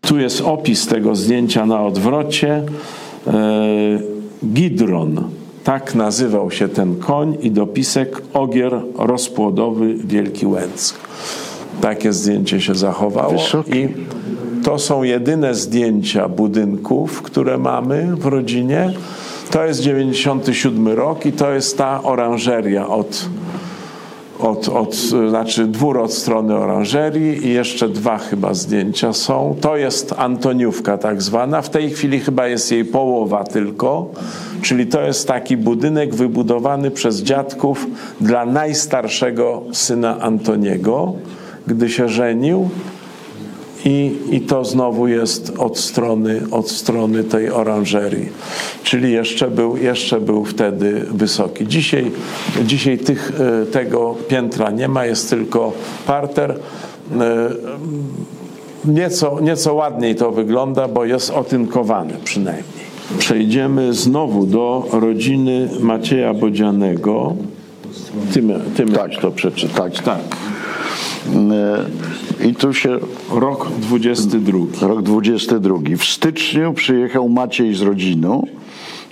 Tu 0.00 0.18
jest 0.18 0.40
opis 0.40 0.86
tego 0.86 1.14
zdjęcia 1.14 1.66
na 1.66 1.82
odwrocie. 1.82 2.62
E, 3.26 3.32
Gidron, 4.46 5.30
tak 5.64 5.94
nazywał 5.94 6.50
się 6.50 6.68
ten 6.68 6.96
koń 6.96 7.36
i 7.40 7.50
dopisek 7.50 8.22
ogier 8.34 8.80
rozpłodowy 8.98 9.94
Wielki 9.94 10.46
Łęck. 10.46 10.98
Takie 11.80 12.12
zdjęcie 12.12 12.60
się 12.60 12.74
zachowało 12.74 13.32
Wysoki. 13.32 13.78
i 13.78 13.88
to 14.62 14.78
są 14.78 15.02
jedyne 15.02 15.54
zdjęcia 15.54 16.28
budynków, 16.28 17.22
które 17.22 17.58
mamy 17.58 18.16
w 18.16 18.26
rodzinie. 18.26 18.92
To 19.50 19.64
jest 19.64 19.80
97 19.80 20.88
rok 20.88 21.26
i 21.26 21.32
to 21.32 21.50
jest 21.52 21.78
ta 21.78 22.02
oranżeria 22.02 22.88
od 22.88 23.28
od, 24.42 24.68
od, 24.68 24.94
znaczy 25.28 25.66
dwór 25.66 25.98
od 25.98 26.12
strony 26.12 26.54
oranżerii 26.54 27.46
i 27.46 27.52
jeszcze 27.52 27.88
dwa 27.88 28.18
chyba 28.18 28.54
zdjęcia 28.54 29.12
są. 29.12 29.56
To 29.60 29.76
jest 29.76 30.14
Antoniówka 30.16 30.98
tak 30.98 31.22
zwana. 31.22 31.62
W 31.62 31.70
tej 31.70 31.90
chwili 31.90 32.20
chyba 32.20 32.46
jest 32.46 32.72
jej 32.72 32.84
połowa 32.84 33.44
tylko. 33.44 34.06
Czyli 34.62 34.86
to 34.86 35.02
jest 35.02 35.28
taki 35.28 35.56
budynek 35.56 36.14
wybudowany 36.14 36.90
przez 36.90 37.22
dziadków 37.22 37.86
dla 38.20 38.46
najstarszego 38.46 39.62
syna 39.72 40.20
Antoniego, 40.20 41.12
gdy 41.66 41.88
się 41.88 42.08
żenił. 42.08 42.68
I, 43.84 44.12
I 44.30 44.40
to 44.40 44.64
znowu 44.64 45.08
jest 45.08 45.52
od 45.58 45.78
strony, 45.78 46.40
od 46.50 46.70
strony 46.70 47.24
tej 47.24 47.50
oranżerii. 47.50 48.28
Czyli 48.82 49.12
jeszcze 49.12 49.50
był, 49.50 49.76
jeszcze 49.76 50.20
był 50.20 50.44
wtedy 50.44 51.06
wysoki. 51.10 51.66
Dzisiaj, 51.66 52.10
dzisiaj 52.64 52.98
tych, 52.98 53.32
e, 53.62 53.66
tego 53.66 54.16
piętra 54.28 54.70
nie 54.70 54.88
ma, 54.88 55.06
jest 55.06 55.30
tylko 55.30 55.72
parter. 56.06 56.50
E, 56.50 56.56
nieco, 58.84 59.40
nieco 59.40 59.74
ładniej 59.74 60.14
to 60.14 60.30
wygląda, 60.30 60.88
bo 60.88 61.04
jest 61.04 61.30
otynkowane 61.30 62.14
przynajmniej. 62.24 62.90
Przejdziemy 63.18 63.94
znowu 63.94 64.46
do 64.46 64.86
rodziny 64.92 65.68
Macieja 65.80 66.34
Bodzianego. 66.34 67.36
Ty, 68.32 68.42
ty 68.76 68.92
tak. 68.92 69.10
to 69.20 69.30
przeczytać. 69.30 70.00
Tak. 70.00 70.18
E, 70.18 70.59
I 72.44 72.54
tu 72.54 72.74
się. 72.74 72.98
Rok 73.30 73.70
22. 73.80 74.58
Rok 74.88 75.02
22. 75.02 75.74
W 75.98 76.04
styczniu 76.04 76.72
przyjechał 76.72 77.28
Maciej 77.28 77.74
z 77.74 77.82
rodziną. 77.82 78.46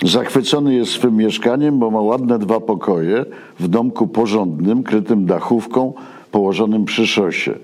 Zachwycony 0.03 0.73
jest 0.75 0.91
swym 0.91 1.15
mieszkaniem, 1.15 1.79
bo 1.79 1.91
ma 1.91 2.01
ładne 2.01 2.39
dwa 2.39 2.59
pokoje 2.59 3.25
w 3.59 3.67
domku 3.67 4.07
porządnym, 4.07 4.83
krytym 4.83 5.25
dachówką, 5.25 5.93
położonym 6.31 6.85
przy 6.85 7.07
szosie. 7.07 7.55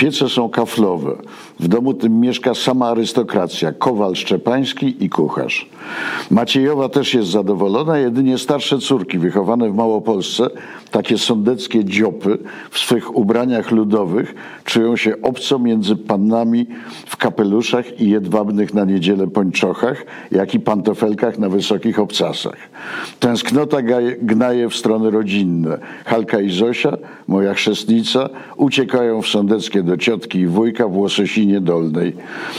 Piece 0.00 0.28
są 0.28 0.48
kaflowe. 0.48 1.16
W 1.60 1.68
domu 1.68 1.94
tym 1.94 2.20
mieszka 2.20 2.54
sama 2.54 2.88
arystokracja, 2.88 3.72
kowal 3.72 4.14
szczepański 4.14 5.04
i 5.04 5.08
kucharz. 5.08 5.68
Maciejowa 6.30 6.88
też 6.88 7.14
jest 7.14 7.28
zadowolona, 7.28 7.98
jedynie 7.98 8.38
starsze 8.38 8.78
córki 8.78 9.18
wychowane 9.18 9.70
w 9.70 9.74
Małopolsce, 9.74 10.50
takie 10.90 11.18
sądeckie 11.18 11.84
dziopy 11.84 12.38
w 12.70 12.78
swych 12.78 13.16
ubraniach 13.16 13.70
ludowych, 13.70 14.34
czują 14.64 14.96
się 14.96 15.14
obco 15.22 15.58
między 15.58 15.96
pannami 15.96 16.66
w 17.06 17.16
kapeluszach 17.16 18.00
i 18.00 18.10
jedwabnych 18.10 18.74
na 18.74 18.84
niedzielę 18.84 19.26
pończochach, 19.26 20.04
jak 20.30 20.54
i 20.54 20.60
pantofelkach 20.60 21.38
na 21.38 21.48
wysokich 21.48 21.98
obcasach. 21.98 22.56
Tęsknota 23.20 23.78
gnaje 24.22 24.68
w 24.68 24.76
strony 24.76 25.10
rodzinne. 25.10 25.78
Halka 26.04 26.40
i 26.40 26.50
Zosia, 26.50 26.96
moja 27.28 27.54
chrzestnica, 27.54 28.28
uciekają 28.56 29.22
w 29.22 29.28
sądeckie 29.28 29.82
do 29.90 29.96
ciotki 29.96 30.38
i 30.38 30.46
wujka 30.46 30.88
w 30.88 30.96
Łososinie 30.96 31.60
Dolnej. 31.60 32.12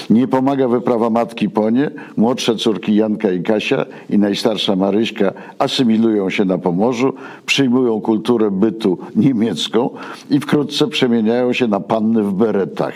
Nie 0.10 0.28
pomaga 0.28 0.68
wyprawa 0.68 1.10
matki 1.10 1.50
po 1.50 1.70
nie, 1.70 1.92
młodsze 2.18 2.56
córki 2.56 2.96
Janka 2.96 3.32
i 3.32 3.44
Kasia 3.44 3.86
i 4.10 4.18
najstarsza 4.18 4.76
Maryśka 4.76 5.34
asymilują 5.60 6.30
się 6.30 6.46
na 6.46 6.58
Pomorzu, 6.58 7.14
przyjmują 7.46 8.02
kulturę 8.02 8.52
bytu 8.52 8.98
niemiecką 9.16 9.90
i 10.30 10.40
wkrótce 10.40 10.88
przemieniają 10.88 11.54
się 11.54 11.68
na 11.68 11.80
panny 11.80 12.24
w 12.24 12.34
beretach. 12.34 12.94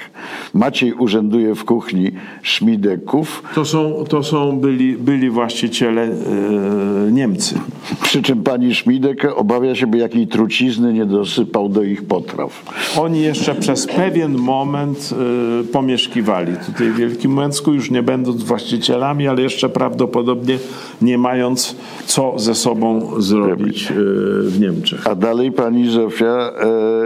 Maciej 0.54 0.94
urzęduje 0.94 1.56
w 1.56 1.66
kuchni 1.66 2.12
Szmideków. 2.42 3.44
To 3.56 3.66
są, 3.66 4.04
to 4.10 4.24
są 4.24 4.60
byli, 4.60 4.94
byli 4.98 5.30
właściciele 5.30 6.08
yy, 6.08 7.12
Niemcy. 7.12 7.56
Przy 8.04 8.22
czym 8.22 8.44
pani 8.44 8.76
Szmidek 8.76 9.28
obawia 9.36 9.76
się, 9.76 9.88
by 9.88 9.98
jakiej 9.98 10.28
trucizny 10.28 10.94
nie 10.94 11.06
dosypał 11.06 11.70
do 11.70 11.84
ich 11.84 12.04
potraw. 12.04 12.64
Oni 12.98 13.22
jeszcze 13.22 13.56
przez 13.56 13.88
pewien 13.88 14.25
moment 14.34 15.14
y, 15.62 15.68
pomieszkiwali 15.68 16.54
tutaj 16.66 16.90
w 16.90 16.96
Wielkim 16.96 17.38
Łęcku, 17.38 17.74
już 17.74 17.92
nie 17.92 18.04
będąc 18.04 18.44
właścicielami, 18.44 19.28
ale 19.28 19.42
jeszcze 19.42 19.70
prawdopodobnie 19.70 20.58
nie 21.02 21.18
mając 21.18 21.76
co 22.06 22.34
ze 22.40 22.56
sobą 22.56 23.12
zrobić 23.22 23.92
y, 23.92 23.96
w 24.42 24.60
Niemczech. 24.60 25.08
A 25.08 25.16
dalej 25.16 25.52
pani 25.52 25.90
Zofia, 25.90 26.52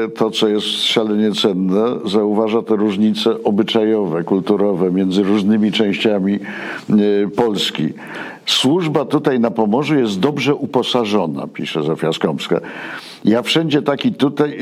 y, 0.06 0.10
to 0.10 0.32
co 0.32 0.48
jest 0.48 0.68
szalenie 0.68 1.32
cenne, 1.32 1.86
zauważa 2.06 2.62
te 2.62 2.76
różnice 2.76 3.44
obyczajowe, 3.44 4.24
kulturowe 4.24 4.92
między 4.92 5.24
różnymi 5.24 5.72
częściami 5.72 6.40
Polski. 7.36 7.94
Służba 8.50 9.06
tutaj 9.06 9.40
na 9.40 9.52
Pomorzu 9.52 9.96
jest 9.96 10.20
dobrze 10.20 10.56
uposażona, 10.56 11.48
pisze 11.48 11.84
Zofia 11.84 12.14
Skąpska. 12.14 12.60
Ja 13.26 13.42
wszędzie 13.42 13.82
taki 13.82 14.14
tutaj, 14.14 14.60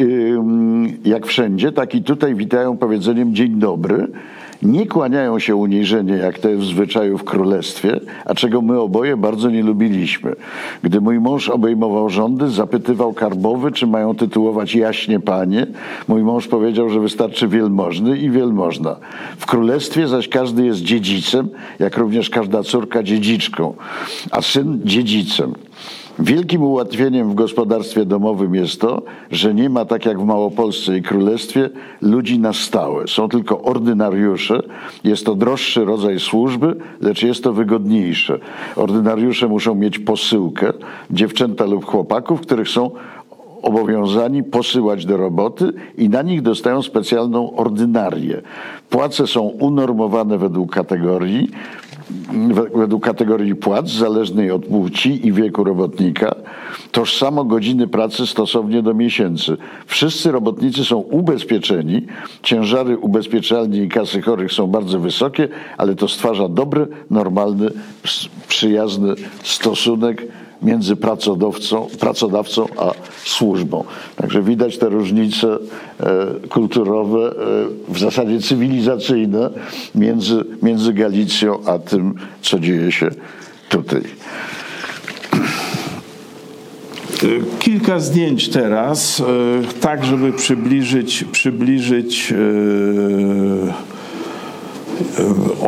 jak 1.06 1.26
wszędzie, 1.26 1.72
taki 1.72 2.04
tutaj 2.04 2.36
witają 2.36 2.78
powiedzeniem 2.78 3.36
dzień 3.36 3.60
dobry. 3.60 4.08
Nie 4.62 4.86
kłaniają 4.86 5.40
się 5.40 5.56
uniżenie, 5.56 6.14
jak 6.14 6.40
to 6.40 6.50
jest 6.50 6.62
w 6.62 6.66
zwyczaju 6.68 7.18
w 7.18 7.24
królestwie, 7.24 8.00
a 8.26 8.36
czego 8.36 8.62
my 8.62 8.80
oboje 8.80 9.18
bardzo 9.18 9.50
nie 9.50 9.64
lubiliśmy. 9.64 10.36
Gdy 10.84 11.02
mój 11.02 11.20
mąż 11.20 11.50
obejmował 11.50 12.10
rządy, 12.10 12.50
zapytywał 12.50 13.14
karbowy, 13.14 13.72
czy 13.72 13.88
mają 13.88 14.16
tytułować 14.16 14.76
jaśnie 14.76 15.20
panie. 15.20 15.68
Mój 16.08 16.24
mąż 16.24 16.48
powiedział, 16.48 16.90
że 16.90 17.00
wystarczy 17.00 17.48
wielmożny 17.48 18.18
i 18.18 18.30
wielmożna. 18.30 18.96
W 19.38 19.46
królestwie 19.46 20.08
zaś 20.08 20.28
każdy 20.28 20.66
jest 20.66 20.82
dziedzicem, 20.82 21.50
jak 21.80 21.98
również 21.98 22.30
każda 22.30 22.64
córka 22.64 23.04
dziedziczką, 23.04 23.74
a 24.32 24.42
syn 24.42 24.80
dziedzicem. 24.86 25.54
Wielkim 26.20 26.64
ułatwieniem 26.64 27.30
w 27.30 27.36
gospodarstwie 27.36 28.06
domowym 28.06 28.56
jest 28.56 28.82
to, 28.82 29.02
że 29.32 29.54
nie 29.54 29.70
ma 29.70 29.86
tak 29.86 30.06
jak 30.06 30.22
w 30.22 30.26
Małopolsce 30.26 30.98
i 30.98 31.02
Królestwie 31.02 31.70
ludzi 32.02 32.40
na 32.40 32.54
stałe. 32.54 33.08
Są 33.08 33.30
tylko 33.30 33.62
ordynariusze. 33.62 34.64
Jest 35.04 35.26
to 35.26 35.36
droższy 35.36 35.86
rodzaj 35.86 36.20
służby, 36.20 36.76
lecz 37.02 37.24
jest 37.24 37.44
to 37.44 37.54
wygodniejsze. 37.54 38.40
Ordynariusze 38.76 39.48
muszą 39.48 39.76
mieć 39.76 40.00
posyłkę, 40.00 40.74
dziewczęta 41.12 41.66
lub 41.66 41.86
chłopaków, 41.86 42.42
których 42.42 42.70
są 42.70 42.92
obowiązani 43.62 44.44
posyłać 44.44 45.06
do 45.06 45.18
roboty 45.18 45.74
i 45.98 46.10
na 46.10 46.22
nich 46.22 46.42
dostają 46.42 46.82
specjalną 46.82 47.56
ordynarię. 47.56 48.42
Płace 48.90 49.28
są 49.28 49.42
unormowane 49.42 50.38
według 50.38 50.72
kategorii 50.72 51.52
według 52.76 53.04
kategorii 53.04 53.56
płac 53.56 53.90
zależnej 53.90 54.52
od 54.52 54.66
płci 54.66 55.28
i 55.28 55.34
wieku 55.34 55.64
robotnika, 55.64 56.36
tożsamo 56.92 57.44
godziny 57.44 57.88
pracy 57.88 58.28
stosownie 58.28 58.82
do 58.82 58.94
miesięcy. 58.94 59.58
Wszyscy 59.86 60.32
robotnicy 60.32 60.86
są 60.86 60.98
ubezpieczeni, 60.98 62.06
ciężary 62.44 62.98
ubezpieczalni 62.98 63.80
i 63.80 63.90
kasy 63.90 64.22
chorych 64.22 64.54
są 64.54 64.68
bardzo 64.68 65.00
wysokie, 65.00 65.48
ale 65.78 65.96
to 65.96 66.08
stwarza 66.08 66.50
dobry, 66.50 66.88
normalny, 67.12 67.70
przyjazny 68.48 69.14
stosunek 69.44 70.28
między 70.62 70.96
pracodawcą, 70.96 71.88
pracodawcą 72.00 72.66
a 72.78 72.92
służbą. 73.24 73.84
Także 74.16 74.42
widać 74.42 74.78
te 74.78 74.90
różnice 74.90 75.48
e, 75.48 76.48
kulturowe, 76.50 77.20
e, 77.20 77.34
w 77.94 78.00
zasadzie 78.00 78.40
cywilizacyjne 78.40 79.50
między, 79.96 80.44
między 80.64 80.94
Galicją 80.94 81.60
a 81.66 81.80
tym, 81.80 82.16
co 82.42 82.60
dzieje 82.60 82.92
się 82.92 83.10
tutaj. 83.70 84.02
Kilka 87.60 88.00
zdjęć 88.00 88.50
teraz, 88.50 89.20
e, 89.20 89.24
tak 89.82 90.06
żeby 90.06 90.34
przybliżyć, 90.34 91.24
przybliżyć 91.32 92.34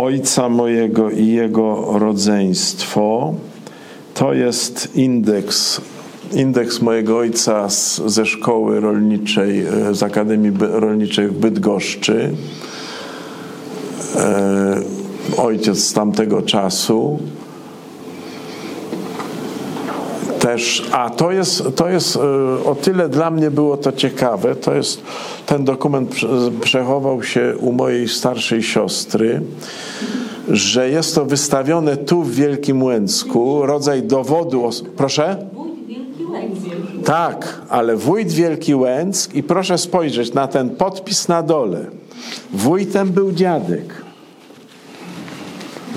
ojca 0.01 0.49
mojego 0.49 1.09
i 1.09 1.27
jego 1.27 1.99
rodzeństwo. 1.99 3.33
To 4.19 4.33
jest 4.33 4.95
indeks, 4.95 5.81
indeks 6.33 6.81
mojego 6.81 7.17
ojca 7.17 7.69
z, 7.69 8.01
ze 8.05 8.25
szkoły 8.25 8.79
rolniczej, 8.79 9.65
e, 9.65 9.95
z 9.95 10.03
Akademii 10.03 10.51
Rolniczej 10.59 11.27
w 11.27 11.33
Bydgoszczy. 11.33 12.33
E, 14.15 14.81
ojciec 15.37 15.77
z 15.77 15.93
tamtego 15.93 16.41
czasu. 16.41 17.19
Też, 20.39 20.85
a 20.91 21.09
to 21.09 21.31
jest, 21.31 21.63
to 21.75 21.89
jest 21.89 22.15
e, 22.15 22.19
o 22.65 22.75
tyle 22.81 23.09
dla 23.09 23.31
mnie 23.31 23.51
było 23.51 23.77
to 23.77 23.91
ciekawe, 23.91 24.55
to 24.55 24.73
jest, 24.73 25.01
ten 25.45 25.65
dokument 25.65 26.15
przechował 26.61 27.23
się 27.23 27.53
u 27.59 27.71
mojej 27.71 28.07
starszej 28.07 28.63
siostry 28.63 29.41
że 30.49 30.89
jest 30.89 31.15
to 31.15 31.25
wystawione 31.25 31.97
tu 31.97 32.23
w 32.23 32.35
Wielkim 32.35 32.83
Łęcku, 32.83 33.65
rodzaj 33.65 34.03
dowodu. 34.03 34.69
Proszę? 34.97 35.37
Tak, 37.05 37.61
ale 37.69 37.95
wójt 37.95 38.31
Wielki 38.31 38.75
Łęck 38.75 39.35
i 39.35 39.43
proszę 39.43 39.77
spojrzeć 39.77 40.33
na 40.33 40.47
ten 40.47 40.69
podpis 40.69 41.27
na 41.27 41.43
dole. 41.43 41.85
Wójtem 42.53 43.11
był 43.11 43.31
dziadek. 43.31 43.93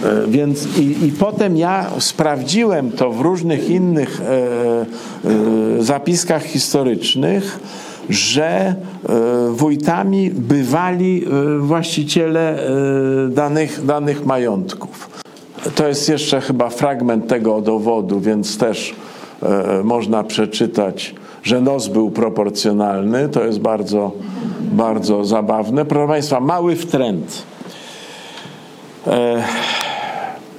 E, 0.04 0.26
więc 0.28 0.78
i, 0.78 1.06
i 1.06 1.12
potem 1.12 1.56
ja 1.56 1.90
sprawdziłem 1.98 2.92
to 2.92 3.10
w 3.10 3.20
różnych 3.20 3.70
innych 3.70 4.20
e, 4.20 4.26
e, 5.78 5.82
zapiskach 5.82 6.44
historycznych 6.44 7.60
że 8.10 8.44
e, 8.48 8.74
wójtami 9.50 10.30
bywali 10.30 11.24
e, 11.24 11.58
właściciele 11.58 12.66
e, 12.66 13.28
danych, 13.28 13.84
danych 13.86 14.26
majątków. 14.26 15.10
To 15.74 15.88
jest 15.88 16.08
jeszcze 16.08 16.40
chyba 16.40 16.68
fragment 16.68 17.28
tego 17.28 17.60
dowodu, 17.60 18.20
więc 18.20 18.58
też 18.58 18.94
można 19.84 20.24
przeczytać, 20.24 21.14
że 21.42 21.60
nos 21.60 21.88
był 21.88 22.10
proporcjonalny. 22.10 23.28
To 23.28 23.44
jest 23.44 23.58
bardzo, 23.58 24.12
bardzo 24.60 25.24
zabawne. 25.24 25.84
Proszę 25.84 26.08
Państwa, 26.08 26.40
mały 26.40 26.76
wtręt. 26.76 27.42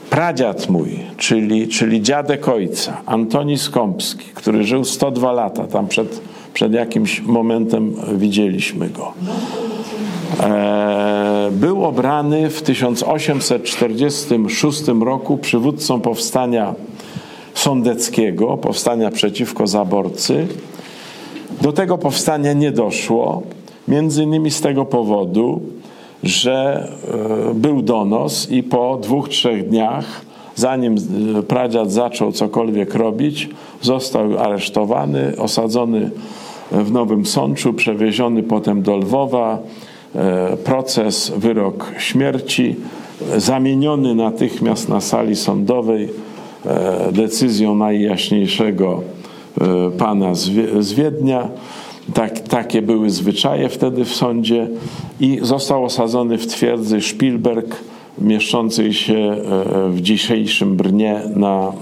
Pradziad 0.10 0.70
mój, 0.70 1.00
czyli, 1.18 1.68
czyli 1.68 2.02
dziadek 2.02 2.48
ojca, 2.48 3.02
Antoni 3.06 3.58
Skąpski, 3.58 4.26
który 4.34 4.64
żył 4.64 4.86
102 4.86 5.32
lata, 5.32 5.68
tam 5.68 5.88
przed 5.88 6.22
przed 6.54 6.74
jakimś 6.74 7.22
momentem 7.22 7.96
widzieliśmy 8.16 8.90
go. 8.90 9.14
E, 10.40 11.50
był 11.52 11.86
obrany 11.86 12.50
w 12.50 12.62
1846 12.62 14.88
roku 14.88 15.38
przywódcą 15.38 16.02
powstania 16.02 16.76
sądeckiego, 17.54 18.58
powstania 18.58 19.12
przeciwko 19.12 19.68
zaborcy 19.68 20.48
Do 21.62 21.72
tego 21.72 21.98
powstania 21.98 22.54
nie 22.54 22.72
doszło, 22.72 23.42
między 23.88 24.24
innymi 24.24 24.52
z 24.52 24.62
tego 24.62 24.86
powodu, 24.86 25.62
że 26.24 26.88
e, 27.52 27.54
był 27.54 27.82
donos 27.82 28.52
i 28.52 28.64
po 28.64 28.98
dwóch, 29.02 29.30
trzech 29.30 29.70
dniach, 29.70 30.06
zanim 30.56 30.96
e, 31.40 31.44
pradziad 31.44 31.92
zaczął 31.92 32.32
cokolwiek 32.32 32.96
robić, 32.96 33.50
został 33.82 34.40
aresztowany, 34.40 35.34
osadzony 35.38 36.12
w 36.74 36.92
Nowym 36.92 37.26
Sączu, 37.26 37.74
przewieziony 37.74 38.44
potem 38.44 38.82
do 38.82 38.98
Lwowa, 38.98 39.60
e, 40.16 40.58
proces, 40.58 41.34
wyrok 41.38 41.92
śmierci, 41.98 42.76
zamieniony 43.38 44.16
natychmiast 44.16 44.90
na 44.90 45.02
sali 45.02 45.36
sądowej 45.36 46.10
decyzją 47.12 47.76
najjaśniejszego 47.76 49.02
pana 49.98 50.36
z 50.80 50.94
Wiednia 50.94 51.50
tak, 52.14 52.40
takie 52.40 52.82
były 52.82 53.10
zwyczaje 53.10 53.70
wtedy 53.70 54.06
w 54.06 54.16
sądzie 54.16 54.68
i 55.20 55.40
został 55.42 55.86
osadzony 55.86 56.38
w 56.38 56.48
twierdzy 56.48 57.02
Spielberg, 57.02 57.76
mieszczącej 58.18 58.94
się 58.94 59.16
e, 59.16 59.90
w 59.90 60.02
dzisiejszym 60.02 60.76
Brnie 60.76 61.22
na, 61.36 61.74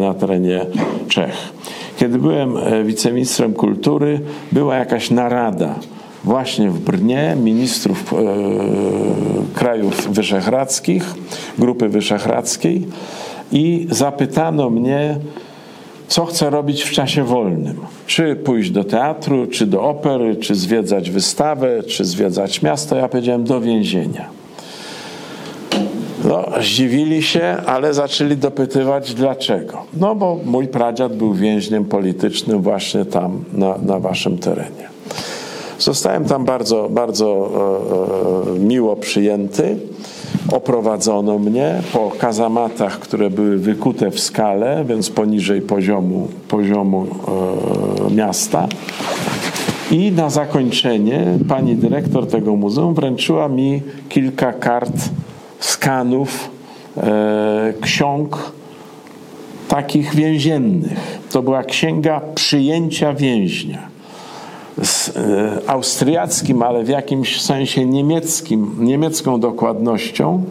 na 0.00 0.14
terenie 0.14 0.66
Czech. 1.08 1.52
Kiedy 1.96 2.18
byłem 2.18 2.56
e, 2.56 2.84
wiceministrem 2.84 3.54
kultury, 3.54 4.20
była 4.52 4.76
jakaś 4.76 5.10
narada 5.10 5.74
właśnie 6.24 6.70
w 6.70 6.78
Brnie 6.78 7.36
ministrów 7.42 8.12
e, 8.12 8.16
krajów 9.54 10.08
wyszehradzkich, 10.12 11.14
Grupy 11.58 11.88
Wyszehradzkiej 11.88 12.86
i 13.52 13.86
zapytano 13.90 14.70
mnie, 14.70 15.16
co 16.08 16.24
chcę 16.24 16.50
robić 16.50 16.82
w 16.82 16.90
czasie 16.90 17.24
wolnym. 17.24 17.76
Czy 18.06 18.36
pójść 18.36 18.70
do 18.70 18.84
teatru, 18.84 19.46
czy 19.46 19.66
do 19.66 19.82
opery, 19.82 20.36
czy 20.36 20.54
zwiedzać 20.54 21.10
wystawę, 21.10 21.82
czy 21.82 22.04
zwiedzać 22.04 22.62
miasto. 22.62 22.96
Ja 22.96 23.08
powiedziałem 23.08 23.44
do 23.44 23.60
więzienia. 23.60 24.41
No, 26.24 26.44
zdziwili 26.60 27.22
się, 27.22 27.56
ale 27.66 27.94
zaczęli 27.94 28.36
dopytywać 28.36 29.14
dlaczego. 29.14 29.78
No 29.96 30.14
bo 30.14 30.38
mój 30.44 30.68
pradziad 30.68 31.16
był 31.16 31.34
więźniem 31.34 31.84
politycznym 31.84 32.62
właśnie 32.62 33.04
tam 33.04 33.44
na, 33.52 33.78
na 33.78 33.98
waszym 34.00 34.38
terenie. 34.38 34.92
Zostałem 35.78 36.24
tam 36.24 36.44
bardzo, 36.44 36.88
bardzo 36.90 37.50
e, 38.46 38.56
e 38.56 38.58
miło 38.58 38.96
przyjęty 38.96 39.76
oprowadzono 40.52 41.38
mnie 41.38 41.80
po 41.92 42.10
kazamatach, 42.18 42.98
które 42.98 43.30
były 43.30 43.58
wykute 43.58 44.10
w 44.10 44.20
skale, 44.20 44.84
więc 44.84 45.10
poniżej 45.10 45.60
poziomu, 45.60 46.28
poziomu 46.48 47.06
e, 48.10 48.14
miasta. 48.14 48.68
I 49.90 50.12
na 50.12 50.30
zakończenie 50.30 51.38
pani 51.48 51.76
dyrektor 51.76 52.26
tego 52.26 52.56
muzeum 52.56 52.94
wręczyła 52.94 53.48
mi 53.48 53.82
kilka 54.08 54.52
kart 54.52 54.92
skanów 55.64 56.50
e, 56.96 57.72
ksiąg 57.80 58.52
takich 59.68 60.14
więziennych. 60.14 61.18
To 61.30 61.42
była 61.42 61.62
księga 61.62 62.20
przyjęcia 62.34 63.14
więźnia 63.14 63.78
z 64.82 65.08
e, 65.08 65.70
austriackim, 65.70 66.62
ale 66.62 66.84
w 66.84 66.88
jakimś 66.88 67.40
sensie 67.40 67.86
niemieckim, 67.86 68.76
niemiecką 68.78 69.40
dokładnością 69.40 70.44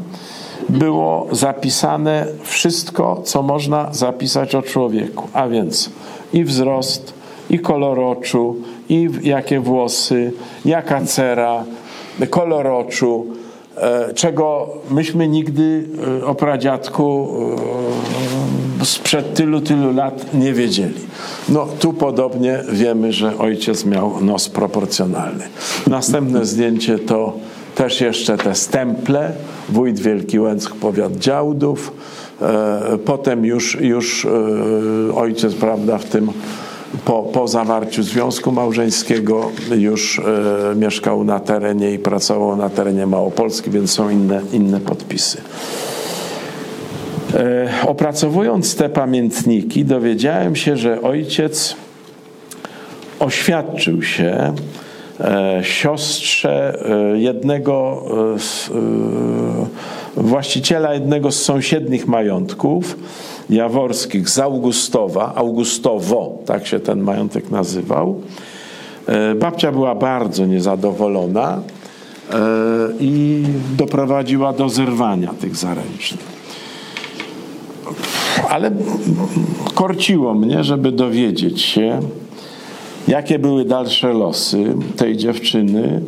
było 0.69 1.27
zapisane 1.31 2.25
wszystko, 2.43 3.21
co 3.25 3.43
można 3.43 3.93
zapisać 3.93 4.55
o 4.55 4.61
człowieku, 4.61 5.27
a 5.33 5.47
więc 5.47 5.89
i 6.33 6.43
wzrost, 6.43 7.13
i 7.49 7.59
kolor 7.59 7.99
oczu, 7.99 8.55
i 8.89 9.09
jakie 9.21 9.59
włosy, 9.59 10.33
jaka 10.65 11.05
cera, 11.05 11.63
kolor 12.29 12.67
oczu, 12.67 13.25
czego 14.15 14.69
myśmy 14.89 15.27
nigdy 15.27 15.87
e, 16.21 16.25
o 16.25 16.35
pradziadku 16.35 17.29
sprzed 18.83 19.33
tylu, 19.33 19.61
tylu 19.61 19.93
lat 19.93 20.33
nie 20.33 20.53
wiedzieli. 20.53 20.99
No 21.49 21.67
tu 21.79 21.93
podobnie 21.93 22.63
wiemy, 22.71 23.13
że 23.13 23.37
ojciec 23.37 23.85
miał 23.85 24.21
nos 24.21 24.49
proporcjonalny. 24.49 25.43
Następne 25.87 26.45
zdjęcie 26.45 26.99
to 26.99 27.33
też 27.75 28.01
jeszcze 28.01 28.37
te 28.37 28.55
stemple, 28.55 29.31
wójt 29.69 29.99
Wielki 29.99 30.39
Łęck, 30.39 30.75
powiat 30.75 31.15
Działdów. 31.17 31.93
E, 32.41 32.97
potem 33.05 33.45
już, 33.45 33.77
już 33.81 34.25
e, 34.25 35.15
ojciec, 35.15 35.53
prawda, 35.53 35.97
w 35.97 36.05
tym 36.05 36.29
po, 37.05 37.23
po 37.23 37.47
zawarciu 37.47 38.03
związku 38.03 38.51
małżeńskiego 38.51 39.51
już 39.77 40.19
e, 40.19 40.75
mieszkał 40.75 41.23
na 41.23 41.39
terenie 41.39 41.91
i 41.91 41.99
pracował 41.99 42.55
na 42.55 42.69
terenie 42.69 43.07
Małopolski, 43.07 43.71
więc 43.71 43.91
są 43.91 44.09
inne, 44.09 44.41
inne 44.53 44.79
podpisy. 44.79 45.41
E, 47.33 47.69
opracowując 47.87 48.75
te 48.75 48.89
pamiętniki, 48.89 49.85
dowiedziałem 49.85 50.55
się, 50.55 50.77
że 50.77 51.01
ojciec 51.01 51.75
oświadczył 53.19 54.03
się 54.03 54.53
e, 55.19 55.59
siostrze 55.63 56.83
jednego 57.15 58.05
właściciela 60.17 60.93
jednego 60.93 61.31
z 61.31 61.41
sąsiednich 61.41 62.07
majątków 62.07 62.97
jaworskich 63.49 64.29
z 64.29 64.39
Augustowa, 64.39 65.35
Augustowo, 65.35 66.37
tak 66.45 66.67
się 66.67 66.79
ten 66.79 67.01
majątek 67.01 67.51
nazywał. 67.51 68.21
Babcia 69.39 69.71
była 69.71 69.95
bardzo 69.95 70.45
niezadowolona 70.45 71.61
i 72.99 73.43
doprowadziła 73.77 74.53
do 74.53 74.69
zerwania 74.69 75.33
tych 75.41 75.55
zaręcznych 75.55 76.41
ale 78.51 78.71
korciło 79.75 80.33
mnie, 80.33 80.63
żeby 80.63 80.91
dowiedzieć 80.91 81.61
się, 81.61 81.99
jakie 83.07 83.39
były 83.39 83.65
dalsze 83.65 84.13
losy 84.13 84.75
tej 84.95 85.17
dziewczyny, 85.17 86.01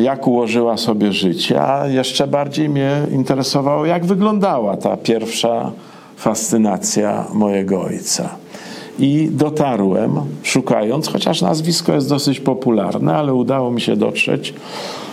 jak 0.00 0.26
ułożyła 0.26 0.76
sobie 0.76 1.12
życie, 1.12 1.62
a 1.62 1.88
jeszcze 1.88 2.26
bardziej 2.26 2.68
mnie 2.68 2.90
interesowało, 3.12 3.86
jak 3.86 4.06
wyglądała 4.06 4.76
ta 4.76 4.96
pierwsza 4.96 5.72
fascynacja 6.16 7.24
mojego 7.32 7.82
ojca. 7.82 8.36
I 8.98 9.28
dotarłem, 9.32 10.20
szukając, 10.42 11.08
chociaż 11.08 11.42
nazwisko 11.42 11.92
jest 11.92 12.08
dosyć 12.08 12.40
popularne, 12.40 13.14
ale 13.14 13.34
udało 13.34 13.70
mi 13.70 13.80
się 13.80 13.96
dotrzeć 13.96 14.54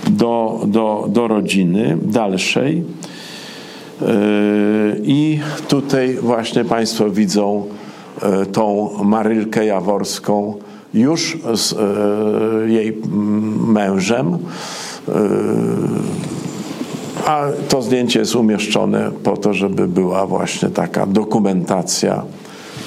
do, 0.09 0.61
do, 0.67 1.05
do 1.09 1.27
rodziny 1.27 1.97
dalszej. 2.01 2.83
Yy, 4.01 4.07
I 5.03 5.39
tutaj 5.67 6.17
właśnie 6.21 6.65
Państwo 6.65 7.09
widzą 7.09 7.65
yy, 8.21 8.45
tą 8.45 8.89
Marylkę 9.03 9.65
Jaworską 9.65 10.55
już 10.93 11.37
z 11.53 11.71
yy, 11.71 12.73
jej 12.73 13.01
mężem. 13.67 14.37
A 17.25 17.45
to 17.69 17.81
zdjęcie 17.81 18.19
jest 18.19 18.35
umieszczone 18.35 19.11
po 19.23 19.37
to, 19.37 19.53
żeby 19.53 19.87
była 19.87 20.25
właśnie 20.25 20.69
taka 20.69 21.05
dokumentacja 21.05 22.23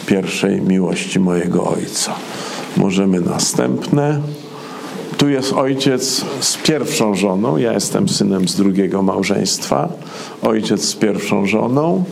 pierwszej 0.06 0.60
miłości 0.60 1.20
mojego 1.20 1.66
ojca. 1.66 2.12
Możemy 2.76 3.20
następne. 3.20 4.20
Tu 5.18 5.28
jest 5.28 5.52
ojciec 5.52 6.24
z 6.40 6.56
pierwszą 6.56 7.14
żoną, 7.14 7.56
ja 7.56 7.72
jestem 7.72 8.08
synem 8.08 8.48
z 8.48 8.56
drugiego 8.56 9.02
małżeństwa, 9.02 9.88
ojciec 10.42 10.84
z 10.84 10.94
pierwszą 10.94 11.46
żoną 11.46 12.04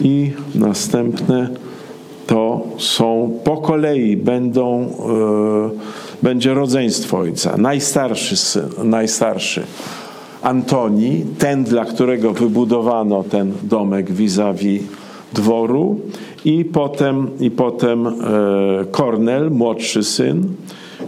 i 0.00 0.32
następne 0.54 1.48
to 2.26 2.60
są 2.78 3.38
po 3.44 3.56
kolei 3.56 4.16
będą, 4.16 4.80
e, 4.80 4.90
będzie 6.22 6.54
rodzeństwo 6.54 7.18
ojca. 7.18 7.56
Najstarszy 7.56 8.36
syn, 8.36 8.68
najstarszy 8.84 9.62
Antoni, 10.42 11.24
ten, 11.38 11.64
dla 11.64 11.84
którego 11.84 12.32
wybudowano 12.32 13.22
ten 13.22 13.52
domek 13.62 14.12
vis-a-vis 14.12 14.82
dworu 15.32 16.00
i 16.44 16.64
potem, 16.64 17.30
i 17.40 17.50
potem 17.50 18.06
e, 18.06 18.12
Kornel, 18.90 19.50
młodszy 19.50 20.04
syn, 20.04 20.42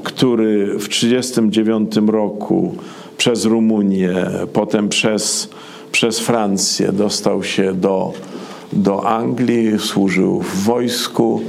który 0.02 0.78
w 0.78 0.88
1939 0.88 2.10
roku 2.10 2.74
przez 3.16 3.44
Rumunię, 3.44 4.14
potem 4.52 4.88
przez, 4.88 5.48
przez 5.92 6.20
Francję 6.20 6.92
dostał 6.92 7.42
się 7.42 7.74
do, 7.74 8.12
do 8.72 9.08
Anglii, 9.08 9.78
służył 9.78 10.40
w 10.40 10.64
wojsku 10.64 11.40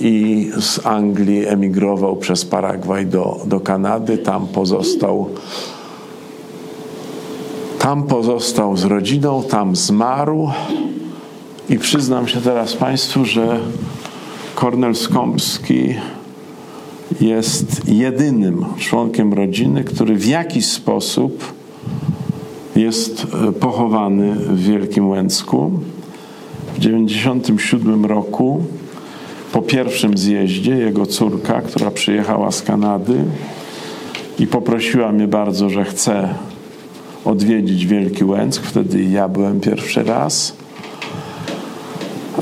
i 0.00 0.50
z 0.60 0.86
Anglii 0.86 1.46
emigrował 1.46 2.16
przez 2.16 2.44
Paragwaj 2.44 3.06
do, 3.06 3.40
do 3.46 3.60
Kanady. 3.60 4.18
Tam 4.18 4.46
pozostał, 4.46 5.28
tam 7.80 8.02
pozostał 8.02 8.76
z 8.76 8.84
rodziną, 8.84 9.42
tam 9.42 9.76
zmarł. 9.76 10.50
I 11.68 11.78
przyznam 11.78 12.28
się 12.28 12.40
teraz 12.40 12.76
Państwu, 12.76 13.24
że 13.24 13.60
Kornel 14.54 14.94
Skąpski 14.94 15.94
jest 17.20 17.88
jedynym 17.88 18.64
członkiem 18.78 19.34
rodziny, 19.34 19.84
który 19.84 20.14
w 20.14 20.26
jakiś 20.26 20.66
sposób 20.66 21.52
jest 22.76 23.26
e, 23.48 23.52
pochowany 23.52 24.34
w 24.34 24.62
Wielkim 24.62 25.08
Łęcku. 25.08 25.70
W 26.74 26.76
1997 26.76 28.04
roku 28.04 28.62
po 29.52 29.62
pierwszym 29.62 30.18
zjeździe 30.18 30.76
jego 30.76 31.06
córka, 31.06 31.60
która 31.60 31.90
przyjechała 31.90 32.50
z 32.50 32.62
Kanady 32.62 33.24
i 34.38 34.46
poprosiła 34.46 35.12
mnie 35.12 35.28
bardzo, 35.28 35.70
że 35.70 35.84
chce 35.84 36.34
odwiedzić 37.24 37.86
Wielki 37.86 38.24
Łęck. 38.24 38.62
Wtedy 38.62 39.02
ja 39.02 39.28
byłem 39.28 39.60
pierwszy 39.60 40.02
raz. 40.02 40.52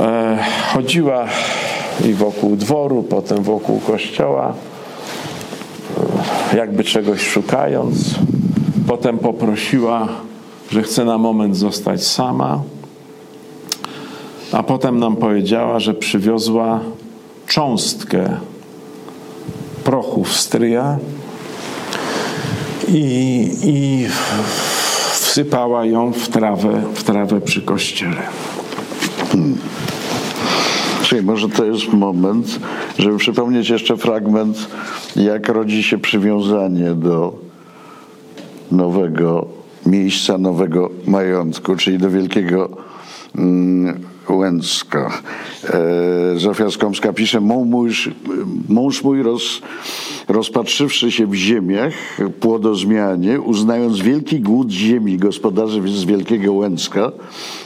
E, 0.00 0.38
chodziła 0.72 1.26
i 2.04 2.14
wokół 2.14 2.56
dworu, 2.56 3.02
potem 3.02 3.42
wokół 3.42 3.80
kościoła, 3.80 4.54
jakby 6.56 6.84
czegoś 6.84 7.20
szukając. 7.20 8.14
Potem 8.86 9.18
poprosiła, 9.18 10.08
że 10.70 10.82
chce 10.82 11.04
na 11.04 11.18
moment 11.18 11.56
zostać 11.56 12.06
sama, 12.06 12.62
a 14.52 14.62
potem 14.62 14.98
nam 14.98 15.16
powiedziała, 15.16 15.80
że 15.80 15.94
przywiozła 15.94 16.80
cząstkę 17.46 18.36
prochu 19.84 20.24
stryja 20.24 20.98
i, 22.88 23.50
i 23.62 24.06
wsypała 25.38 25.84
ją 25.84 26.12
w 26.12 26.28
trawę, 26.28 26.82
w 26.94 27.02
trawę 27.02 27.40
przy 27.40 27.62
kościele. 27.62 28.22
Hmm. 29.32 29.56
Czyli 31.02 31.22
może 31.22 31.48
to 31.48 31.64
jest 31.64 31.92
moment, 31.92 32.60
żeby 32.98 33.18
przypomnieć 33.18 33.68
jeszcze 33.68 33.96
fragment, 33.96 34.68
jak 35.16 35.48
rodzi 35.48 35.82
się 35.82 35.98
przywiązanie 35.98 36.94
do 36.94 37.38
nowego 38.72 39.46
miejsca, 39.86 40.38
nowego 40.38 40.90
majątku, 41.06 41.76
czyli 41.76 41.98
do 41.98 42.10
wielkiego 42.10 42.68
mm, 43.34 44.00
Łęcka. 44.28 45.22
E, 45.64 46.38
Zofia 46.38 46.70
Skomska 46.70 47.12
pisze, 47.12 47.40
mąż, 47.40 48.10
mąż 48.68 49.02
mój 49.02 49.22
roz, 49.22 49.62
rozpatrzywszy 50.28 51.10
się 51.12 51.26
w 51.26 51.34
ziemiach 51.34 51.94
płodozmianie, 52.40 53.40
uznając 53.40 53.98
wielki 53.98 54.40
głód 54.40 54.70
ziemi 54.70 55.16
gospodarzy 55.16 55.88
z 55.88 56.04
Wielkiego 56.04 56.52
Łęcka, 56.52 57.12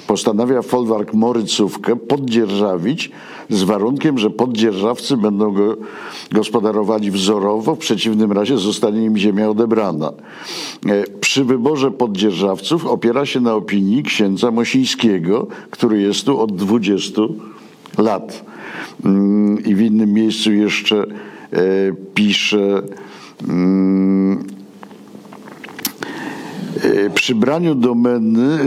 postanawia 0.06 0.62
folwark 0.62 1.14
Morycówkę 1.14 1.96
poddzierżawić 1.96 3.10
z 3.50 3.62
warunkiem, 3.62 4.18
że 4.18 4.30
poddzierżawcy 4.30 5.16
będą 5.16 5.52
go 5.52 5.76
gospodarowali 6.32 7.10
wzorowo, 7.10 7.74
w 7.74 7.78
przeciwnym 7.78 8.32
razie 8.32 8.58
zostanie 8.58 9.04
im 9.04 9.16
ziemia 9.16 9.50
odebrana. 9.50 10.12
E, 10.86 11.04
przy 11.20 11.44
wyborze 11.44 11.90
poddzierżawców 11.90 12.86
opiera 12.86 13.26
się 13.26 13.40
na 13.40 13.54
opinii 13.54 14.02
księdza 14.02 14.50
Mosińskiego, 14.50 15.46
który 15.70 16.00
jest 16.00 16.24
tu 16.24 16.40
od 16.40 16.56
20 16.56 17.22
lat. 17.98 18.44
Mm, 19.04 19.64
I 19.64 19.74
w 19.74 19.80
innym 19.80 20.12
miejscu 20.12 20.52
jeszcze 20.52 21.06
pisze 22.14 22.82
mm, 23.48 24.46
e, 26.82 27.10
przy 27.10 27.34
braniu 27.34 27.74
domeny, 27.74 28.58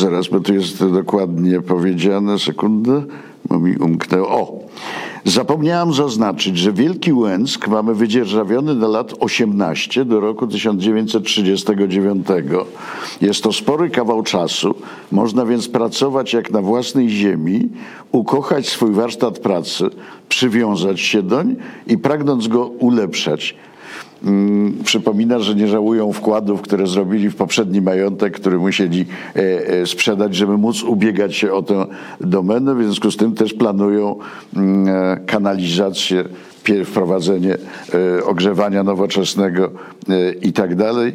zaraz, 0.00 0.28
bo 0.28 0.40
tu 0.40 0.54
jest 0.54 0.86
dokładnie 0.86 1.60
powiedziane, 1.60 2.38
sekundę, 2.38 3.02
bo 3.48 3.58
mi 3.58 3.76
umknęło. 3.76 4.28
O! 4.28 4.60
Zapomniałam 5.24 5.92
zaznaczyć, 5.92 6.58
że 6.58 6.72
Wielki 6.72 7.12
Łęck 7.12 7.68
mamy 7.68 7.94
wydzierżawiony 7.94 8.74
na 8.74 8.88
lat 8.88 9.14
18 9.20 10.04
do 10.04 10.20
roku 10.20 10.46
1939. 10.46 12.26
Jest 13.20 13.42
to 13.42 13.52
spory 13.52 13.90
kawał 13.90 14.22
czasu. 14.22 14.74
Można 15.12 15.46
więc 15.46 15.68
pracować 15.68 16.32
jak 16.32 16.50
na 16.50 16.62
własnej 16.62 17.10
ziemi, 17.10 17.68
ukochać 18.12 18.68
swój 18.68 18.92
warsztat 18.92 19.38
pracy, 19.38 19.84
przywiązać 20.28 21.00
się 21.00 21.22
doń 21.22 21.56
i 21.86 21.98
pragnąc 21.98 22.48
go 22.48 22.66
ulepszać 22.66 23.56
przypomina, 24.84 25.38
że 25.38 25.54
nie 25.54 25.68
żałują 25.68 26.12
wkładów, 26.12 26.62
które 26.62 26.86
zrobili 26.86 27.30
w 27.30 27.36
poprzedni 27.36 27.80
majątek, 27.80 28.34
który 28.34 28.58
musieli 28.58 29.06
e, 29.36 29.40
e, 29.68 29.86
sprzedać, 29.86 30.34
żeby 30.34 30.58
móc 30.58 30.82
ubiegać 30.82 31.36
się 31.36 31.52
o 31.52 31.62
tę 31.62 31.86
domenę. 32.20 32.74
W 32.74 32.82
związku 32.82 33.10
z 33.10 33.16
tym 33.16 33.34
też 33.34 33.54
planują 33.54 34.16
mm, 34.56 34.88
e, 34.88 35.20
kanalizację, 35.26 36.24
wprowadzenie 36.84 37.56
ogrzewania 38.24 38.82
nowoczesnego 38.82 39.70
i 40.42 40.52
tak 40.52 40.74
dalej. 40.74 41.12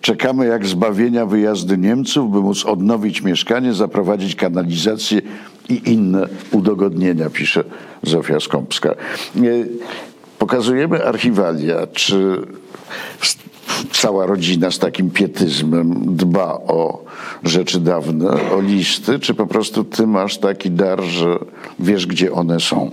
Czekamy 0.00 0.46
jak 0.46 0.66
zbawienia 0.66 1.26
wyjazdy 1.26 1.78
Niemców, 1.78 2.32
by 2.32 2.40
móc 2.40 2.66
odnowić 2.66 3.22
mieszkanie, 3.22 3.72
zaprowadzić 3.72 4.34
kanalizację 4.34 5.22
i 5.68 5.92
inne 5.92 6.28
udogodnienia, 6.52 7.30
pisze 7.30 7.64
Zofia 8.02 8.40
Skąpska 8.40 8.94
pokazujemy 10.42 11.04
archiwalia, 11.04 11.86
czy 11.86 12.46
cała 13.92 14.26
rodzina 14.26 14.70
z 14.70 14.78
takim 14.78 15.10
pietyzmem 15.10 16.16
dba 16.16 16.54
o 16.54 17.04
rzeczy 17.44 17.80
dawne, 17.80 18.30
o 18.30 18.60
listy, 18.60 19.18
czy 19.18 19.34
po 19.34 19.46
prostu 19.46 19.84
ty 19.84 20.06
masz 20.06 20.38
taki 20.38 20.70
dar, 20.70 21.02
że 21.02 21.38
wiesz, 21.80 22.06
gdzie 22.06 22.32
one 22.32 22.60
są? 22.60 22.90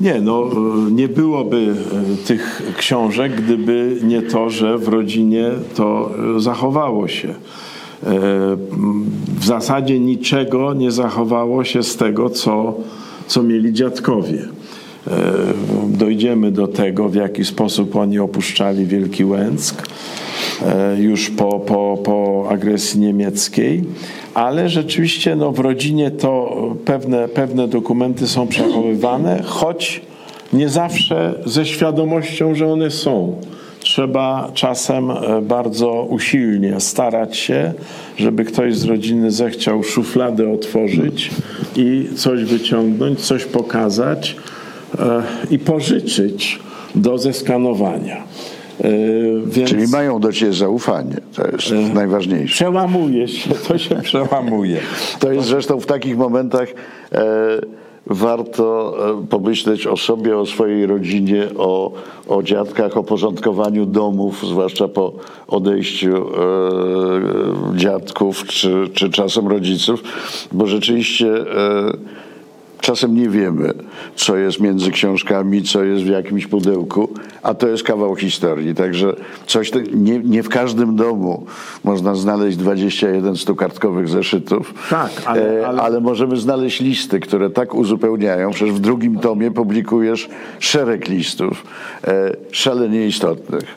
Nie, 0.00 0.20
no 0.20 0.50
nie 0.90 1.08
byłoby 1.08 1.74
e, 2.22 2.26
tych 2.26 2.62
książek, 2.76 3.34
gdyby 3.34 3.98
nie 4.02 4.22
to, 4.22 4.50
że 4.50 4.78
w 4.78 4.88
rodzinie 4.88 5.50
to 5.74 6.10
zachowało 6.38 7.08
się. 7.08 7.28
E, 7.28 7.34
w 9.40 9.44
zasadzie 9.44 10.00
niczego 10.00 10.74
nie 10.74 10.90
zachowało 10.90 11.64
się 11.64 11.82
z 11.82 11.96
tego, 11.96 12.30
co, 12.30 12.74
co 13.26 13.42
mieli 13.42 13.72
dziadkowie. 13.72 14.48
E, 15.06 15.14
dojdziemy 15.88 16.50
do 16.50 16.68
tego, 16.68 17.08
w 17.08 17.14
jaki 17.14 17.44
sposób 17.44 17.96
oni 17.96 18.18
opuszczali 18.18 18.86
Wielki 18.86 19.24
Łęck 19.24 19.88
e, 20.66 20.96
już 21.00 21.30
po, 21.30 21.60
po, 21.60 21.98
po 22.04 22.46
agresji 22.50 23.00
niemieckiej, 23.00 23.84
ale 24.34 24.68
rzeczywiście 24.68 25.36
no, 25.36 25.52
w 25.52 25.58
rodzinie 25.58 26.10
to 26.10 26.56
pewne, 26.84 27.28
pewne 27.28 27.68
dokumenty 27.68 28.28
są 28.28 28.46
przechowywane, 28.46 29.42
choć 29.44 30.00
nie 30.52 30.68
zawsze 30.68 31.34
ze 31.46 31.66
świadomością, 31.66 32.54
że 32.54 32.72
one 32.72 32.90
są. 32.90 33.36
Trzeba 33.80 34.50
czasem 34.54 35.10
e, 35.10 35.42
bardzo 35.42 36.02
usilnie 36.02 36.80
starać 36.80 37.36
się, 37.36 37.72
żeby 38.16 38.44
ktoś 38.44 38.76
z 38.76 38.84
rodziny 38.84 39.30
zechciał 39.30 39.82
szufladę 39.82 40.52
otworzyć 40.52 41.30
i 41.76 42.08
coś 42.16 42.44
wyciągnąć, 42.44 43.20
coś 43.20 43.44
pokazać 43.44 44.36
i 45.50 45.58
pożyczyć 45.58 46.58
do 46.94 47.18
zeskanowania. 47.18 48.16
E, 48.80 48.90
więc... 49.46 49.70
Czyli 49.70 49.88
mają 49.88 50.20
do 50.20 50.32
ciebie 50.32 50.52
zaufanie, 50.52 51.16
to 51.34 51.48
jest 51.48 51.72
e, 51.72 51.94
najważniejsze. 51.94 52.54
Przełamuje 52.54 53.28
się, 53.28 53.54
to 53.68 53.78
się 53.78 53.94
przełamuje. 54.02 54.76
To 55.18 55.32
jest 55.32 55.48
zresztą 55.48 55.80
w 55.80 55.86
takich 55.86 56.16
momentach 56.16 56.68
e, 57.12 57.22
warto 58.06 58.96
pomyśleć 59.30 59.86
o 59.86 59.96
sobie, 59.96 60.38
o 60.38 60.46
swojej 60.46 60.86
rodzinie, 60.86 61.46
o, 61.58 61.92
o 62.28 62.42
dziadkach, 62.42 62.96
o 62.96 63.02
porządkowaniu 63.02 63.86
domów, 63.86 64.46
zwłaszcza 64.46 64.88
po 64.88 65.12
odejściu 65.48 66.16
e, 66.16 67.78
dziadków 67.78 68.46
czy, 68.46 68.88
czy 68.94 69.10
czasem 69.10 69.48
rodziców, 69.48 70.02
bo 70.52 70.66
rzeczywiście 70.66 71.28
e, 71.28 71.92
Czasem 72.82 73.14
nie 73.14 73.28
wiemy, 73.28 73.74
co 74.16 74.36
jest 74.36 74.60
między 74.60 74.90
książkami, 74.90 75.62
co 75.62 75.84
jest 75.84 76.04
w 76.04 76.08
jakimś 76.08 76.46
pudełku, 76.46 77.08
a 77.42 77.54
to 77.54 77.68
jest 77.68 77.82
kawał 77.82 78.16
historii. 78.16 78.74
Także 78.74 79.16
coś 79.46 79.70
nie, 79.94 80.18
nie 80.18 80.42
w 80.42 80.48
każdym 80.48 80.96
domu 80.96 81.46
można 81.84 82.14
znaleźć 82.14 82.56
21 82.56 83.36
stukartkowych 83.36 84.08
zeszytów, 84.08 84.74
tak, 84.90 85.10
ale, 85.24 85.60
e, 85.60 85.66
ale... 85.66 85.82
ale 85.82 86.00
możemy 86.00 86.36
znaleźć 86.36 86.80
listy, 86.80 87.20
które 87.20 87.50
tak 87.50 87.74
uzupełniają. 87.74 88.50
Przecież 88.50 88.74
w 88.74 88.80
drugim 88.80 89.18
tomie 89.18 89.50
publikujesz 89.50 90.28
szereg 90.58 91.08
listów, 91.08 91.64
e, 92.04 92.36
szalenie 92.52 93.06
istotnych. 93.06 93.74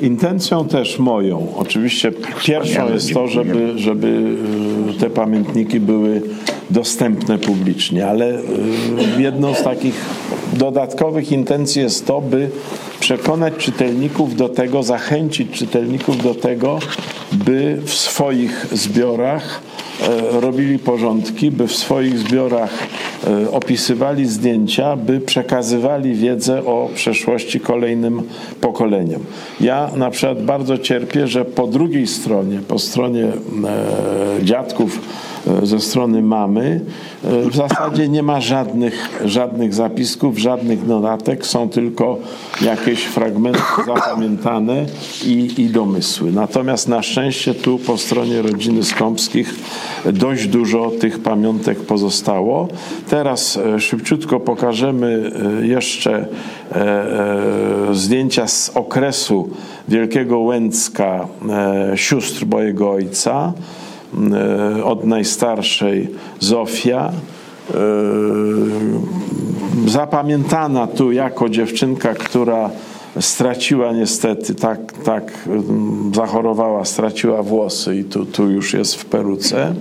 Intencją 0.00 0.68
też 0.68 0.98
moją, 0.98 1.52
oczywiście 1.56 2.12
pierwszą 2.44 2.92
jest 2.92 3.14
to, 3.14 3.28
żeby, 3.28 3.78
żeby 3.78 4.36
e, 4.96 5.00
te 5.00 5.10
pamiętniki 5.10 5.80
były 5.80 6.22
dostępne 6.70 7.38
publicznie, 7.38 8.06
ale 8.06 8.38
jedną 9.18 9.54
z 9.54 9.62
takich 9.62 9.94
dodatkowych 10.52 11.32
intencji 11.32 11.82
jest 11.82 12.06
to, 12.06 12.20
by 12.20 12.50
przekonać 13.00 13.54
czytelników 13.54 14.36
do 14.36 14.48
tego, 14.48 14.82
zachęcić 14.82 15.50
czytelników 15.50 16.22
do 16.22 16.34
tego, 16.34 16.78
by 17.32 17.78
w 17.84 17.94
swoich 17.94 18.66
zbiorach 18.72 19.60
e, 20.00 20.40
robili 20.40 20.78
porządki, 20.78 21.50
by 21.50 21.68
w 21.68 21.76
swoich 21.76 22.18
zbiorach 22.18 22.70
e, 23.26 23.50
opisywali 23.50 24.26
zdjęcia, 24.26 24.96
by 24.96 25.20
przekazywali 25.20 26.14
wiedzę 26.14 26.64
o 26.64 26.88
przeszłości 26.94 27.60
kolejnym 27.60 28.22
pokoleniom. 28.60 29.24
Ja 29.60 29.90
na 29.96 30.10
przykład 30.10 30.42
bardzo 30.42 30.78
cierpię, 30.78 31.26
że 31.26 31.44
po 31.44 31.66
drugiej 31.66 32.06
stronie, 32.06 32.60
po 32.68 32.78
stronie 32.78 33.24
e, 33.24 34.44
dziadków, 34.44 35.00
ze 35.62 35.80
strony 35.80 36.22
mamy 36.22 36.80
w 37.24 37.56
zasadzie 37.56 38.08
nie 38.08 38.22
ma 38.22 38.40
żadnych, 38.40 39.22
żadnych 39.24 39.74
zapisków, 39.74 40.38
żadnych 40.38 40.86
notatek, 40.86 41.46
są 41.46 41.68
tylko 41.68 42.18
jakieś 42.60 43.04
fragmenty 43.04 43.60
zapamiętane 43.94 44.86
i, 45.26 45.54
i 45.58 45.68
domysły. 45.68 46.32
Natomiast 46.32 46.88
na 46.88 47.02
szczęście 47.02 47.54
tu 47.54 47.78
po 47.78 47.98
stronie 47.98 48.42
rodziny 48.42 48.84
Skąpskich 48.84 49.54
dość 50.12 50.46
dużo 50.46 50.90
tych 51.00 51.18
pamiątek 51.18 51.78
pozostało. 51.78 52.68
Teraz 53.08 53.56
e, 53.56 53.80
szybciutko 53.80 54.40
pokażemy 54.40 55.32
e, 55.62 55.66
jeszcze 55.66 56.26
e, 56.72 57.06
zdjęcia 57.92 58.46
z 58.46 58.70
okresu 58.74 59.50
Wielkiego 59.88 60.38
Łęcka 60.38 61.28
sióstr 61.94 62.46
mojego 62.46 62.90
ojca. 62.90 63.52
E, 64.32 64.84
od 64.84 65.04
najstarszej 65.04 66.08
Zofia, 66.40 67.12
e, 67.70 67.74
zapamiętana 69.86 70.86
tu 70.86 71.12
jako 71.12 71.48
dziewczynka, 71.48 72.14
która 72.14 72.70
straciła 73.20 73.92
niestety, 73.92 74.54
tak, 74.54 74.92
tak 74.92 75.32
mm, 75.46 76.12
zachorowała, 76.14 76.84
straciła 76.84 77.42
włosy 77.42 77.96
i 77.96 78.04
tu, 78.04 78.26
tu 78.26 78.50
już 78.50 78.74
jest 78.74 78.94
w 78.94 79.04
peruce. 79.04 79.74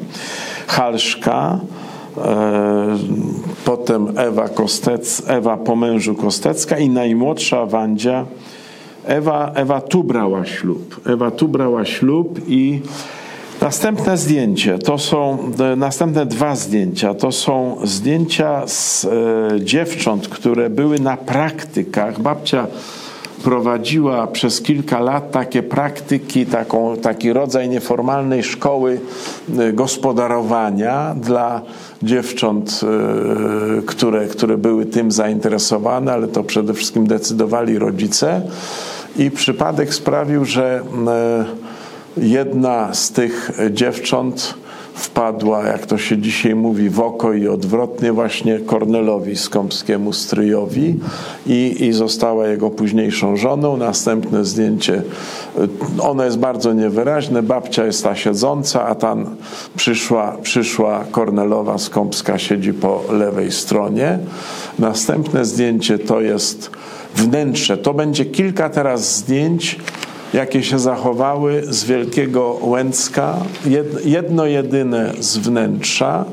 Halszka, 0.67 1.59
e, 2.17 2.97
potem 3.65 4.17
Ewa, 4.17 4.49
Kostec, 4.49 5.23
Ewa 5.27 5.57
po 5.57 5.75
mężu 5.75 6.15
Kostecka 6.15 6.77
i 6.77 6.89
najmłodsza 6.89 7.65
Wandzia. 7.65 8.25
Ewa, 9.05 9.51
Ewa 9.55 9.81
tu 9.81 10.03
brała 10.03 10.45
ślub. 10.45 11.01
Ewa 11.05 11.31
tu 11.31 11.47
brała 11.47 11.85
ślub 11.85 12.39
i 12.47 12.81
Następne 13.63 14.17
zdjęcie 14.17 14.79
to 14.79 14.97
są 14.97 15.37
e, 15.59 15.75
następne 15.75 16.25
dwa 16.25 16.55
zdjęcia. 16.55 17.13
To 17.13 17.31
są 17.31 17.77
zdjęcia 17.83 18.67
z 18.67 19.05
e, 19.05 19.09
dziewcząt, 19.61 20.27
które 20.27 20.69
były 20.69 20.99
na 20.99 21.17
praktykach. 21.17 22.21
Babcia 22.21 22.67
prowadziła 23.43 24.27
przez 24.27 24.61
kilka 24.61 24.99
lat 24.99 25.31
takie 25.31 25.63
praktyki, 25.63 26.45
taką, 26.45 26.97
taki 26.97 27.33
rodzaj 27.33 27.69
nieformalnej 27.69 28.43
szkoły 28.43 28.99
e, 29.59 29.73
gospodarowania 29.73 31.15
dla 31.21 31.61
dziewcząt, 32.01 32.81
e, 33.79 33.81
które, 33.81 34.27
które 34.27 34.57
były 34.57 34.85
tym 34.85 35.11
zainteresowane, 35.11 36.13
ale 36.13 36.27
to 36.27 36.43
przede 36.43 36.73
wszystkim 36.73 37.07
decydowali 37.07 37.79
rodzice. 37.79 38.41
I 39.17 39.31
przypadek 39.31 39.93
sprawił, 39.93 40.45
że 40.45 40.81
Jedna 42.17 42.93
z 42.93 43.11
tych 43.11 43.51
dziewcząt 43.71 44.53
wpadła, 44.93 45.63
jak 45.63 45.85
to 45.85 45.97
się 45.97 46.17
dzisiaj 46.17 46.55
mówi, 46.55 46.89
w 46.89 46.99
oko 46.99 47.33
i 47.33 47.47
odwrotnie 47.47 48.13
właśnie 48.13 48.59
Kornelowi 48.59 49.35
Skąpskiemu 49.35 50.13
stryjowi 50.13 50.99
i, 51.47 51.75
i 51.79 51.93
została 51.93 52.47
jego 52.47 52.69
późniejszą 52.69 53.37
żoną. 53.37 53.77
Następne 53.77 54.45
zdjęcie, 54.45 55.01
ono 55.99 56.25
jest 56.25 56.37
bardzo 56.37 56.73
niewyraźne, 56.73 57.43
babcia 57.43 57.85
jest 57.85 58.03
ta 58.03 58.15
siedząca, 58.15 58.85
a 58.85 58.95
tam 58.95 59.35
przyszła, 59.75 60.37
przyszła 60.41 61.05
Kornelowa 61.11 61.77
Skąpska 61.77 62.37
siedzi 62.37 62.73
po 62.73 63.03
lewej 63.11 63.51
stronie. 63.51 64.19
Następne 64.79 65.45
zdjęcie 65.45 65.99
to 65.99 66.21
jest 66.21 66.71
wnętrze. 67.15 67.77
To 67.77 67.93
będzie 67.93 68.25
kilka 68.25 68.69
teraz 68.69 69.17
zdjęć 69.17 69.79
jakie 70.33 70.63
się 70.63 70.79
zachowały 70.79 71.63
z 71.69 71.83
Wielkiego 71.83 72.57
Łęcka, 72.61 73.37
jedno 74.05 74.45
jedyne 74.45 75.13
z 75.19 75.37
wnętrza. 75.37 76.25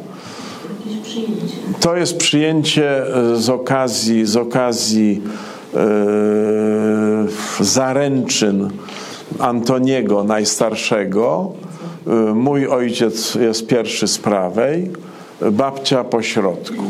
To 1.80 1.96
jest 1.96 2.16
przyjęcie 2.16 3.16
e, 3.16 3.36
z 3.36 3.50
okazji, 3.50 4.26
z 4.26 4.36
okazji 4.36 5.22
yy, 5.74 5.80
zaręczyn 7.60 8.70
Antoniego 9.38 10.24
Najstarszego. 10.24 11.52
Yy, 12.06 12.34
mój 12.34 12.66
ojciec 12.66 13.34
jest 13.34 13.66
pierwszy 13.66 14.08
z 14.08 14.18
prawej, 14.18 14.90
babcia 15.52 16.04
po 16.04 16.22
środku. 16.22 16.84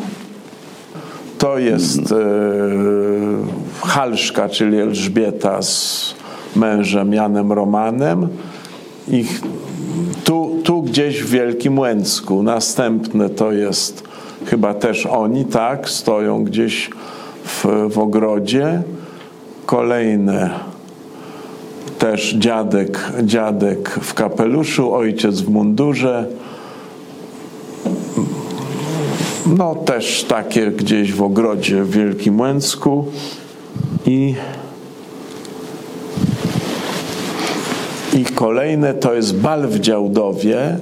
To 1.38 1.58
jest 1.58 2.10
yy, 2.10 2.16
Halszka, 3.82 4.48
czyli 4.48 4.80
Elżbieta 4.80 5.62
z 5.62 6.14
mężem 6.56 7.12
Janem 7.12 7.52
Romanem 7.52 8.28
i 9.08 9.24
tu, 10.24 10.60
tu 10.64 10.82
gdzieś 10.82 11.22
w 11.22 11.30
Wielkim 11.30 11.78
Łęcku. 11.78 12.42
Następne 12.42 13.30
to 13.30 13.52
jest 13.52 14.04
chyba 14.46 14.74
też 14.74 15.06
oni, 15.06 15.44
tak, 15.44 15.88
stoją 15.88 16.44
gdzieś 16.44 16.90
w, 17.44 17.66
w 17.90 17.98
ogrodzie. 17.98 18.82
Kolejne 19.66 20.50
też 21.98 22.34
dziadek, 22.38 23.12
dziadek 23.22 23.90
w 24.02 24.14
kapeluszu, 24.14 24.94
ojciec 24.94 25.40
w 25.40 25.48
mundurze. 25.48 26.26
No 29.56 29.74
też 29.74 30.24
takie 30.24 30.70
gdzieś 30.70 31.12
w 31.12 31.22
ogrodzie 31.22 31.82
w 31.82 31.90
Wielkim 31.90 32.40
Łęcku 32.40 33.04
i 34.06 34.34
I 38.20 38.24
kolejne 38.24 38.94
to 38.94 39.14
jest 39.14 39.36
bal 39.36 39.68
w 39.68 39.80
Działdowie. 39.80 40.76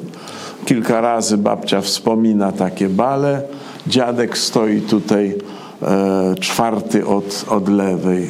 Kilka 0.64 1.00
razy 1.00 1.38
babcia 1.38 1.80
wspomina 1.80 2.52
takie 2.52 2.88
bale. 2.88 3.42
Dziadek 3.86 4.38
stoi 4.38 4.80
tutaj 4.80 5.34
e, 5.82 6.34
czwarty 6.40 7.06
od, 7.06 7.44
od 7.48 7.68
lewej. 7.68 8.24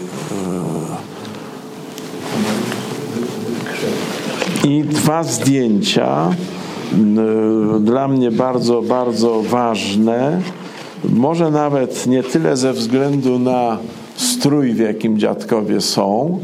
E. 4.65 4.69
I 4.69 4.85
dwa 4.85 5.23
zdjęcia 5.23 6.31
e, 6.31 6.35
dla 7.81 8.09
mnie 8.09 8.31
bardzo, 8.31 8.83
bardzo 8.83 9.43
ważne. 9.43 10.41
Może 11.05 11.51
nawet 11.51 12.07
nie 12.07 12.23
tyle 12.23 12.57
ze 12.57 12.73
względu 12.73 13.39
na 13.39 13.79
strój, 14.17 14.73
w 14.73 14.79
jakim 14.79 15.19
dziadkowie 15.19 15.81
są, 15.81 16.39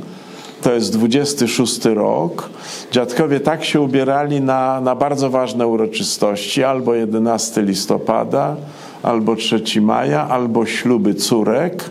to 0.64 0.74
jest 0.74 0.92
26 0.92 1.84
rok. 1.84 2.50
Dziadkowie 2.92 3.40
tak 3.40 3.64
się 3.64 3.80
ubierali 3.80 4.40
na, 4.40 4.80
na 4.80 4.94
bardzo 4.94 5.30
ważne 5.30 5.66
uroczystości, 5.66 6.64
albo 6.64 6.94
11 6.94 7.62
listopada, 7.62 8.56
albo 9.02 9.36
3 9.36 9.80
maja, 9.80 10.28
albo 10.28 10.66
śluby 10.66 11.14
córek. 11.14 11.90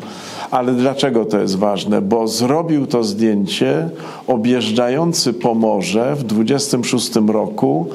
Ale 0.51 0.71
dlaczego 0.71 1.25
to 1.25 1.39
jest 1.39 1.57
ważne? 1.57 2.01
Bo 2.01 2.27
zrobił 2.27 2.87
to 2.87 3.03
zdjęcie 3.03 3.89
objeżdżający 4.27 5.33
Pomorze 5.33 6.15
w 6.15 6.23
26 6.23 7.11
roku 7.27 7.87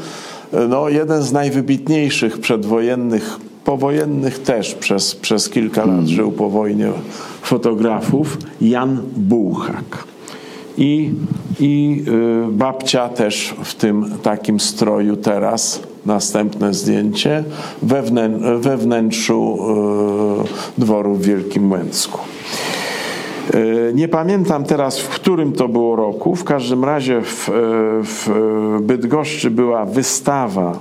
no, 0.68 0.88
jeden 0.88 1.22
z 1.22 1.32
najwybitniejszych 1.32 2.38
przedwojennych, 2.38 3.38
powojennych 3.64 4.42
też 4.42 4.74
przez, 4.74 5.14
przez 5.14 5.48
kilka 5.48 5.80
lat 5.80 5.88
hmm. 5.88 6.08
żył 6.08 6.32
po 6.32 6.50
wojnie 6.50 6.92
fotografów, 7.42 8.38
Jan 8.60 9.02
Bułhak 9.16 10.17
i, 10.78 11.10
i 11.60 12.04
y, 12.48 12.52
babcia 12.52 13.08
też 13.08 13.54
w 13.64 13.74
tym 13.74 14.10
takim 14.22 14.60
stroju 14.60 15.16
teraz. 15.16 15.80
Następne 16.06 16.74
zdjęcie 16.74 17.44
we, 17.82 18.02
wnę, 18.02 18.28
we 18.58 18.76
wnętrzu 18.76 19.58
y, 20.76 20.80
dworu 20.80 21.14
w 21.14 21.22
Wielkim 21.22 21.72
Łęcku. 21.72 22.18
Y, 23.54 23.92
nie 23.94 24.08
pamiętam 24.08 24.64
teraz, 24.64 24.98
w 24.98 25.08
którym 25.08 25.52
to 25.52 25.68
było 25.68 25.96
roku. 25.96 26.34
W 26.34 26.44
każdym 26.44 26.84
razie 26.84 27.22
w, 27.22 27.50
w 28.02 28.28
Bydgoszczy 28.80 29.50
była 29.50 29.84
wystawa. 29.84 30.78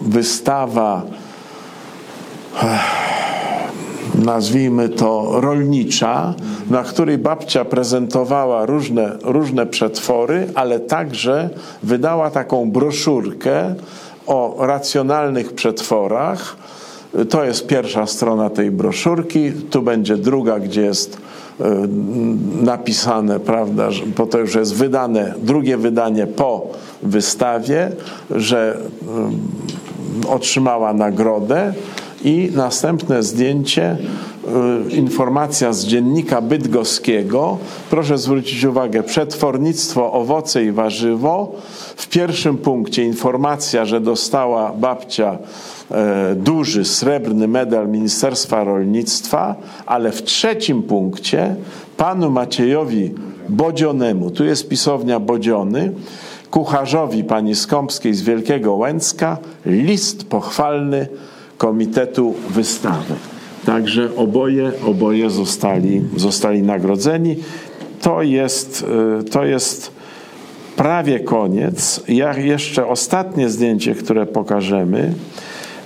Wystawa 0.00 1.02
nazwijmy 4.24 4.88
to 4.88 5.40
rolnicza, 5.40 6.34
na 6.70 6.82
której 6.82 7.18
babcia 7.18 7.64
prezentowała 7.64 8.66
różne, 8.66 9.16
różne 9.22 9.66
przetwory, 9.66 10.46
ale 10.54 10.80
także 10.80 11.50
wydała 11.82 12.30
taką 12.30 12.70
broszurkę 12.70 13.74
o 14.26 14.56
racjonalnych 14.58 15.52
przetworach 15.52 16.56
To 17.30 17.44
jest 17.44 17.66
pierwsza 17.66 18.06
strona 18.06 18.50
tej 18.50 18.70
broszurki. 18.70 19.52
Tu 19.70 19.82
będzie 19.82 20.16
druga, 20.16 20.58
gdzie 20.58 20.82
jest 20.82 21.18
e, 21.60 21.64
napisane, 22.62 23.40
prawda, 23.40 23.88
bo 24.16 24.26
to 24.26 24.38
już 24.38 24.54
jest 24.54 24.74
wydane, 24.74 25.34
drugie 25.42 25.76
wydanie 25.76 26.26
po 26.26 26.66
wystawie, 27.02 27.92
że 28.30 28.78
otrzymała 30.28 30.92
nagrodę 30.92 31.72
i 32.24 32.50
następne 32.54 33.22
zdjęcie, 33.22 33.96
y, 34.88 34.90
informacja 34.90 35.72
z 35.72 35.84
dziennika 35.84 36.40
bydgoskiego. 36.40 37.58
Proszę 37.90 38.18
zwrócić 38.18 38.64
uwagę, 38.64 39.02
przetwornictwo 39.02 40.12
owoce 40.12 40.64
i 40.64 40.72
warzywo. 40.72 41.52
W 41.96 42.08
pierwszym 42.08 42.58
punkcie 42.58 43.04
informacja, 43.04 43.84
że 43.84 44.00
dostała 44.00 44.72
babcia 44.72 45.38
e, 45.90 46.34
duży 46.34 46.84
srebrny 46.84 47.48
medal 47.48 47.88
Ministerstwa 47.88 48.64
Rolnictwa, 48.64 49.54
ale 49.86 50.12
w 50.12 50.22
trzecim 50.22 50.82
punkcie 50.82 51.54
panu 51.96 52.30
Maciejowi 52.30 53.14
Bodzionemu, 53.48 54.30
tu 54.30 54.44
jest 54.44 54.68
pisownia 54.68 55.20
Bodziony, 55.20 55.92
kucharzowi 56.50 57.24
pani 57.24 57.54
Skąpskiej 57.54 58.14
z 58.14 58.22
Wielkiego 58.22 58.74
Łęcka 58.74 59.38
list 59.66 60.28
pochwalny 60.28 61.08
Komitetu 61.60 62.34
Wystawy. 62.50 63.14
Także 63.66 64.16
oboje, 64.16 64.72
oboje 64.86 65.30
zostali, 65.30 66.02
zostali 66.16 66.62
nagrodzeni. 66.62 67.36
To 68.00 68.22
jest, 68.22 68.84
y, 69.20 69.24
to 69.24 69.44
jest 69.44 69.92
prawie 70.76 71.20
koniec. 71.20 72.00
Ja 72.08 72.38
jeszcze 72.38 72.86
ostatnie 72.86 73.48
zdjęcie, 73.48 73.94
które 73.94 74.26
pokażemy, 74.26 75.14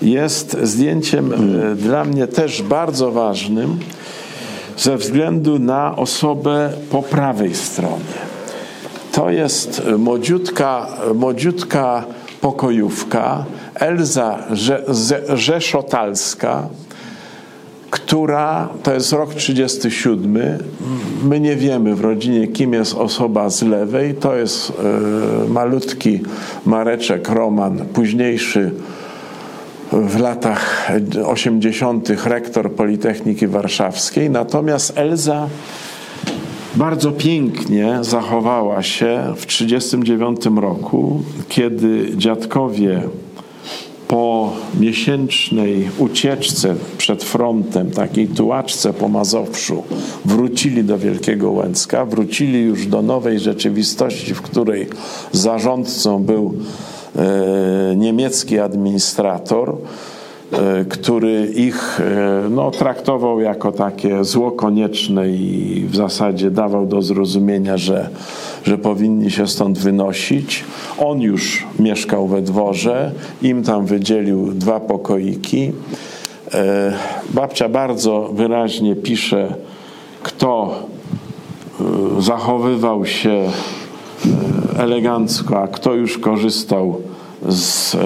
jest 0.03 0.57
zdjęciem 0.63 1.33
y, 1.33 1.77
dla 1.77 2.05
mnie 2.05 2.27
też 2.27 2.63
bardzo 2.63 3.13
ważnym 3.13 3.79
ze 4.77 4.97
względu 4.97 5.59
na 5.59 5.97
osobę 5.97 6.73
po 6.91 7.03
prawej 7.03 7.55
stronie. 7.55 8.19
To 9.13 9.31
jest 9.31 9.83
młodziutka, 9.99 10.87
młodziutka 11.15 12.05
pokojówka 12.41 13.45
Elza 13.75 14.39
Rzeszotalska, 15.35 16.69
która, 17.91 18.69
to 18.83 18.95
jest 18.95 19.13
rok 19.13 19.35
37, 19.35 20.59
my 21.25 21.41
nie 21.41 21.57
wiemy 21.57 21.95
w 21.95 22.01
rodzinie, 22.01 22.49
kim 22.49 22.73
jest 22.73 22.95
osoba 22.95 23.51
z 23.51 23.63
lewej, 23.63 24.15
to 24.15 24.37
jest 24.37 24.73
e, 25.45 25.49
malutki 25.49 26.21
Mareczek 26.67 27.29
Roman, 27.29 27.79
późniejszy 27.79 28.71
w 29.93 30.21
latach 30.21 30.91
80. 31.27 32.09
rektor 32.27 32.73
Politechniki 32.73 33.47
Warszawskiej, 33.47 34.31
natomiast 34.31 34.99
Elza 34.99 35.49
bardzo 36.75 37.13
pięknie 37.13 37.99
zachowała 38.01 38.83
się 38.83 39.23
w 39.37 39.47
1939 39.47 40.63
roku, 40.63 41.23
kiedy 41.49 42.17
dziadkowie 42.17 43.03
po 44.09 44.53
miesięcznej 44.81 45.91
ucieczce 45.99 46.75
przed 46.99 47.25
frontem, 47.25 47.91
takiej 47.91 48.29
tułaczce 48.29 48.93
po 48.93 49.09
Mazowszu, 49.09 49.83
wrócili 50.25 50.85
do 50.85 50.99
Wielkiego 50.99 51.51
Łęcka, 51.51 52.05
wrócili 52.05 52.63
już 52.63 52.87
do 52.87 53.03
nowej 53.03 53.41
rzeczywistości, 53.41 54.35
w 54.35 54.43
której 54.43 54.87
zarządcą 55.33 56.23
był 56.23 56.55
e, 57.17 57.97
niemiecki 57.97 58.59
administrator, 58.59 59.77
który 60.89 61.53
ich 61.55 62.01
e, 62.01 62.49
no, 62.51 62.71
traktował 62.71 63.41
jako 63.41 63.73
takie 63.73 64.25
zło 64.25 64.53
konieczne 64.53 65.29
i 65.29 65.87
w 65.89 65.97
zasadzie 65.97 66.51
dawał 66.51 66.87
do 66.87 67.03
zrozumienia, 67.03 67.77
że, 67.77 68.09
że 68.65 68.79
powinni 68.79 69.31
się 69.31 69.47
stąd 69.47 69.79
wynosić. 69.79 70.65
On 70.99 71.21
już 71.21 71.67
mieszkał 71.79 72.29
we 72.29 72.43
dworze, 72.43 73.13
im 73.43 73.63
tam 73.63 73.87
wydzielił 73.87 74.53
dwa 74.53 74.81
pokoiki. 74.81 75.73
E, 76.55 76.93
babcia 77.35 77.69
bardzo 77.69 78.31
wyraźnie 78.35 78.97
pisze, 78.97 79.55
kto 80.23 80.75
zachowywał 82.19 83.07
się 83.07 83.51
elegancko, 84.79 85.63
a 85.63 85.69
kto 85.69 85.95
już 85.95 86.19
korzystał 86.19 87.01
z 87.49 87.97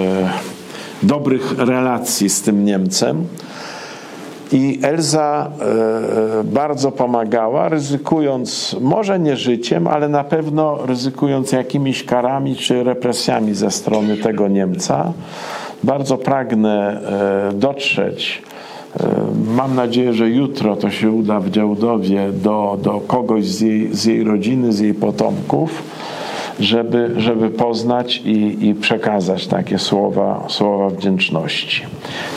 dobrych 1.02 1.58
relacji 1.58 2.30
z 2.30 2.42
tym 2.42 2.64
Niemcem. 2.64 3.26
I 4.52 4.78
Elza 4.82 5.50
e, 6.40 6.44
bardzo 6.44 6.92
pomagała, 6.92 7.68
ryzykując 7.68 8.76
może 8.80 9.18
nie 9.18 9.36
życiem, 9.36 9.86
ale 9.86 10.08
na 10.08 10.24
pewno 10.24 10.86
ryzykując 10.86 11.52
jakimiś 11.52 12.04
karami 12.04 12.56
czy 12.56 12.84
represjami 12.84 13.54
ze 13.54 13.70
strony 13.70 14.16
tego 14.16 14.48
Niemca. 14.48 15.12
Bardzo 15.82 16.18
pragnę 16.18 17.00
e, 17.50 17.52
dotrzeć. 17.52 18.42
E, 19.00 19.06
mam 19.54 19.74
nadzieję, 19.74 20.12
że 20.12 20.28
jutro 20.28 20.76
to 20.76 20.90
się 20.90 21.10
uda 21.10 21.40
w 21.40 21.50
Działdowie 21.50 22.32
do, 22.32 22.78
do 22.82 23.00
kogoś 23.00 23.46
z 23.46 23.60
jej, 23.60 23.94
z 23.94 24.04
jej 24.04 24.24
rodziny, 24.24 24.72
z 24.72 24.80
jej 24.80 24.94
potomków 24.94 25.82
żeby, 26.60 27.14
żeby 27.16 27.50
poznać 27.50 28.22
i, 28.24 28.68
i 28.68 28.74
przekazać 28.74 29.46
takie 29.46 29.78
słowa, 29.78 30.46
słowa 30.48 30.88
wdzięczności. 30.88 31.82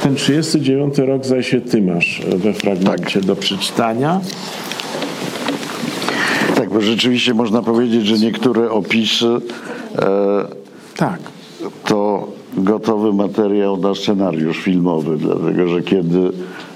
Ten 0.03 0.15
39 0.15 0.97
rok, 0.97 1.26
zdaje 1.26 1.43
się, 1.43 1.61
ty 1.61 1.82
masz 1.82 2.22
we 2.36 2.53
fragmencie 2.53 3.19
tak. 3.19 3.26
do 3.26 3.36
przeczytania. 3.36 4.22
Tak, 6.55 6.69
bo 6.69 6.82
rzeczywiście 6.82 7.34
można 7.34 7.61
powiedzieć, 7.61 8.05
że 8.05 8.26
niektóre 8.26 8.72
opisy 8.72 9.28
e, 9.28 10.45
tak. 10.97 11.19
to 11.86 12.28
gotowy 12.57 13.13
materiał 13.13 13.78
na 13.78 13.95
scenariusz 13.95 14.57
filmowy, 14.57 15.17
dlatego 15.17 15.67
że 15.67 15.82
kiedy 15.82 16.32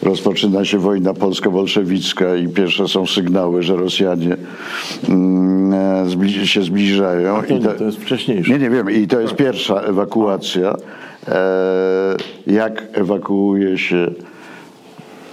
rozpoczyna 0.06 0.66
się 0.66 0.80
wojna 0.80 1.14
polsko-bolszewicka 1.14 2.36
i 2.36 2.48
pierwsze 2.48 2.88
są 2.88 3.06
sygnały, 3.06 3.64
że 3.64 3.76
Rosjanie 3.76 4.38
mm, 5.10 5.74
e, 6.44 6.48
się 6.48 6.64
zbliżają. 6.64 7.42
To, 7.42 7.60
to, 7.60 7.74
to 7.74 7.84
jest 7.84 7.98
wcześniejsze. 7.98 8.52
Nie, 8.52 8.60
nie 8.60 8.70
wiem. 8.70 8.92
I 8.92 9.08
to 9.08 9.20
jest 9.20 9.36
pierwsza 9.36 9.82
ewakuacja. 9.82 10.76
E, 11.28 12.16
jak 12.48 12.84
ewakuuje 12.94 13.78
się 13.78 14.12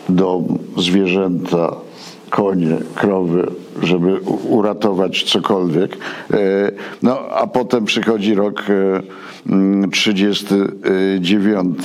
dom, 0.09 0.59
zwierzęta, 0.77 1.77
konie, 2.31 2.77
krowy, 2.95 3.47
żeby 3.83 4.21
uratować 4.49 5.23
cokolwiek. 5.23 5.97
E, 6.33 6.37
no, 7.03 7.19
a 7.19 7.47
potem 7.47 7.85
przychodzi 7.85 8.35
rok 8.35 8.63
39 9.93 11.79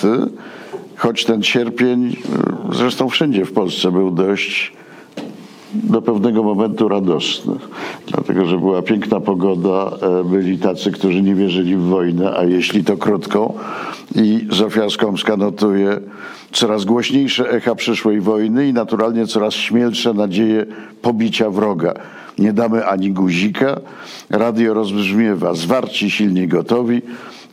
choć 0.97 1.25
ten 1.25 1.43
sierpień, 1.43 2.15
zresztą 2.73 3.09
wszędzie 3.09 3.45
w 3.45 3.53
Polsce 3.53 3.91
był 3.91 4.11
dość 4.11 4.73
do 5.73 6.01
pewnego 6.01 6.43
momentu 6.43 6.87
radosny, 6.87 7.53
dlatego 8.07 8.45
że 8.45 8.57
była 8.57 8.81
piękna 8.81 9.19
pogoda, 9.19 9.91
e, 10.01 10.23
byli 10.23 10.57
tacy, 10.57 10.91
którzy 10.91 11.21
nie 11.21 11.35
wierzyli 11.35 11.75
w 11.75 11.81
wojnę, 11.81 12.37
a 12.37 12.43
jeśli 12.43 12.83
to 12.83 12.97
krótką. 12.97 13.53
I 14.15 14.47
Zofia 14.51 14.89
Skomska 14.89 15.37
notuje 15.37 15.99
coraz 16.51 16.85
głośniejsze 16.85 17.51
echa 17.51 17.75
przyszłej 17.75 18.21
wojny 18.21 18.67
i 18.67 18.73
naturalnie 18.73 19.27
coraz 19.27 19.53
śmielsze 19.53 20.13
nadzieje 20.13 20.65
pobicia 21.01 21.49
wroga. 21.49 21.93
Nie 22.37 22.53
damy 22.53 22.85
ani 22.85 23.11
guzika, 23.11 23.79
radio 24.29 24.73
rozbrzmiewa, 24.73 25.53
zwarci, 25.53 26.11
silnie 26.11 26.47
gotowi, 26.47 27.01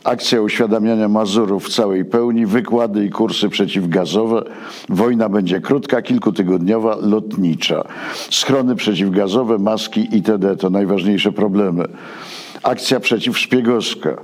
Akcja 0.05 0.41
uświadamiania 0.41 1.09
Mazurów 1.09 1.65
w 1.65 1.73
całej 1.73 2.05
pełni, 2.05 2.45
wykłady 2.45 3.05
i 3.05 3.09
kursy 3.09 3.49
przeciwgazowe. 3.49 4.43
Wojna 4.89 5.29
będzie 5.29 5.61
krótka, 5.61 6.01
kilkutygodniowa, 6.01 6.97
lotnicza. 7.01 7.83
Schrony 8.29 8.75
przeciwgazowe, 8.75 9.57
maski 9.57 10.07
itd. 10.11 10.57
to 10.57 10.69
najważniejsze 10.69 11.31
problemy. 11.31 11.87
Akcja 12.63 12.99
przeciwszpiegowska. 12.99 14.21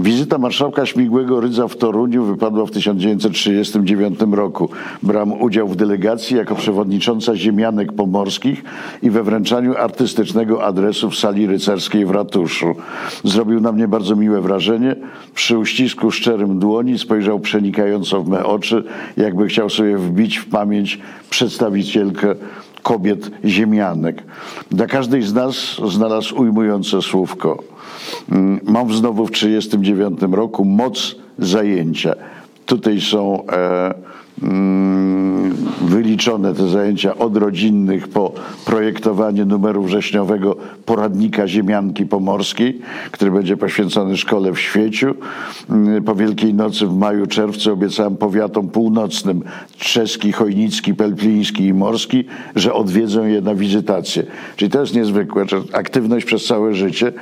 Wizyta 0.00 0.38
marszałka 0.38 0.86
Śmigłego 0.86 1.40
Rydza 1.40 1.68
w 1.68 1.76
Toruniu 1.76 2.24
wypadła 2.24 2.66
w 2.66 2.70
1939 2.70 4.20
roku. 4.32 4.68
Brałem 5.02 5.32
udział 5.32 5.68
w 5.68 5.76
delegacji 5.76 6.36
jako 6.36 6.54
przewodnicząca 6.54 7.36
ziemianek 7.36 7.92
pomorskich 7.92 8.64
i 9.02 9.10
we 9.10 9.22
wręczaniu 9.22 9.76
artystycznego 9.76 10.64
adresu 10.64 11.10
w 11.10 11.16
sali 11.16 11.46
rycerskiej 11.46 12.06
w 12.06 12.10
ratuszu. 12.10 12.74
Zrobił 13.24 13.60
na 13.60 13.72
mnie 13.72 13.88
bardzo 13.88 14.16
miłe 14.16 14.40
wrażenie. 14.40 14.96
Przy 15.34 15.58
uścisku 15.58 16.10
szczerym 16.10 16.58
dłoni 16.58 16.98
spojrzał 16.98 17.40
przenikająco 17.40 18.22
w 18.22 18.28
me 18.28 18.44
oczy, 18.44 18.84
jakby 19.16 19.46
chciał 19.46 19.70
sobie 19.70 19.98
wbić 19.98 20.38
w 20.38 20.46
pamięć 20.46 21.00
przedstawicielkę 21.30 22.34
kobiet 22.86 23.30
ziemianek. 23.44 24.22
Dla 24.70 24.86
każdej 24.86 25.22
z 25.22 25.34
nas 25.34 25.56
znalazł 25.88 26.36
ujmujące 26.40 27.02
słówko. 27.02 27.62
Mm, 28.30 28.60
mam 28.62 28.92
znowu 28.92 29.26
w 29.26 29.30
1939 29.30 30.34
roku 30.34 30.64
moc 30.64 31.16
zajęcia. 31.38 32.14
Tutaj 32.66 33.00
są 33.00 33.46
e, 33.46 33.94
wyliczone 35.80 36.54
te 36.54 36.68
zajęcia 36.68 37.18
od 37.18 37.36
rodzinnych 37.36 38.08
po 38.08 38.32
projektowanie 38.64 39.44
numeru 39.44 39.82
wrześniowego 39.82 40.56
poradnika 40.84 41.48
ziemianki 41.48 42.06
pomorskiej, 42.06 42.80
który 43.10 43.30
będzie 43.30 43.56
poświęcony 43.56 44.16
szkole 44.16 44.52
w 44.52 44.60
Świeciu. 44.60 45.14
Mm, 45.70 46.04
po 46.04 46.14
Wielkiej 46.14 46.54
Nocy 46.54 46.86
w 46.86 46.96
maju, 46.96 47.26
czerwcu 47.26 47.72
obiecałem 47.72 48.16
powiatom 48.16 48.68
północnym 48.68 49.42
Trzeski, 49.78 50.32
Chojnicki, 50.32 50.94
Pelpliński 50.94 51.64
i 51.64 51.74
Morski, 51.74 52.24
że 52.56 52.74
odwiedzą 52.74 53.26
je 53.26 53.40
na 53.40 53.54
wizytację. 53.54 54.22
Czyli 54.56 54.70
to 54.70 54.80
jest 54.80 54.94
niezwykłe, 54.94 55.44
aktywność 55.72 56.26
przez 56.26 56.44
całe 56.44 56.74
życie. 56.74 57.12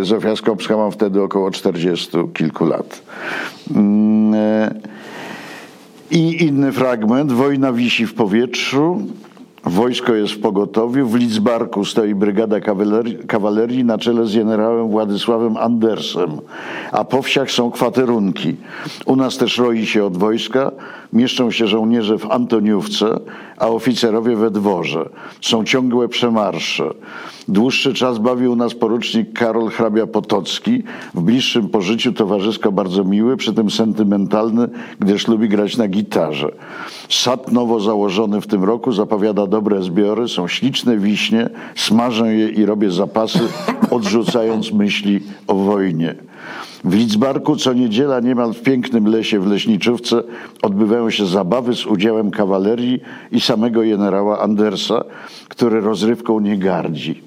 E, 0.00 0.04
Zofia 0.04 0.36
Skopska 0.36 0.76
mam 0.76 0.92
wtedy 0.92 1.22
około 1.22 1.50
40 1.50 2.08
kilku 2.34 2.64
lat. 2.64 3.02
I 6.10 6.44
inny 6.44 6.72
fragment. 6.72 7.32
Wojna 7.32 7.72
wisi 7.72 8.06
w 8.06 8.14
powietrzu. 8.14 9.06
Wojsko 9.66 10.14
jest 10.14 10.32
w 10.32 10.40
pogotowiu. 10.40 11.06
W 11.06 11.14
Lidzbarku 11.14 11.84
stoi 11.84 12.14
brygada 12.14 12.60
kawalerii, 13.26 13.84
na 13.84 13.98
czele 13.98 14.26
z 14.26 14.36
generałem 14.36 14.88
Władysławem 14.88 15.56
Andersem, 15.56 16.30
a 16.92 17.04
po 17.04 17.22
wsiach 17.22 17.50
są 17.50 17.70
kwaterunki. 17.70 18.56
U 19.06 19.16
nas 19.16 19.36
też 19.36 19.58
roi 19.58 19.86
się 19.86 20.04
od 20.04 20.16
wojska. 20.16 20.72
Mieszczą 21.12 21.50
się 21.50 21.66
żołnierze 21.66 22.18
w 22.18 22.30
Antoniówce, 22.30 23.20
a 23.58 23.68
oficerowie 23.68 24.36
we 24.36 24.50
dworze. 24.50 25.08
Są 25.40 25.64
ciągłe 25.64 26.08
przemarsze. 26.08 26.84
Dłuższy 27.48 27.94
czas 27.94 28.18
bawił 28.18 28.56
nas 28.56 28.74
porucznik 28.74 29.32
Karol 29.32 29.68
Hrabia 29.68 30.06
Potocki, 30.06 30.82
w 31.14 31.20
bliższym 31.20 31.68
pożyciu 31.68 32.12
towarzysko 32.12 32.72
bardzo 32.72 33.04
miły, 33.04 33.36
przy 33.36 33.52
tym 33.52 33.70
sentymentalny, 33.70 34.68
gdyż 35.00 35.28
lubi 35.28 35.48
grać 35.48 35.76
na 35.76 35.88
gitarze. 35.88 36.52
Sad 37.08 37.52
nowo 37.52 37.80
założony 37.80 38.40
w 38.40 38.46
tym 38.46 38.64
roku 38.64 38.92
zapowiada 38.92 39.46
dobre 39.54 39.82
zbiory, 39.82 40.28
są 40.28 40.48
śliczne 40.48 40.98
wiśnie, 40.98 41.48
smażę 41.76 42.34
je 42.34 42.48
i 42.48 42.66
robię 42.66 42.90
zapasy, 42.90 43.38
odrzucając 43.96 44.72
myśli 44.72 45.20
o 45.46 45.54
wojnie. 45.54 46.14
W 46.84 46.94
Lidzbarku 46.94 47.56
co 47.56 47.72
niedziela 47.72 48.20
niemal 48.20 48.54
w 48.54 48.62
pięknym 48.62 49.06
lesie 49.06 49.40
w 49.40 49.46
Leśniczówce 49.46 50.22
odbywają 50.62 51.10
się 51.10 51.26
zabawy 51.26 51.74
z 51.74 51.86
udziałem 51.86 52.30
kawalerii 52.30 53.00
i 53.32 53.40
samego 53.40 53.80
generała 53.80 54.40
Andersa, 54.40 55.04
który 55.48 55.80
rozrywką 55.80 56.40
nie 56.40 56.58
gardzi. 56.58 57.22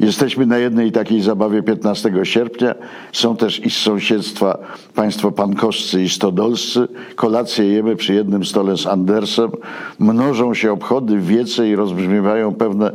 Jesteśmy 0.00 0.46
na 0.46 0.58
jednej 0.58 0.92
takiej 0.92 1.22
zabawie 1.22 1.62
15 1.62 2.12
sierpnia. 2.22 2.74
Są 3.12 3.36
też 3.36 3.66
i 3.66 3.70
z 3.70 3.76
sąsiedztwa 3.76 4.58
państwo 4.94 5.32
pankowscy 5.32 6.02
i 6.02 6.08
stodolscy. 6.08 6.88
Kolację 7.16 7.64
jemy 7.64 7.96
przy 7.96 8.14
jednym 8.14 8.44
stole 8.44 8.76
z 8.76 8.86
Andersem. 8.86 9.50
Mnożą 9.98 10.54
się 10.54 10.72
obchody, 10.72 11.18
wiece 11.18 11.68
i 11.68 11.74
rozbrzmiewają 11.74 12.54
pewne 12.54 12.92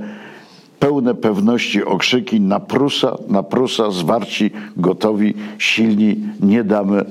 pełne 0.80 1.16
pewności 1.16 1.84
okrzyki 1.84 2.42
na 2.42 2.60
Prusa, 2.60 3.18
na 3.30 3.44
Prusa, 3.44 3.92
zwarci, 3.92 4.52
gotowi, 4.78 5.34
silni, 5.58 6.16
nie 6.40 6.64
damy 6.64 7.06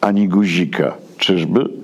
ani 0.00 0.28
guzika. 0.28 0.94
Czyżby? 1.18 1.77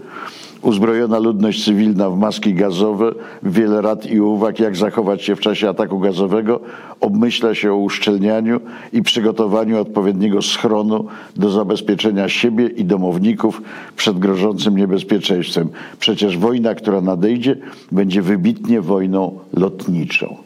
Uzbrojona 0.64 1.18
ludność 1.18 1.64
cywilna 1.64 2.10
w 2.10 2.18
maski 2.18 2.54
gazowe, 2.54 3.12
wiele 3.42 3.82
rad 3.82 4.06
i 4.06 4.20
uwag, 4.20 4.60
jak 4.60 4.76
zachować 4.76 5.22
się 5.22 5.36
w 5.36 5.40
czasie 5.40 5.68
ataku 5.68 5.98
gazowego, 5.98 6.60
obmyśla 7.00 7.54
się 7.54 7.72
o 7.72 7.76
uszczelnianiu 7.76 8.60
i 8.92 9.02
przygotowaniu 9.02 9.80
odpowiedniego 9.80 10.42
schronu 10.42 11.06
do 11.36 11.50
zabezpieczenia 11.50 12.28
siebie 12.28 12.66
i 12.66 12.84
domowników 12.84 13.62
przed 13.96 14.18
grożącym 14.18 14.76
niebezpieczeństwem. 14.76 15.68
Przecież 15.98 16.38
wojna, 16.38 16.74
która 16.74 17.00
nadejdzie, 17.00 17.56
będzie 17.92 18.22
wybitnie 18.22 18.80
wojną 18.80 19.38
lotniczą. 19.52 20.36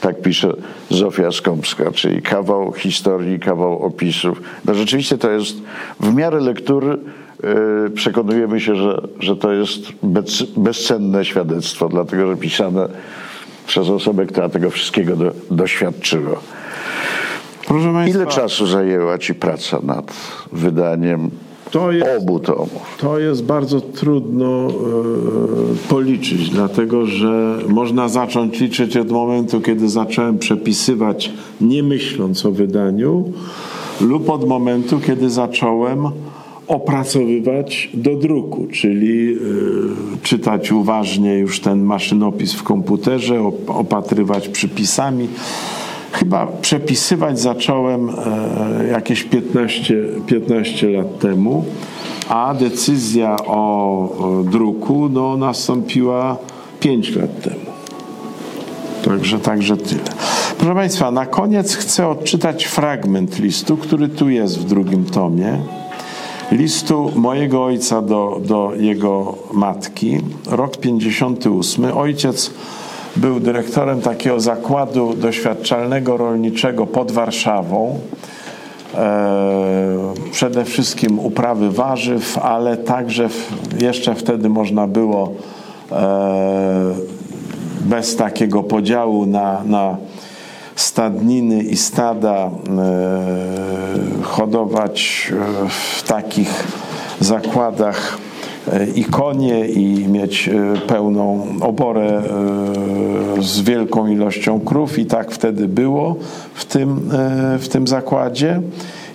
Tak 0.00 0.22
pisze 0.22 0.52
Zofia 0.90 1.32
Skąpska, 1.32 1.90
czyli 1.92 2.22
kawał 2.22 2.72
historii, 2.72 3.38
kawał 3.38 3.82
opisów. 3.82 4.42
No 4.64 4.74
rzeczywiście 4.74 5.18
to 5.18 5.30
jest 5.30 5.56
w 6.00 6.14
miarę 6.14 6.40
lektury 6.40 6.98
przekonujemy 7.94 8.60
się, 8.60 8.76
że, 8.76 9.02
że 9.20 9.36
to 9.36 9.52
jest 9.52 9.80
bez, 10.02 10.42
bezcenne 10.42 11.24
świadectwo, 11.24 11.88
dlatego 11.88 12.26
że 12.26 12.36
pisane 12.36 12.88
przez 13.66 13.88
osobę, 13.88 14.26
która 14.26 14.48
tego 14.48 14.70
wszystkiego 14.70 15.16
do, 15.16 15.32
doświadczyła. 15.50 16.40
Proszę 17.66 17.92
Państwa, 17.92 18.18
Ile 18.20 18.30
czasu 18.30 18.66
zajęła 18.66 19.18
Ci 19.18 19.34
praca 19.34 19.78
nad 19.82 20.12
wydaniem 20.52 21.30
to 21.70 21.92
jest, 21.92 22.06
obu 22.18 22.40
tomów. 22.40 22.96
To 22.98 23.18
jest 23.18 23.44
bardzo 23.44 23.80
trudno 23.80 24.68
e, 24.68 24.70
policzyć, 25.88 26.50
dlatego 26.50 27.06
że 27.06 27.58
można 27.68 28.08
zacząć 28.08 28.60
liczyć 28.60 28.96
od 28.96 29.10
momentu, 29.10 29.60
kiedy 29.60 29.88
zacząłem 29.88 30.38
przepisywać, 30.38 31.32
nie 31.60 31.82
myśląc 31.82 32.46
o 32.46 32.50
wydaniu, 32.50 33.32
lub 34.00 34.30
od 34.30 34.48
momentu, 34.48 35.00
kiedy 35.00 35.30
zacząłem 35.30 36.08
opracowywać 36.68 37.90
do 37.94 38.16
druku, 38.16 38.66
czyli 38.72 39.32
y, 39.32 39.38
czytać 40.22 40.72
uważnie 40.72 41.38
już 41.38 41.60
ten 41.60 41.82
maszynopis 41.82 42.52
w 42.52 42.62
komputerze, 42.62 43.52
opatrywać 43.66 44.48
przypisami. 44.48 45.28
Chyba 46.12 46.46
przepisywać 46.46 47.40
zacząłem 47.40 48.10
e, 48.10 48.88
jakieś 48.92 49.22
15, 49.22 49.94
15 50.26 50.88
lat 50.88 51.18
temu, 51.18 51.64
a 52.28 52.54
decyzja 52.54 53.36
o 53.46 54.44
druku 54.50 55.08
no, 55.08 55.36
nastąpiła 55.36 56.36
5 56.80 57.16
lat 57.16 57.42
temu. 57.42 57.74
Także, 59.04 59.38
także 59.38 59.76
tyle. 59.76 60.00
Proszę 60.58 60.74
Państwa, 60.74 61.10
na 61.10 61.26
koniec 61.26 61.74
chcę 61.74 62.08
odczytać 62.08 62.64
fragment 62.64 63.38
listu, 63.38 63.76
który 63.76 64.08
tu 64.08 64.28
jest 64.28 64.58
w 64.58 64.64
drugim 64.64 65.04
tomie. 65.04 65.58
Listu 66.54 67.10
mojego 67.14 67.64
ojca 67.64 68.02
do, 68.02 68.40
do 68.44 68.72
jego 68.76 69.34
matki, 69.52 70.20
rok 70.50 70.76
58. 70.76 71.84
Ojciec 71.96 72.50
był 73.16 73.40
dyrektorem 73.40 74.00
takiego 74.00 74.40
zakładu 74.40 75.14
doświadczalnego 75.14 76.16
rolniczego 76.16 76.86
pod 76.86 77.12
Warszawą. 77.12 77.98
E, 78.94 80.14
przede 80.30 80.64
wszystkim 80.64 81.18
uprawy 81.18 81.70
warzyw, 81.70 82.38
ale 82.38 82.76
także 82.76 83.28
jeszcze 83.80 84.14
wtedy 84.14 84.48
można 84.48 84.86
było 84.86 85.32
e, 85.92 86.94
bez 87.80 88.16
takiego 88.16 88.62
podziału 88.62 89.26
na, 89.26 89.62
na 89.64 89.96
stadniny 90.76 91.62
i 91.62 91.76
stada 91.76 92.34
e, 92.34 92.50
hodować 94.22 95.32
w 95.68 96.02
takich 96.02 96.64
zakładach 97.20 98.18
i 98.94 99.04
konie, 99.04 99.68
i 99.68 100.08
mieć 100.08 100.48
e, 100.48 100.80
pełną 100.86 101.46
oborę 101.60 102.22
e, 103.38 103.42
z 103.42 103.60
wielką 103.60 104.06
ilością 104.06 104.60
krów, 104.60 104.98
i 104.98 105.06
tak 105.06 105.30
wtedy 105.30 105.68
było 105.68 106.16
w 106.54 106.64
tym, 106.64 107.10
e, 107.12 107.58
w 107.58 107.68
tym 107.68 107.86
zakładzie. 107.86 108.60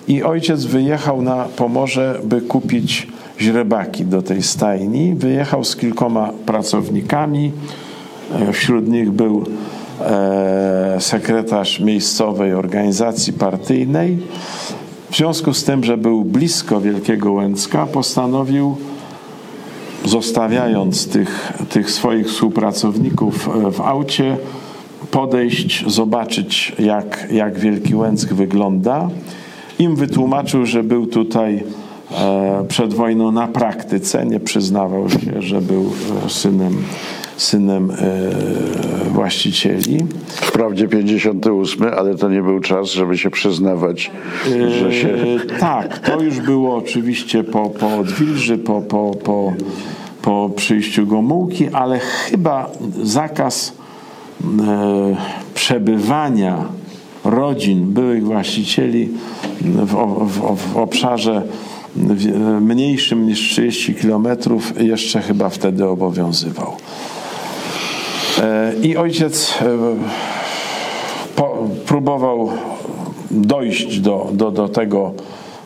I 0.07 0.23
ojciec 0.23 0.65
wyjechał 0.65 1.21
na 1.21 1.43
Pomorze, 1.43 2.19
by 2.23 2.41
kupić 2.41 3.07
źrebaki 3.41 4.05
do 4.05 4.21
tej 4.21 4.43
stajni. 4.43 5.15
Wyjechał 5.15 5.63
z 5.63 5.75
kilkoma 5.75 6.29
pracownikami. 6.45 7.51
Wśród 8.53 8.87
nich 8.87 9.11
był 9.11 9.45
sekretarz 10.99 11.79
miejscowej 11.79 12.53
organizacji 12.53 13.33
partyjnej. 13.33 14.17
W 15.11 15.15
związku 15.17 15.53
z 15.53 15.63
tym, 15.63 15.83
że 15.83 15.97
był 15.97 16.25
blisko 16.25 16.81
Wielkiego 16.81 17.31
Łęcka, 17.31 17.85
postanowił 17.85 18.77
zostawiając 20.05 21.07
tych, 21.07 21.53
tych 21.69 21.91
swoich 21.91 22.27
współpracowników 22.27 23.49
e, 23.49 23.71
w 23.71 23.81
aucie, 23.81 24.37
podejść, 25.11 25.83
zobaczyć, 25.87 26.75
jak, 26.79 27.27
jak 27.31 27.59
Wielki 27.59 27.95
Łęck 27.95 28.33
wygląda. 28.33 29.09
Im 29.79 29.95
wytłumaczył, 29.95 30.65
że 30.65 30.83
był 30.83 31.07
tutaj 31.07 31.63
e, 32.11 32.65
przed 32.67 32.93
wojną 32.93 33.31
na 33.31 33.47
praktyce, 33.47 34.25
nie 34.25 34.39
przyznawał 34.39 35.09
się, 35.09 35.41
że 35.41 35.61
był 35.61 35.91
e, 36.25 36.29
synem, 36.29 36.77
synem 37.39 37.91
właścicieli. 39.11 40.05
Wprawdzie 40.27 40.87
58, 40.87 41.85
ale 41.97 42.15
to 42.15 42.29
nie 42.29 42.41
był 42.41 42.59
czas, 42.59 42.87
żeby 42.91 43.17
się 43.17 43.29
przyznawać, 43.29 44.11
że 44.79 44.93
się... 44.93 45.17
Tak, 45.59 45.99
to 45.99 46.21
już 46.21 46.39
było 46.39 46.75
oczywiście 46.75 47.43
po, 47.43 47.69
po 47.69 47.97
odwilży, 47.97 48.57
po, 48.57 48.81
po, 48.81 49.11
po 49.23 49.53
po 50.21 50.49
przyjściu 50.55 51.07
Gomułki, 51.07 51.69
ale 51.73 51.99
chyba 51.99 52.69
zakaz 53.03 53.73
e, 54.43 55.15
przebywania 55.53 56.65
rodzin 57.25 57.93
byłych 57.93 58.25
właścicieli 58.25 59.09
w, 59.61 59.95
w, 60.27 60.57
w 60.57 60.77
obszarze 60.77 61.41
mniejszym 62.61 63.27
niż 63.27 63.39
30 63.39 63.95
kilometrów 63.95 64.81
jeszcze 64.81 65.21
chyba 65.21 65.49
wtedy 65.49 65.87
obowiązywał. 65.87 66.75
I 68.83 68.97
ojciec 68.97 69.57
próbował 71.85 72.49
dojść 73.31 73.99
do, 73.99 74.29
do, 74.33 74.51
do 74.51 74.69
tego 74.69 75.13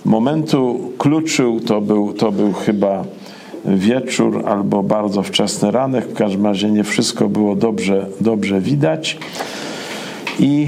momentu. 0.05 0.80
Kluczył, 0.97 1.59
to 1.59 1.82
był, 1.82 2.13
to 2.13 2.32
był 2.32 2.53
chyba 2.53 3.03
wieczór 3.65 4.43
albo 4.45 4.84
bardzo 4.84 5.24
wczesny 5.24 5.71
ranek. 5.71 6.05
W 6.05 6.13
każdym 6.13 6.45
razie 6.45 6.71
nie 6.71 6.84
wszystko 6.84 7.30
było 7.30 7.55
dobrze, 7.55 8.07
dobrze 8.21 8.61
widać. 8.61 9.17
I 10.39 10.67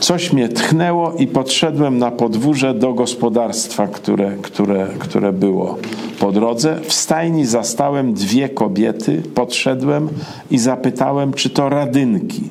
coś 0.00 0.32
mnie 0.32 0.48
tchnęło 0.48 1.12
i 1.12 1.26
podszedłem 1.26 1.98
na 1.98 2.10
podwórze 2.10 2.74
do 2.74 2.92
gospodarstwa, 2.92 3.86
które, 3.86 4.36
które, 4.42 4.86
które 4.98 5.32
było 5.32 5.78
po 6.18 6.32
drodze. 6.32 6.80
W 6.82 6.92
stajni 6.92 7.46
zastałem 7.46 8.14
dwie 8.14 8.48
kobiety, 8.48 9.22
podszedłem 9.34 10.08
i 10.50 10.58
zapytałem, 10.58 11.32
czy 11.32 11.50
to 11.50 11.68
radynki. 11.68 12.42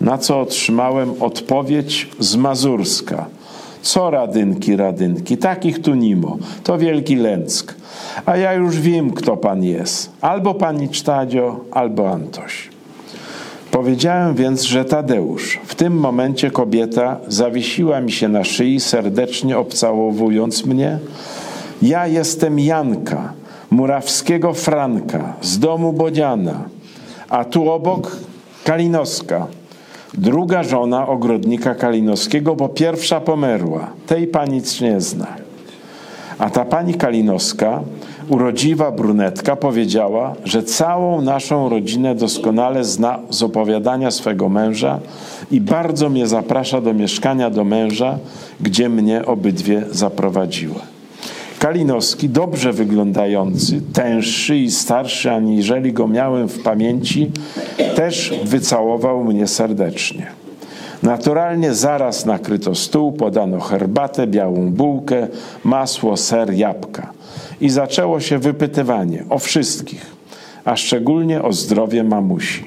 Na 0.00 0.18
co 0.18 0.40
otrzymałem 0.40 1.14
odpowiedź 1.20 2.08
z 2.18 2.36
Mazurska. 2.36 3.26
Co 3.82 4.10
radynki, 4.10 4.76
radynki? 4.76 5.36
Takich 5.36 5.82
tu 5.82 5.94
nimo. 5.94 6.38
To 6.64 6.78
wielki 6.78 7.16
lęck. 7.16 7.74
A 8.26 8.36
ja 8.36 8.52
już 8.52 8.80
wiem, 8.80 9.10
kto 9.10 9.36
pan 9.36 9.64
jest. 9.64 10.10
Albo 10.20 10.54
pani 10.54 10.88
Cztadzio, 10.88 11.60
albo 11.70 12.10
Antoś. 12.10 12.68
Powiedziałem 13.70 14.34
więc, 14.34 14.62
że 14.62 14.84
Tadeusz. 14.84 15.60
W 15.64 15.74
tym 15.74 15.96
momencie 15.96 16.50
kobieta 16.50 17.16
zawiesiła 17.28 18.00
mi 18.00 18.12
się 18.12 18.28
na 18.28 18.44
szyi, 18.44 18.80
serdecznie 18.80 19.58
obcałowując 19.58 20.66
mnie. 20.66 20.98
Ja 21.82 22.06
jestem 22.06 22.58
Janka, 22.58 23.32
murawskiego 23.70 24.52
Franka, 24.52 25.34
z 25.42 25.58
domu 25.58 25.92
Bodziana, 25.92 26.64
a 27.28 27.44
tu 27.44 27.70
obok 27.70 28.16
Kalinowska, 28.64 29.46
druga 30.14 30.62
żona 30.62 31.08
ogrodnika 31.08 31.74
Kalinowskiego, 31.74 32.56
bo 32.56 32.68
pierwsza 32.68 33.20
pomerła. 33.20 33.86
Tej 34.06 34.26
pani 34.26 34.52
nic 34.52 34.80
nie 34.80 35.00
zna. 35.00 35.26
A 36.38 36.50
ta 36.50 36.64
pani 36.64 36.94
Kalinowska 36.94 37.80
urodziwa 38.28 38.90
brunetka 38.90 39.56
powiedziała, 39.56 40.34
że 40.44 40.62
całą 40.62 41.20
naszą 41.22 41.68
rodzinę 41.68 42.14
doskonale 42.14 42.84
zna 42.84 43.18
z 43.30 43.42
opowiadania 43.42 44.10
swego 44.10 44.48
męża 44.48 45.00
i 45.50 45.60
bardzo 45.60 46.08
mnie 46.08 46.26
zaprasza 46.26 46.80
do 46.80 46.94
mieszkania 46.94 47.50
do 47.50 47.64
męża, 47.64 48.18
gdzie 48.60 48.88
mnie 48.88 49.26
obydwie 49.26 49.84
zaprowadziła. 49.90 50.91
Kalinowski, 51.62 52.28
dobrze 52.28 52.72
wyglądający, 52.72 53.80
tęższy 53.92 54.56
i 54.56 54.70
starszy 54.70 55.30
aniżeli 55.30 55.92
go 55.92 56.08
miałem 56.08 56.48
w 56.48 56.62
pamięci, 56.62 57.30
też 57.94 58.34
wycałował 58.44 59.24
mnie 59.24 59.46
serdecznie. 59.46 60.26
Naturalnie 61.02 61.74
zaraz 61.74 62.26
nakryto 62.26 62.74
stół, 62.74 63.12
podano 63.12 63.60
herbatę, 63.60 64.26
białą 64.26 64.70
bułkę, 64.70 65.28
masło, 65.64 66.16
ser, 66.16 66.54
jabłka 66.54 67.12
i 67.60 67.70
zaczęło 67.70 68.20
się 68.20 68.38
wypytywanie 68.38 69.24
o 69.30 69.38
wszystkich, 69.38 70.06
a 70.64 70.76
szczególnie 70.76 71.42
o 71.42 71.52
zdrowie 71.52 72.04
mamusi. 72.04 72.64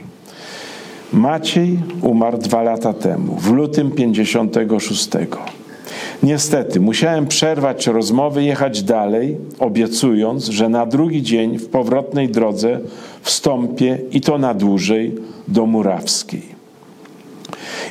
Maciej 1.13 1.79
umarł 2.01 2.37
dwa 2.37 2.63
lata 2.63 2.93
temu, 2.93 3.35
w 3.35 3.51
lutym 3.51 3.91
56. 3.91 5.09
Niestety, 6.23 6.79
musiałem 6.79 7.27
przerwać 7.27 7.87
rozmowy, 7.87 8.43
jechać 8.43 8.83
dalej, 8.83 9.37
obiecując, 9.59 10.45
że 10.45 10.69
na 10.69 10.85
drugi 10.85 11.23
dzień 11.23 11.57
w 11.57 11.67
powrotnej 11.67 12.29
drodze 12.29 12.79
wstąpię 13.21 13.99
i 14.11 14.21
to 14.21 14.37
na 14.37 14.53
dłużej 14.53 15.15
do 15.47 15.65
Murawskiej. 15.65 16.55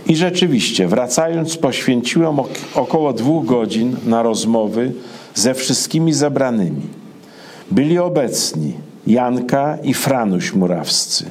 I 0.07 0.16
rzeczywiście, 0.16 0.88
wracając, 0.88 1.57
poświęciłem 1.57 2.36
około 2.74 3.12
dwóch 3.12 3.45
godzin 3.47 3.97
na 4.07 4.22
rozmowy 4.22 4.92
ze 5.34 5.55
wszystkimi 5.55 6.12
zebranymi. 6.12 6.82
Byli 7.70 7.99
obecni 7.99 8.72
Janka 9.07 9.78
i 9.82 9.95
Franuś 9.95 10.55
Murawscy. 10.55 11.30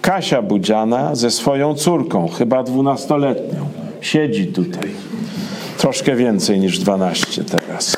Kasia 0.00 0.42
Budziana 0.42 1.14
ze 1.14 1.30
swoją 1.30 1.74
córką, 1.74 2.28
chyba 2.28 2.62
dwunastoletnią, 2.62 3.68
siedzi 4.00 4.46
tutaj. 4.46 4.90
Troszkę 5.78 6.16
więcej 6.16 6.60
niż 6.60 6.78
dwanaście 6.78 7.44
teraz. 7.44 7.96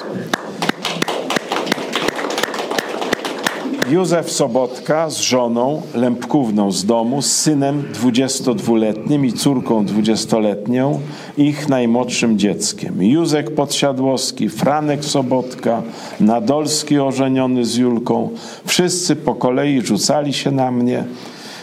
Józef 3.90 4.32
Sobotka 4.32 5.10
z 5.10 5.18
żoną 5.18 5.82
Lempkówną 5.94 6.72
z 6.72 6.84
domu, 6.84 7.22
z 7.22 7.32
synem 7.32 7.84
22-letnim 7.92 9.26
i 9.26 9.32
córką 9.32 9.84
20-letnią, 9.84 10.98
ich 11.36 11.68
najmłodszym 11.68 12.38
dzieckiem. 12.38 13.02
Józek 13.02 13.54
Podsiadłowski, 13.54 14.48
Franek 14.48 15.04
Sobotka, 15.04 15.82
Nadolski 16.20 16.98
ożeniony 16.98 17.64
z 17.64 17.76
Julką. 17.76 18.30
Wszyscy 18.64 19.16
po 19.16 19.34
kolei 19.34 19.80
rzucali 19.80 20.32
się 20.32 20.50
na 20.50 20.70
mnie, 20.70 21.04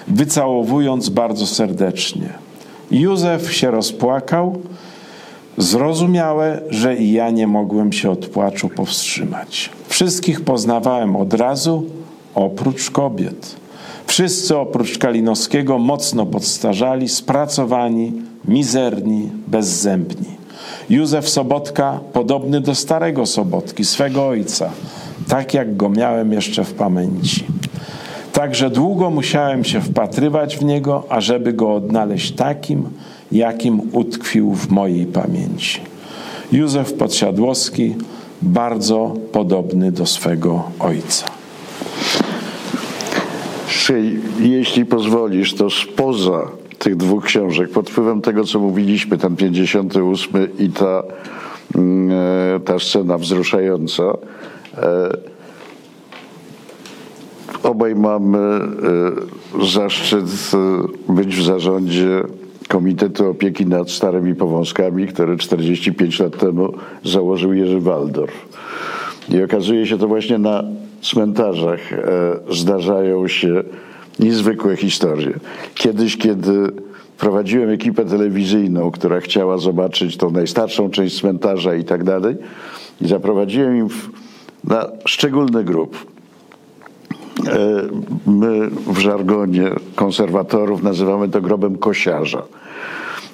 wycałowując 0.07 1.09
bardzo 1.09 1.47
serdecznie. 1.47 2.29
Józef 2.91 3.53
się 3.53 3.71
rozpłakał, 3.71 4.61
Zrozumiałe, 5.57 6.61
że 6.69 6.95
i 6.95 7.11
ja 7.11 7.29
nie 7.29 7.47
mogłem 7.47 7.93
się 7.93 8.11
od 8.11 8.27
płaczu 8.27 8.69
powstrzymać. 8.69 9.69
Wszystkich 9.87 10.41
poznawałem 10.41 11.15
od 11.15 11.33
razu, 11.33 11.85
oprócz 12.35 12.91
kobiet. 12.91 13.55
Wszyscy 14.07 14.57
oprócz 14.57 14.97
Kalinowskiego 14.97 15.77
mocno 15.77 16.25
podstarzali, 16.25 17.09
spracowani, 17.09 18.13
mizerni, 18.47 19.29
bezzębni. 19.47 20.37
Józef 20.89 21.29
Sobotka 21.29 21.99
podobny 22.13 22.61
do 22.61 22.75
starego 22.75 23.25
Sobotki, 23.25 23.85
swego 23.85 24.27
ojca, 24.27 24.69
tak 25.27 25.53
jak 25.53 25.77
go 25.77 25.89
miałem 25.89 26.33
jeszcze 26.33 26.63
w 26.63 26.73
pamięci. 26.73 27.45
Także 28.33 28.69
długo 28.69 29.09
musiałem 29.09 29.63
się 29.63 29.81
wpatrywać 29.81 30.57
w 30.57 30.65
niego, 30.65 31.03
ażeby 31.09 31.53
go 31.53 31.73
odnaleźć 31.73 32.31
takim, 32.31 32.89
jakim 33.31 33.81
utkwił 33.91 34.53
w 34.53 34.69
mojej 34.69 35.05
pamięci. 35.05 35.81
Józef 36.51 36.93
Podsiadłowski, 36.93 37.95
bardzo 38.41 39.13
podobny 39.31 39.91
do 39.91 40.05
swego 40.05 40.63
ojca. 40.79 41.25
Jeśli 44.39 44.85
pozwolisz, 44.85 45.53
to 45.53 45.69
spoza 45.69 46.47
tych 46.79 46.95
dwóch 46.95 47.25
książek, 47.25 47.69
pod 47.71 47.89
wpływem 47.89 48.21
tego, 48.21 48.43
co 48.43 48.59
mówiliśmy, 48.59 49.17
ten 49.17 49.35
58 49.35 50.47
i 50.59 50.69
ta, 50.69 51.03
mm, 51.75 52.11
e, 52.55 52.59
ta 52.59 52.79
scena 52.79 53.17
wzruszająca, 53.17 54.03
e, 54.03 54.17
obaj 57.63 57.95
mamy 57.95 58.39
e, 58.39 59.65
zaszczyt 59.65 60.25
być 61.09 61.35
w 61.35 61.43
zarządzie 61.43 62.23
Komitetu 62.67 63.29
Opieki 63.29 63.65
nad 63.65 63.91
Starymi 63.91 64.35
Powązkami, 64.35 65.07
który 65.07 65.37
45 65.37 66.19
lat 66.19 66.37
temu 66.37 66.73
założył 67.03 67.53
Jerzy 67.53 67.79
Waldorf. 67.79 68.33
I 69.29 69.43
okazuje 69.43 69.85
się 69.85 69.97
to 69.97 70.07
właśnie 70.07 70.37
na 70.37 70.63
cmentarzach 71.01 71.93
e, 71.93 71.99
zdarzają 72.51 73.27
się 73.27 73.63
niezwykłe 74.19 74.75
historie. 74.75 75.33
Kiedyś, 75.75 76.17
kiedy 76.17 76.71
prowadziłem 77.17 77.69
ekipę 77.69 78.05
telewizyjną, 78.05 78.91
która 78.91 79.19
chciała 79.19 79.57
zobaczyć 79.57 80.17
tą 80.17 80.31
najstarszą 80.31 80.89
część 80.89 81.19
cmentarza 81.19 81.75
i 81.75 81.83
tak 81.83 82.03
dalej, 82.03 82.35
i 83.01 83.07
zaprowadziłem 83.07 83.77
im 83.77 83.87
na 84.63 84.89
szczególny 85.05 85.63
grup. 85.63 86.16
E, 87.47 87.81
my 88.25 88.69
w 88.87 88.97
żargonie 88.97 89.71
konserwatorów 89.95 90.83
nazywamy 90.83 91.29
to 91.29 91.41
grobem 91.41 91.77
kosiarza. 91.77 92.43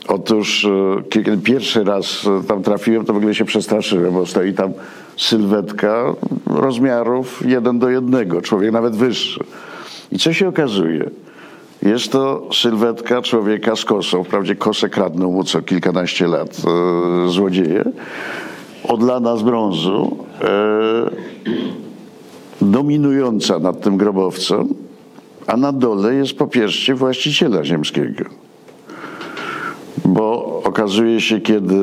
Otóż 0.07 0.65
e, 0.65 1.03
kiedy 1.09 1.37
pierwszy 1.37 1.83
raz 1.83 2.25
tam 2.47 2.63
trafiłem, 2.63 3.05
to 3.05 3.13
w 3.13 3.17
ogóle 3.17 3.35
się 3.35 3.45
przestraszyłem, 3.45 4.13
bo 4.13 4.25
stoi 4.25 4.53
tam 4.53 4.73
sylwetka 5.17 6.13
rozmiarów 6.45 7.43
jeden 7.45 7.79
do 7.79 7.89
jednego, 7.89 8.41
człowiek 8.41 8.71
nawet 8.71 8.95
wyższy. 8.95 9.43
I 10.11 10.19
co 10.19 10.33
się 10.33 10.47
okazuje? 10.47 11.09
Jest 11.81 12.11
to 12.11 12.47
sylwetka 12.53 13.21
człowieka 13.21 13.75
z 13.75 13.85
kosą. 13.85 14.23
Wprawdzie 14.23 14.55
kosę 14.55 14.89
kradną 14.89 15.31
mu 15.31 15.43
co 15.43 15.61
kilkanaście 15.61 16.27
lat 16.27 16.49
e, 16.49 17.29
złodzieje. 17.29 17.83
Odlana 18.83 19.37
z 19.37 19.43
brązu. 19.43 20.17
Dominująca 22.71 23.59
nad 23.59 23.81
tym 23.81 23.97
grobowcem, 23.97 24.67
a 25.47 25.57
na 25.57 25.71
dole 25.71 26.15
jest 26.15 26.33
popierzcie 26.33 26.95
właściciela 26.95 27.63
ziemskiego. 27.63 28.25
Bo 30.05 30.61
okazuje 30.63 31.21
się, 31.21 31.41
kiedy 31.41 31.75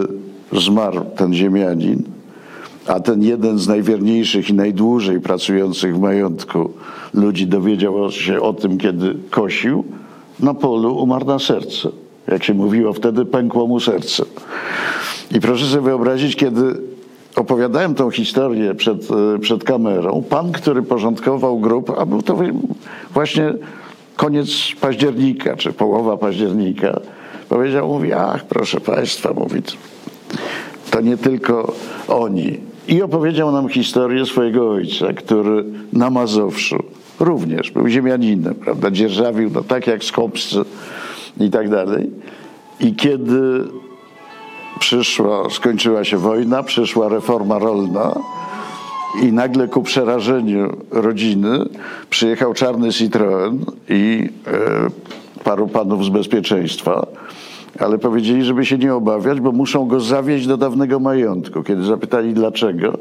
zmarł 0.52 1.04
ten 1.16 1.34
ziemianin, 1.34 2.02
a 2.86 3.00
ten 3.00 3.22
jeden 3.22 3.58
z 3.58 3.68
najwierniejszych 3.68 4.50
i 4.50 4.54
najdłużej 4.54 5.20
pracujących 5.20 5.96
w 5.96 6.00
majątku 6.00 6.70
ludzi 7.14 7.46
dowiedział 7.46 8.10
się 8.10 8.40
o 8.40 8.52
tym, 8.52 8.78
kiedy 8.78 9.14
kosił, 9.30 9.84
na 10.40 10.54
polu 10.54 10.96
umarł 10.96 11.26
na 11.26 11.38
serce. 11.38 11.88
Jak 12.28 12.44
się 12.44 12.54
mówiło 12.54 12.92
wtedy, 12.92 13.24
pękło 13.24 13.66
mu 13.66 13.80
serce. 13.80 14.24
I 15.34 15.40
proszę 15.40 15.66
sobie 15.66 15.82
wyobrazić, 15.82 16.36
kiedy 16.36 16.80
opowiadałem 17.36 17.94
tą 17.94 18.10
historię 18.10 18.74
przed, 18.74 19.08
e, 19.10 19.38
przed 19.38 19.64
kamerą, 19.64 20.24
pan, 20.30 20.52
który 20.52 20.82
porządkował 20.82 21.58
grup, 21.58 21.92
a 21.98 22.06
był 22.06 22.22
to 22.22 22.38
właśnie 23.14 23.54
koniec 24.16 24.48
października, 24.80 25.56
czy 25.56 25.72
połowa 25.72 26.16
października, 26.16 27.00
powiedział, 27.48 27.88
mówi, 27.88 28.12
ach, 28.12 28.44
proszę 28.44 28.80
państwa, 28.80 29.32
mówi, 29.32 29.62
to 30.90 31.00
nie 31.00 31.16
tylko 31.16 31.72
oni. 32.08 32.58
I 32.88 33.02
opowiedział 33.02 33.52
nam 33.52 33.68
historię 33.68 34.26
swojego 34.26 34.70
ojca, 34.70 35.12
który 35.12 35.64
na 35.92 36.10
Mazowszu 36.10 36.84
również 37.20 37.70
był 37.70 37.88
ziemianinem, 37.88 38.54
prawda, 38.54 38.90
dzierżawił, 38.90 39.50
no 39.54 39.62
tak 39.62 39.86
jak 39.86 40.04
skopscy 40.04 40.58
i 41.40 41.50
tak 41.50 41.68
dalej. 41.68 42.10
I 42.80 42.94
kiedy 42.94 43.64
przyszła, 44.80 45.50
skończyła 45.50 46.04
się 46.04 46.16
wojna, 46.16 46.62
przyszła 46.62 47.08
reforma 47.08 47.58
rolna 47.58 48.14
i 49.22 49.32
nagle 49.32 49.68
ku 49.68 49.82
przerażeniu 49.82 50.76
rodziny 50.90 51.58
przyjechał 52.10 52.54
czarny 52.54 52.92
Citroen 52.92 53.64
i 53.88 54.28
e, 54.46 55.42
paru 55.44 55.68
panów 55.68 56.04
z 56.04 56.08
bezpieczeństwa, 56.08 57.06
ale 57.78 57.98
powiedzieli, 57.98 58.44
żeby 58.44 58.66
się 58.66 58.78
nie 58.78 58.94
obawiać, 58.94 59.40
bo 59.40 59.52
muszą 59.52 59.86
go 59.86 60.00
zawieźć 60.00 60.46
do 60.46 60.56
dawnego 60.56 61.00
majątku. 61.00 61.62
Kiedy 61.62 61.84
zapytali 61.84 62.34
dlaczego, 62.34 62.98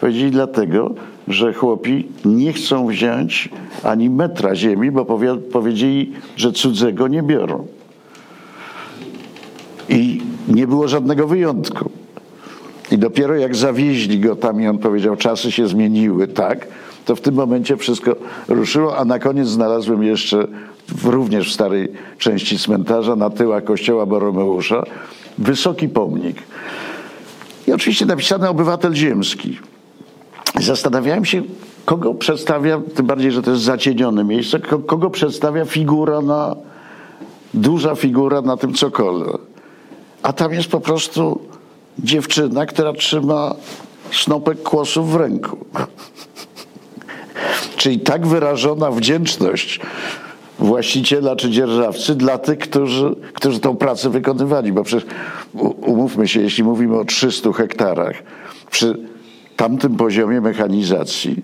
powiedzieli 0.00 0.30
dlatego, 0.30 0.94
że 1.28 1.52
chłopi 1.52 2.08
nie 2.24 2.52
chcą 2.52 2.86
wziąć 2.86 3.48
ani 3.84 4.10
metra 4.10 4.54
ziemi, 4.54 4.90
bo 4.90 5.04
powiedzieli, 5.52 6.12
że 6.36 6.52
cudzego 6.52 7.08
nie 7.08 7.22
biorą. 7.22 7.66
I 9.88 10.19
nie 10.50 10.66
było 10.66 10.88
żadnego 10.88 11.26
wyjątku. 11.26 11.90
I 12.92 12.98
dopiero 12.98 13.36
jak 13.36 13.56
zawieźli 13.56 14.20
go 14.20 14.36
tam 14.36 14.62
i 14.62 14.66
on 14.66 14.78
powiedział, 14.78 15.16
czasy 15.16 15.52
się 15.52 15.68
zmieniły, 15.68 16.28
tak, 16.28 16.68
to 17.04 17.16
w 17.16 17.20
tym 17.20 17.34
momencie 17.34 17.76
wszystko 17.76 18.16
ruszyło, 18.48 18.96
a 18.96 19.04
na 19.04 19.18
koniec 19.18 19.48
znalazłem 19.48 20.02
jeszcze 20.02 20.46
w, 20.88 21.04
również 21.04 21.50
w 21.50 21.54
starej 21.54 21.92
części 22.18 22.58
cmentarza 22.58 23.16
na 23.16 23.30
tyłach 23.30 23.64
kościoła 23.64 24.06
Boromeusza 24.06 24.82
wysoki 25.38 25.88
pomnik. 25.88 26.36
I 27.68 27.72
oczywiście 27.72 28.06
napisany 28.06 28.48
obywatel 28.48 28.94
ziemski. 28.94 29.58
Zastanawiałem 30.60 31.24
się, 31.24 31.42
kogo 31.84 32.14
przedstawia, 32.14 32.80
tym 32.94 33.06
bardziej, 33.06 33.32
że 33.32 33.42
to 33.42 33.50
jest 33.50 33.62
zacienione 33.62 34.24
miejsce, 34.24 34.58
kogo 34.60 35.10
przedstawia 35.10 35.64
figura 35.64 36.20
na, 36.20 36.56
duża 37.54 37.94
figura 37.94 38.42
na 38.42 38.56
tym 38.56 38.72
cokole. 38.72 39.24
A 40.22 40.32
tam 40.32 40.52
jest 40.52 40.68
po 40.68 40.80
prostu 40.80 41.40
dziewczyna, 41.98 42.66
która 42.66 42.92
trzyma 42.92 43.54
snopek 44.12 44.62
kłosów 44.62 45.12
w 45.12 45.16
ręku. 45.16 45.58
Czyli 47.76 48.00
tak 48.00 48.26
wyrażona 48.26 48.90
wdzięczność 48.90 49.80
właściciela 50.58 51.36
czy 51.36 51.50
dzierżawcy 51.50 52.14
dla 52.14 52.38
tych, 52.38 52.58
którzy, 52.58 53.14
którzy 53.34 53.60
tą 53.60 53.76
pracę 53.76 54.10
wykonywali. 54.10 54.72
Bo 54.72 54.84
przecież 54.84 55.08
umówmy 55.80 56.28
się, 56.28 56.40
jeśli 56.40 56.64
mówimy 56.64 56.98
o 56.98 57.04
300 57.04 57.52
hektarach, 57.52 58.22
przy 58.70 58.98
tamtym 59.56 59.96
poziomie 59.96 60.40
mechanizacji, 60.40 61.42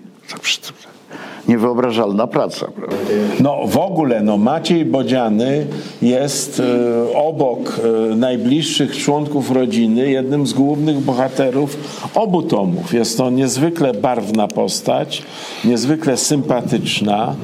niewyobrażalna 1.47 2.27
praca. 2.27 2.67
Prawda? 2.75 2.95
No 3.39 3.57
w 3.65 3.77
ogóle 3.77 4.21
no, 4.21 4.37
Maciej 4.37 4.85
Bodziany 4.85 5.67
jest 6.01 6.59
e, 6.59 7.17
obok 7.17 7.79
e, 8.11 8.15
najbliższych 8.15 8.97
członków 8.97 9.51
rodziny 9.51 10.11
jednym 10.11 10.47
z 10.47 10.53
głównych 10.53 10.97
bohaterów 10.97 11.77
obu 12.15 12.41
tomów. 12.41 12.93
Jest 12.93 13.17
to 13.17 13.29
niezwykle 13.29 13.93
barwna 13.93 14.47
postać, 14.47 15.23
niezwykle 15.65 16.17
sympatyczna. 16.17 17.35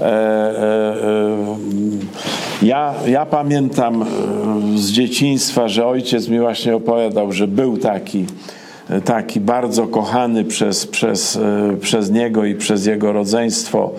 E, 0.00 0.54
ja, 2.62 2.94
ja 3.06 3.26
pamiętam 3.26 4.04
z 4.74 4.90
dzieciństwa, 4.90 5.68
że 5.68 5.86
ojciec 5.86 6.28
mi 6.28 6.40
właśnie 6.40 6.76
opowiadał, 6.76 7.32
że 7.32 7.48
był 7.48 7.76
taki 7.76 8.26
taki 9.04 9.40
bardzo 9.40 9.86
kochany 9.86 10.44
przez, 10.44 10.86
przez, 10.86 11.36
e, 11.36 11.76
przez 11.80 12.10
niego 12.10 12.44
i 12.44 12.54
przez 12.54 12.86
jego 12.86 13.12
rodzeństwo 13.12 13.92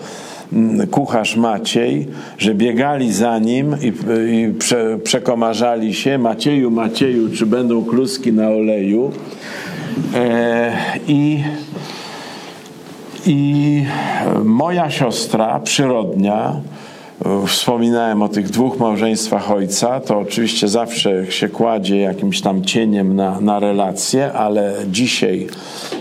mm, 0.52 0.86
kucharz 0.86 1.36
Maciej, 1.36 2.08
że 2.38 2.54
biegali 2.54 3.12
za 3.12 3.38
nim 3.38 3.76
i, 3.82 3.92
i 4.32 4.54
prze, 4.54 4.98
przekomarzali 4.98 5.94
się 5.94 6.18
Macieju, 6.18 6.70
Macieju, 6.70 7.28
czy 7.30 7.46
będą 7.46 7.84
kluski 7.84 8.32
na 8.32 8.48
oleju? 8.48 9.12
E, 10.14 10.72
i 11.08 11.42
i 13.26 13.84
moja 14.44 14.90
siostra 14.90 15.60
przyrodnia 15.60 16.60
Wspominałem 17.46 18.22
o 18.22 18.28
tych 18.28 18.50
dwóch 18.50 18.78
małżeństwach 18.78 19.50
ojca. 19.50 20.00
To 20.00 20.18
oczywiście 20.18 20.68
zawsze 20.68 21.32
się 21.32 21.48
kładzie 21.48 22.00
jakimś 22.00 22.40
tam 22.40 22.64
cieniem 22.64 23.16
na, 23.16 23.40
na 23.40 23.60
relacje, 23.60 24.32
ale 24.32 24.74
dzisiaj 24.90 25.46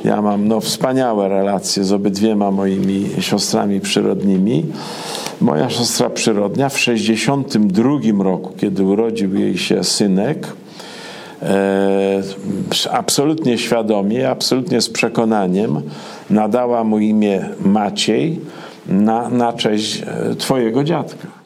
ja 0.04 0.22
mam 0.22 0.48
no, 0.48 0.62
wspaniałe 0.62 1.30
relacje 1.30 1.84
z 1.84 1.94
obydwiema 1.94 2.52
moimi 2.52 3.06
siostrami 3.20 3.82
przyrodnimi. 3.82 4.66
Moja 5.42 5.70
siostra 5.70 6.10
przyrodnia 6.10 6.70
w 6.70 6.80
62 6.80 8.24
roku, 8.24 8.54
kiedy 8.58 8.84
urodził 8.84 9.36
jej 9.36 9.58
się 9.58 9.84
synek, 9.84 10.48
e, 11.42 12.24
absolutnie 12.92 13.58
świadomie, 13.58 14.30
absolutnie 14.30 14.82
z 14.82 14.90
przekonaniem 14.90 15.82
nadała 16.30 16.84
mu 16.84 17.00
imię 17.00 17.50
Maciej, 17.66 18.40
na, 18.88 19.30
na 19.30 19.54
cześć 19.54 20.02
e, 20.02 20.36
Twojego 20.36 20.84
dziadka. 20.84 21.37